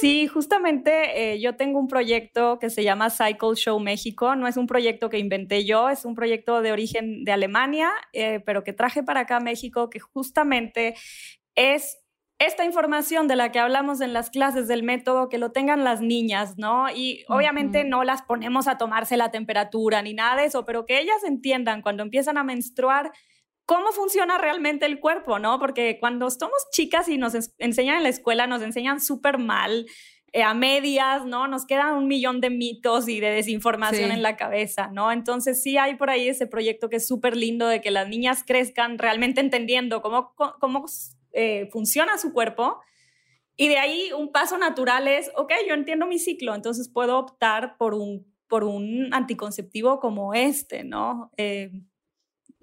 Sí, 0.00 0.26
justamente 0.26 1.32
eh, 1.32 1.40
yo 1.40 1.56
tengo 1.56 1.78
un 1.78 1.88
proyecto 1.88 2.58
que 2.58 2.70
se 2.70 2.82
llama 2.82 3.10
Cycle 3.10 3.54
Show 3.54 3.78
México. 3.80 4.36
No 4.36 4.46
es 4.46 4.56
un 4.56 4.66
proyecto 4.66 5.10
que 5.10 5.18
inventé 5.18 5.64
yo, 5.64 5.88
es 5.88 6.04
un 6.04 6.14
proyecto 6.14 6.62
de 6.62 6.72
origen 6.72 7.24
de 7.24 7.32
Alemania, 7.32 7.90
eh, 8.12 8.40
pero 8.44 8.64
que 8.64 8.72
traje 8.72 9.02
para 9.02 9.20
acá 9.20 9.36
a 9.36 9.40
México, 9.40 9.90
que 9.90 10.00
justamente 10.00 10.94
es 11.54 11.98
esta 12.38 12.64
información 12.64 13.28
de 13.28 13.36
la 13.36 13.52
que 13.52 13.60
hablamos 13.60 14.00
en 14.00 14.12
las 14.12 14.28
clases 14.30 14.66
del 14.66 14.82
método, 14.82 15.28
que 15.28 15.38
lo 15.38 15.52
tengan 15.52 15.84
las 15.84 16.00
niñas, 16.00 16.58
¿no? 16.58 16.90
Y 16.90 17.24
obviamente 17.28 17.84
no 17.84 18.02
las 18.02 18.22
ponemos 18.22 18.66
a 18.66 18.76
tomarse 18.76 19.16
la 19.16 19.30
temperatura 19.30 20.02
ni 20.02 20.14
nada 20.14 20.36
de 20.36 20.46
eso, 20.46 20.64
pero 20.64 20.84
que 20.84 21.00
ellas 21.00 21.22
entiendan 21.24 21.80
cuando 21.80 22.02
empiezan 22.02 22.36
a 22.36 22.44
menstruar 22.44 23.12
cómo 23.66 23.92
funciona 23.92 24.38
realmente 24.38 24.86
el 24.86 25.00
cuerpo, 25.00 25.38
¿no? 25.38 25.58
Porque 25.58 25.98
cuando 26.00 26.30
somos 26.30 26.66
chicas 26.72 27.08
y 27.08 27.18
nos 27.18 27.34
enseñan 27.58 27.96
en 27.96 28.02
la 28.02 28.08
escuela, 28.08 28.46
nos 28.46 28.62
enseñan 28.62 29.00
súper 29.00 29.38
mal, 29.38 29.86
eh, 30.32 30.42
a 30.42 30.52
medias, 30.52 31.24
¿no? 31.24 31.46
Nos 31.46 31.64
quedan 31.64 31.94
un 31.94 32.08
millón 32.08 32.40
de 32.40 32.50
mitos 32.50 33.08
y 33.08 33.20
de 33.20 33.30
desinformación 33.30 34.10
en 34.10 34.20
la 34.20 34.36
cabeza, 34.36 34.88
¿no? 34.88 35.12
Entonces 35.12 35.62
sí 35.62 35.78
hay 35.78 35.94
por 35.94 36.10
ahí 36.10 36.28
ese 36.28 36.48
proyecto 36.48 36.90
que 36.90 36.96
es 36.96 37.06
súper 37.06 37.36
lindo 37.36 37.68
de 37.68 37.80
que 37.80 37.92
las 37.92 38.08
niñas 38.08 38.42
crezcan 38.44 38.98
realmente 38.98 39.40
entendiendo 39.40 40.02
cómo, 40.02 40.34
cómo 40.34 40.86
eh, 41.32 41.68
funciona 41.70 42.18
su 42.18 42.32
cuerpo. 42.32 42.80
Y 43.56 43.68
de 43.68 43.78
ahí 43.78 44.10
un 44.12 44.32
paso 44.32 44.58
natural 44.58 45.06
es, 45.06 45.30
ok, 45.36 45.52
yo 45.68 45.74
entiendo 45.74 46.04
mi 46.06 46.18
ciclo, 46.18 46.56
entonces 46.56 46.90
puedo 46.92 47.16
optar 47.16 47.76
por 47.76 47.94
un, 47.94 48.26
por 48.48 48.64
un 48.64 49.14
anticonceptivo 49.14 50.00
como 50.00 50.34
este, 50.34 50.82
¿no? 50.82 51.30
Eh, 51.36 51.70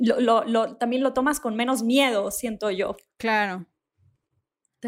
lo, 0.01 0.75
también 0.75 1.03
lo 1.03 1.13
tomas 1.13 1.39
con 1.39 1.55
menos 1.55 1.83
miedo, 1.83 2.31
siento 2.31 2.71
yo. 2.71 2.97
Claro. 3.17 3.65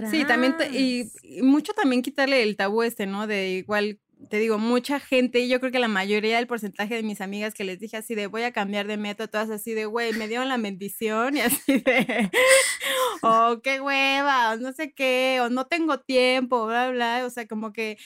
Sí, 0.10 0.26
también, 0.26 0.56
y, 0.72 1.12
mucho 1.44 1.74
también 1.74 2.02
quitarle 2.02 2.42
el 2.42 2.58
tabú 2.58 2.82
este, 2.82 3.06
¿no? 3.06 3.28
De 3.28 3.50
igual, 3.50 4.00
te 4.28 4.40
digo, 4.40 4.58
mucha 4.58 5.00
gente, 5.00 5.48
yo 5.48 5.60
creo 5.60 5.72
que 5.72 5.78
la 5.78 5.88
mayoría 5.88 6.38
del 6.38 6.48
porcentaje 6.48 6.96
de 6.96 7.04
mis 7.04 7.22
amigas 7.22 7.54
que 7.54 7.64
les 7.64 7.80
dije 7.80 7.98
así 7.98 8.16
de 8.16 8.26
voy 8.26 8.42
a 8.42 8.52
cambiar 8.52 8.88
de 8.88 8.98
método, 8.98 9.28
todas 9.28 9.52
así 9.52 9.74
de, 9.74 9.86
güey, 9.86 10.14
me 10.14 10.28
dieron 10.28 10.50
la 10.50 10.58
bendición 10.58 11.38
y 11.38 11.42
así 11.42 11.80
de, 11.80 12.32
oh, 13.22 13.60
qué 13.64 13.82
hueva, 13.82 14.54
o 14.54 14.58
no 14.58 14.74
sé 14.74 14.94
qué, 14.94 15.40
o 15.42 15.50
no 15.50 15.68
tengo 15.68 16.00
tiempo, 16.00 16.66
bla, 16.66 16.90
bla, 16.90 17.24
o 17.26 17.30
sea, 17.30 17.48
como 17.48 17.72
que 17.72 17.98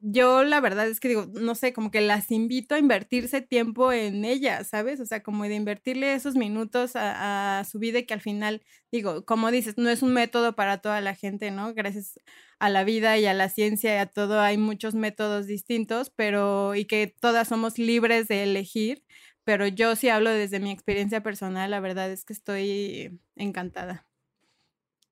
yo 0.00 0.44
la 0.44 0.60
verdad 0.60 0.88
es 0.88 1.00
que 1.00 1.08
digo, 1.08 1.26
no 1.26 1.54
sé, 1.54 1.72
como 1.72 1.90
que 1.90 2.00
las 2.00 2.30
invito 2.30 2.74
a 2.74 2.78
invertirse 2.78 3.40
tiempo 3.40 3.92
en 3.92 4.24
ellas, 4.24 4.68
¿sabes? 4.68 5.00
O 5.00 5.06
sea, 5.06 5.22
como 5.22 5.44
de 5.44 5.54
invertirle 5.54 6.14
esos 6.14 6.36
minutos 6.36 6.92
a, 6.94 7.64
su 7.70 7.78
vida 7.78 8.02
que 8.02 8.14
al 8.14 8.20
final, 8.20 8.62
digo, 8.92 9.24
como 9.24 9.50
dices, 9.50 9.78
no 9.78 9.88
es 9.90 10.02
un 10.02 10.12
método 10.12 10.54
para 10.54 10.78
toda 10.78 11.00
la 11.00 11.14
gente, 11.14 11.50
¿no? 11.50 11.74
Gracias 11.74 12.20
a 12.58 12.68
la 12.70 12.84
vida 12.84 13.18
y 13.18 13.26
a 13.26 13.34
la 13.34 13.48
ciencia 13.48 13.94
y 13.94 13.98
a 13.98 14.06
todo 14.06 14.40
hay 14.40 14.58
muchos 14.58 14.94
métodos 14.94 15.46
distintos, 15.46 16.10
pero 16.10 16.74
y 16.74 16.84
que 16.86 17.14
todas 17.20 17.48
somos 17.48 17.78
libres 17.78 18.28
de 18.28 18.42
elegir, 18.44 19.04
pero 19.44 19.66
yo 19.66 19.96
sí 19.96 20.08
hablo 20.08 20.30
desde 20.30 20.60
mi 20.60 20.70
experiencia 20.72 21.22
personal, 21.22 21.70
la 21.70 21.80
verdad 21.80 22.10
es 22.10 22.24
que 22.24 22.32
estoy 22.32 23.20
encantada. 23.36 24.05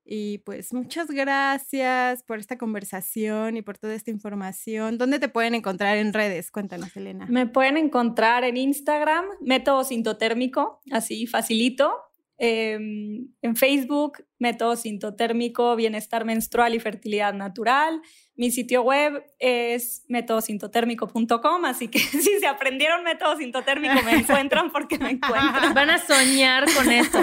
Y 0.04 0.38
pues 0.38 0.74
muchas 0.74 1.08
gracias 1.10 2.22
por 2.22 2.38
esta 2.38 2.58
conversación 2.58 3.56
y 3.56 3.62
por 3.62 3.78
toda 3.78 3.94
esta 3.94 4.10
información. 4.10 4.98
¿Dónde 4.98 5.18
te 5.18 5.28
pueden 5.28 5.54
encontrar 5.54 5.96
en 5.96 6.12
redes? 6.12 6.50
Cuéntanos, 6.50 6.94
Elena. 6.96 7.26
Me 7.26 7.46
pueden 7.46 7.78
encontrar 7.78 8.44
en 8.44 8.58
Instagram, 8.58 9.24
método 9.40 9.82
sintotérmico, 9.82 10.80
así 10.90 11.26
facilito. 11.26 11.94
Em, 12.36 13.28
en 13.42 13.54
Facebook, 13.54 14.24
método 14.38 14.74
sintotérmico, 14.74 15.76
bienestar 15.76 16.24
menstrual 16.24 16.74
y 16.74 16.80
fertilidad 16.80 17.32
natural. 17.32 18.02
Mi 18.34 18.50
sitio 18.50 18.82
web 18.82 19.24
es 19.38 20.04
métodosintotérmico.com, 20.08 21.64
así 21.64 21.86
que 21.86 21.98
si 22.00 22.40
se 22.40 22.46
aprendieron 22.48 23.04
método 23.04 23.36
sintotérmico 23.36 24.02
me 24.02 24.16
encuentran 24.16 24.72
porque 24.72 24.98
me 24.98 25.10
encuentran. 25.12 25.74
Van 25.74 25.90
a 25.90 25.98
soñar 25.98 26.64
con 26.74 26.90
eso. 26.90 27.20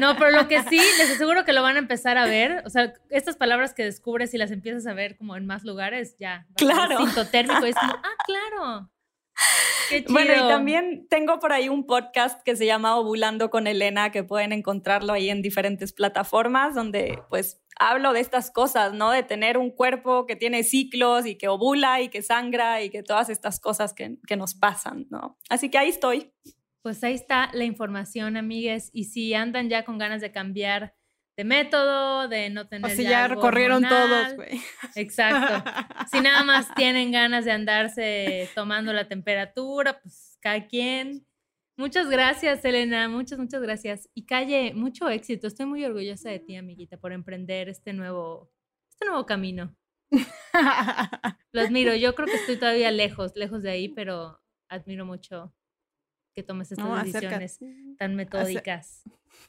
No, 0.00 0.16
pero 0.16 0.30
lo 0.30 0.48
que 0.48 0.62
sí, 0.62 0.80
les 0.98 1.10
aseguro 1.10 1.44
que 1.44 1.52
lo 1.52 1.62
van 1.62 1.76
a 1.76 1.80
empezar 1.80 2.16
a 2.16 2.24
ver. 2.24 2.62
O 2.64 2.70
sea, 2.70 2.94
estas 3.10 3.36
palabras 3.36 3.74
que 3.74 3.84
descubres 3.84 4.32
y 4.32 4.38
las 4.38 4.50
empiezas 4.50 4.86
a 4.86 4.94
ver 4.94 5.16
como 5.18 5.36
en 5.36 5.44
más 5.44 5.64
lugares, 5.64 6.16
ya. 6.18 6.46
Claro. 6.56 6.96
Sintotérmico, 6.96 7.66
es 7.66 7.76
como, 7.76 7.92
ah, 7.92 8.16
claro. 8.26 8.90
Bueno, 10.08 10.32
y 10.32 10.48
también 10.48 11.06
tengo 11.08 11.38
por 11.38 11.52
ahí 11.52 11.68
un 11.68 11.86
podcast 11.86 12.42
que 12.42 12.56
se 12.56 12.66
llama 12.66 12.96
Ovulando 12.96 13.50
con 13.50 13.66
Elena, 13.66 14.10
que 14.10 14.24
pueden 14.24 14.52
encontrarlo 14.52 15.12
ahí 15.12 15.28
en 15.28 15.42
diferentes 15.42 15.92
plataformas, 15.92 16.74
donde 16.74 17.18
pues 17.28 17.62
hablo 17.78 18.12
de 18.12 18.20
estas 18.20 18.50
cosas, 18.50 18.92
¿no? 18.92 19.10
De 19.10 19.22
tener 19.22 19.58
un 19.58 19.70
cuerpo 19.70 20.26
que 20.26 20.36
tiene 20.36 20.64
ciclos 20.64 21.26
y 21.26 21.36
que 21.36 21.48
ovula 21.48 22.00
y 22.00 22.08
que 22.08 22.22
sangra 22.22 22.82
y 22.82 22.90
que 22.90 23.02
todas 23.02 23.28
estas 23.28 23.60
cosas 23.60 23.92
que, 23.92 24.16
que 24.26 24.36
nos 24.36 24.54
pasan, 24.54 25.06
¿no? 25.10 25.38
Así 25.48 25.70
que 25.70 25.78
ahí 25.78 25.88
estoy. 25.88 26.32
Pues 26.82 27.02
ahí 27.02 27.14
está 27.14 27.50
la 27.52 27.64
información, 27.64 28.36
amigues. 28.36 28.90
Y 28.92 29.04
si 29.04 29.34
andan 29.34 29.68
ya 29.68 29.84
con 29.84 29.98
ganas 29.98 30.20
de 30.20 30.32
cambiar 30.32 30.94
de 31.36 31.44
método, 31.44 32.28
de 32.28 32.50
no 32.50 32.68
tener. 32.68 32.90
O 32.90 32.94
si 32.94 33.02
ya, 33.02 33.26
recorrieron 33.28 33.82
todos, 33.82 34.34
güey. 34.36 34.60
Exacto. 34.94 35.70
si 36.10 36.20
nada 36.20 36.44
más 36.44 36.72
tienen 36.76 37.10
ganas 37.10 37.44
de 37.44 37.52
andarse 37.52 38.48
tomando 38.54 38.92
la 38.92 39.08
temperatura, 39.08 40.00
pues 40.00 40.38
cada 40.40 40.66
quien. 40.66 41.26
Muchas 41.76 42.08
gracias, 42.08 42.64
Elena. 42.64 43.08
Muchas, 43.08 43.38
muchas 43.38 43.60
gracias. 43.60 44.08
Y 44.14 44.26
Calle, 44.26 44.72
mucho 44.74 45.08
éxito. 45.08 45.48
Estoy 45.48 45.66
muy 45.66 45.84
orgullosa 45.84 46.30
de 46.30 46.38
ti, 46.38 46.54
amiguita, 46.54 46.98
por 46.98 47.12
emprender 47.12 47.68
este 47.68 47.92
nuevo, 47.92 48.52
este 48.88 49.06
nuevo 49.06 49.26
camino. 49.26 49.74
Lo 51.52 51.60
admiro. 51.60 51.96
Yo 51.96 52.14
creo 52.14 52.28
que 52.28 52.36
estoy 52.36 52.58
todavía 52.58 52.92
lejos, 52.92 53.32
lejos 53.34 53.64
de 53.64 53.70
ahí, 53.70 53.88
pero 53.88 54.40
admiro 54.68 55.04
mucho 55.04 55.52
que 56.32 56.44
tomes 56.44 56.70
estas 56.70 57.04
decisiones 57.04 57.58
tan 57.98 58.14
metódicas. 58.14 59.02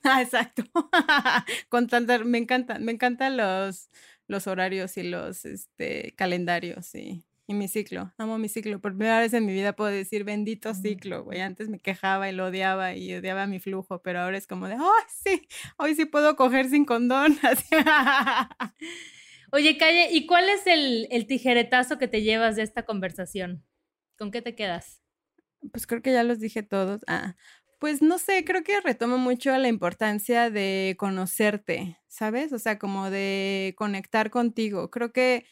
Ah, 0.03 0.21
exacto. 0.21 0.63
Con 1.69 1.87
tanta, 1.87 2.19
me 2.19 2.37
encantan, 2.37 2.83
me 2.83 2.91
encantan 2.91 3.37
los, 3.37 3.89
los 4.27 4.47
horarios 4.47 4.97
y 4.97 5.03
los 5.03 5.45
este, 5.45 6.13
calendarios 6.15 6.93
y, 6.93 7.25
y, 7.47 7.53
mi 7.55 7.67
ciclo. 7.67 8.13
Amo 8.17 8.37
mi 8.37 8.47
ciclo. 8.47 8.79
Por 8.79 8.95
primera 8.95 9.19
vez 9.19 9.33
en 9.33 9.45
mi 9.45 9.53
vida 9.53 9.75
puedo 9.75 9.91
decir 9.91 10.23
bendito 10.23 10.73
ciclo, 10.73 11.23
güey. 11.23 11.41
Antes 11.41 11.69
me 11.69 11.79
quejaba 11.79 12.29
y 12.29 12.33
lo 12.33 12.45
odiaba 12.45 12.95
y 12.95 13.15
odiaba 13.15 13.47
mi 13.47 13.59
flujo, 13.59 14.01
pero 14.01 14.21
ahora 14.21 14.37
es 14.37 14.47
como 14.47 14.67
de, 14.67 14.75
¡ay, 14.75 15.03
sí! 15.07 15.47
Hoy 15.77 15.95
sí 15.95 16.05
puedo 16.05 16.35
coger 16.35 16.69
sin 16.69 16.85
condón. 16.85 17.37
Oye, 19.51 19.77
Calle, 19.77 20.09
¿y 20.11 20.25
cuál 20.25 20.49
es 20.49 20.67
el, 20.67 21.07
el 21.11 21.27
tijeretazo 21.27 21.97
que 21.97 22.07
te 22.07 22.21
llevas 22.21 22.55
de 22.55 22.63
esta 22.63 22.83
conversación? 22.83 23.63
¿Con 24.17 24.31
qué 24.31 24.41
te 24.41 24.55
quedas? 24.55 25.01
Pues 25.71 25.87
creo 25.87 26.01
que 26.01 26.13
ya 26.13 26.23
los 26.23 26.39
dije 26.39 26.63
todos. 26.63 27.01
Ah, 27.07 27.35
pues 27.85 28.01
no 28.01 28.17
sé, 28.17 28.43
creo 28.45 28.63
que 28.63 28.81
retomo 28.81 29.19
mucho 29.19 29.55
la 29.59 29.67
importancia 29.67 30.49
de 30.49 30.95
conocerte, 30.97 31.99
¿sabes? 32.07 32.51
O 32.51 32.57
sea, 32.57 32.79
como 32.79 33.11
de 33.11 33.75
conectar 33.77 34.31
contigo. 34.31 34.89
Creo 34.89 35.13
que 35.13 35.45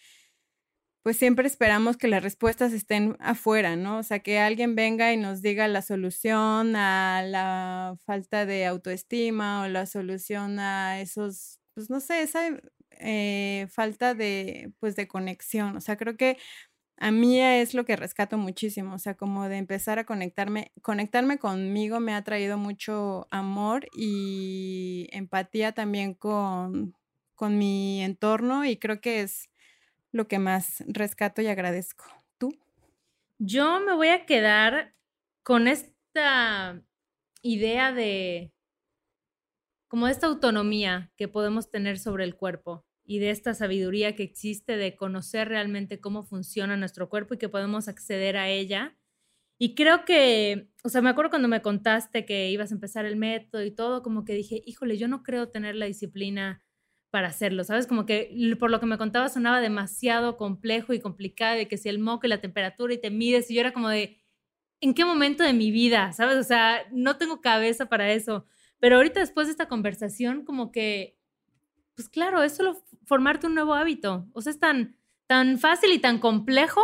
pues 1.04 1.18
siempre 1.18 1.46
esperamos 1.46 1.96
que 1.96 2.08
las 2.08 2.24
respuestas 2.24 2.74
estén 2.74 3.18
afuera, 3.20 3.76
¿no? 3.76 4.00
O 4.00 4.04
sea, 4.04 4.18
que 4.22 4.40
alguien 4.40 4.74
venga 4.74 5.14
y 5.14 5.18
nos 5.18 5.44
diga 5.44 5.68
la 5.68 5.84
solución 5.84 6.76
a 6.76 7.22
la 7.24 7.98
falta 8.04 8.48
de 8.48 8.66
autoestima 8.66 9.62
o 9.62 9.68
la 9.68 9.86
solución 9.86 10.58
a 10.58 11.02
esos, 11.02 11.60
pues 11.76 11.92
no 11.92 12.00
sé, 12.00 12.24
esa 12.24 12.50
eh, 13.00 13.68
falta 13.70 14.16
de, 14.16 14.74
pues 14.80 14.96
de 14.96 15.08
conexión. 15.08 15.78
O 15.78 15.82
sea, 15.82 15.98
creo 15.98 16.18
que 16.18 16.40
a 16.98 17.12
mí 17.12 17.40
es 17.40 17.74
lo 17.74 17.86
que 17.86 17.96
rescato 17.96 18.38
muchísimo, 18.38 18.96
o 18.96 19.00
sea, 19.00 19.16
como 19.16 19.50
de 19.50 19.58
empezar 19.58 20.00
a 20.00 20.06
conectarme, 20.06 20.72
conectarme 20.82 21.38
conmigo 21.38 22.00
me 22.00 22.14
ha 22.14 22.24
traído 22.24 22.58
mucho 22.58 23.28
amor 23.32 23.88
y 23.96 25.08
empatía 25.12 25.74
también 25.74 26.14
con, 26.14 26.96
con 27.36 27.58
mi 27.58 28.02
entorno 28.04 28.66
y 28.66 28.78
creo 28.78 29.02
que 29.02 29.22
es 29.22 29.50
lo 30.12 30.28
que 30.28 30.40
más 30.40 30.84
rescato 30.88 31.42
y 31.42 31.48
agradezco. 31.48 32.06
¿Tú? 32.38 32.52
Yo 33.40 33.80
me 33.80 33.94
voy 33.96 34.10
a 34.10 34.26
quedar 34.26 34.96
con 35.44 35.68
esta 35.68 36.82
idea 37.42 37.92
de, 37.92 38.54
como 39.88 40.08
esta 40.08 40.28
autonomía 40.28 41.12
que 41.18 41.28
podemos 41.28 41.70
tener 41.70 42.00
sobre 42.00 42.24
el 42.24 42.36
cuerpo 42.36 42.86
y 43.06 43.20
de 43.20 43.30
esta 43.32 43.54
sabiduría 43.54 44.16
que 44.16 44.24
existe 44.24 44.78
de 44.78 44.96
conocer 44.96 45.50
realmente 45.50 46.00
cómo 46.00 46.24
funciona 46.24 46.78
nuestro 46.78 47.10
cuerpo 47.10 47.34
y 47.34 47.38
que 47.38 47.50
podemos 47.50 47.88
acceder 47.88 48.38
a 48.38 48.50
ella. 48.50 48.98
Y 49.60 49.76
creo 49.76 50.06
que, 50.06 50.70
o 50.84 50.90
sea, 50.90 51.02
me 51.02 51.10
acuerdo 51.10 51.32
cuando 51.32 51.48
me 51.48 51.62
contaste 51.62 52.26
que 52.26 52.50
ibas 52.52 52.72
a 52.72 52.76
empezar 52.76 53.06
el 53.06 53.16
método 53.16 53.64
y 53.64 53.72
todo, 53.72 54.04
como 54.04 54.26
que 54.26 54.34
dije, 54.34 54.62
híjole, 54.66 54.98
yo 54.98 55.08
no 55.08 55.24
creo 55.24 55.50
tener 55.50 55.76
la 55.76 55.86
disciplina 55.86 56.64
para 57.12 57.28
hacerlo, 57.28 57.64
¿sabes? 57.64 57.88
Como 57.88 58.06
que 58.06 58.36
por 58.60 58.72
lo 58.72 58.80
que 58.80 58.88
me 58.88 58.98
contaba 58.98 59.30
sonaba 59.30 59.62
demasiado 59.62 60.36
complejo 60.38 60.94
y 60.94 61.00
complicado, 61.00 61.58
de 61.58 61.68
que 61.68 61.78
si 61.78 61.88
el 61.90 62.00
moco 62.00 62.26
y 62.26 62.30
la 62.30 62.42
temperatura 62.42 62.94
y 62.94 62.98
te 63.00 63.12
mides, 63.12 63.52
y 63.52 63.56
yo 63.56 63.62
era 63.62 63.72
como 63.74 63.90
de, 63.90 64.20
¿en 64.82 64.94
qué 64.94 65.06
momento 65.06 65.44
de 65.44 65.54
mi 65.54 65.72
vida? 65.72 66.12
¿Sabes? 66.14 66.38
O 66.38 66.44
sea, 66.44 66.82
no 66.92 67.18
tengo 67.18 67.42
cabeza 67.42 67.88
para 67.88 68.12
eso. 68.12 68.46
Pero 68.80 68.98
ahorita 68.98 69.20
después 69.20 69.48
de 69.48 69.52
esta 69.52 69.68
conversación, 69.68 70.44
como 70.44 70.72
que 70.72 71.18
pues 71.96 72.10
claro, 72.10 72.44
es 72.44 72.56
solo 72.56 72.84
formarte 73.06 73.48
un 73.48 73.56
nuevo 73.56 73.74
hábito. 73.74 74.28
O 74.34 74.42
sea, 74.42 74.52
es 74.52 74.60
tan, 74.60 74.96
tan 75.28 75.58
fácil 75.58 75.92
y 75.92 76.00
tan 76.00 76.20
complejo 76.20 76.82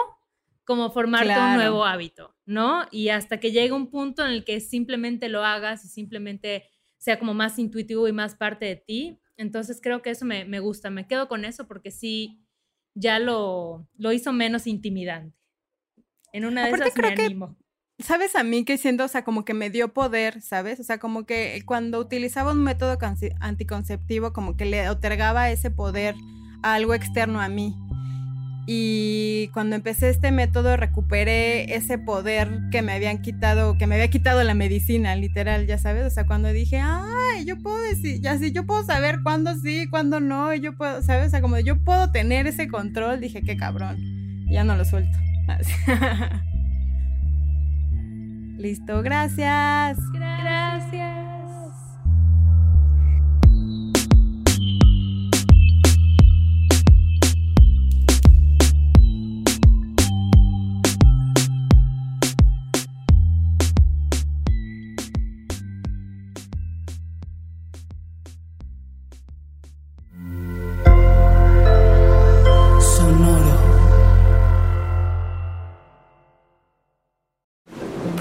como 0.63 0.91
formarte 0.91 1.37
un 1.37 1.55
nuevo 1.55 1.83
hábito, 1.83 2.35
¿no? 2.45 2.85
Y 2.91 3.09
hasta 3.09 3.39
que 3.39 3.51
llegue 3.51 3.71
un 3.71 3.89
punto 3.89 4.23
en 4.23 4.31
el 4.31 4.43
que 4.43 4.59
simplemente 4.59 5.27
lo 5.27 5.43
hagas 5.43 5.83
y 5.83 5.87
simplemente 5.87 6.65
sea 6.97 7.17
como 7.17 7.33
más 7.33 7.57
intuitivo 7.57 8.07
y 8.07 8.11
más 8.11 8.35
parte 8.35 8.65
de 8.65 8.75
ti. 8.75 9.19
Entonces 9.35 9.79
creo 9.81 10.01
que 10.01 10.11
eso 10.11 10.25
me, 10.25 10.45
me 10.45 10.59
gusta, 10.59 10.89
me 10.89 11.07
quedo 11.07 11.27
con 11.27 11.43
eso 11.43 11.67
porque 11.67 11.89
sí, 11.89 12.43
ya 12.93 13.17
lo, 13.17 13.87
lo 13.97 14.11
hizo 14.11 14.31
menos 14.31 14.67
intimidante. 14.67 15.35
En 16.33 16.45
una 16.45 16.65
de 16.65 16.71
esas 16.71 16.95
me 16.97 17.07
animo. 17.07 17.57
¿Sabes 17.99 18.37
a 18.37 18.43
mí 18.43 18.63
que 18.63 18.77
siento, 18.77 19.03
o 19.03 19.07
sea, 19.09 19.25
como 19.25 19.43
que 19.43 19.53
me 19.53 19.69
dio 19.69 19.93
poder, 19.93 20.41
¿sabes? 20.41 20.79
O 20.79 20.83
sea, 20.83 20.99
como 20.99 21.25
que 21.25 21.61
cuando 21.65 21.99
utilizaba 21.99 22.53
un 22.53 22.63
método 22.63 22.97
anticonceptivo, 23.41 24.31
como 24.31 24.55
que 24.55 24.63
le 24.63 24.89
otorgaba 24.89 25.49
ese 25.49 25.69
poder 25.69 26.15
a 26.63 26.75
algo 26.75 26.93
externo 26.93 27.41
a 27.41 27.49
mí. 27.49 27.75
Y 28.67 29.49
cuando 29.49 29.75
empecé 29.75 30.09
este 30.09 30.31
método 30.31 30.77
recuperé 30.77 31.75
ese 31.75 31.97
poder 31.97 32.61
que 32.71 32.81
me 32.81 32.93
habían 32.93 33.21
quitado, 33.21 33.77
que 33.77 33.85
me 33.85 33.95
había 33.95 34.09
quitado 34.09 34.43
la 34.43 34.53
medicina, 34.53 35.15
literal, 35.17 35.67
ya 35.67 35.77
sabes, 35.77 36.05
o 36.05 36.09
sea, 36.09 36.25
cuando 36.25 36.53
dije, 36.53 36.79
ay, 36.79 37.43
yo 37.45 37.57
puedo 37.57 37.81
decir, 37.81 38.21
ya 38.21 38.37
sí, 38.37 38.53
yo 38.53 38.65
puedo 38.65 38.85
saber 38.85 39.23
cuándo 39.23 39.55
sí, 39.55 39.87
cuándo 39.89 40.21
no, 40.21 40.53
yo 40.55 40.77
puedo, 40.77 41.01
¿sabes? 41.01 41.27
O 41.27 41.29
sea, 41.31 41.41
como 41.41 41.59
yo 41.59 41.83
puedo 41.83 42.11
tener 42.11 42.47
ese 42.47 42.69
control, 42.69 43.19
dije, 43.19 43.41
qué 43.41 43.57
cabrón, 43.57 43.97
ya 44.49 44.63
no 44.63 44.77
lo 44.77 44.85
suelto. 44.85 45.17
Listo, 48.59 49.01
gracias. 49.01 49.97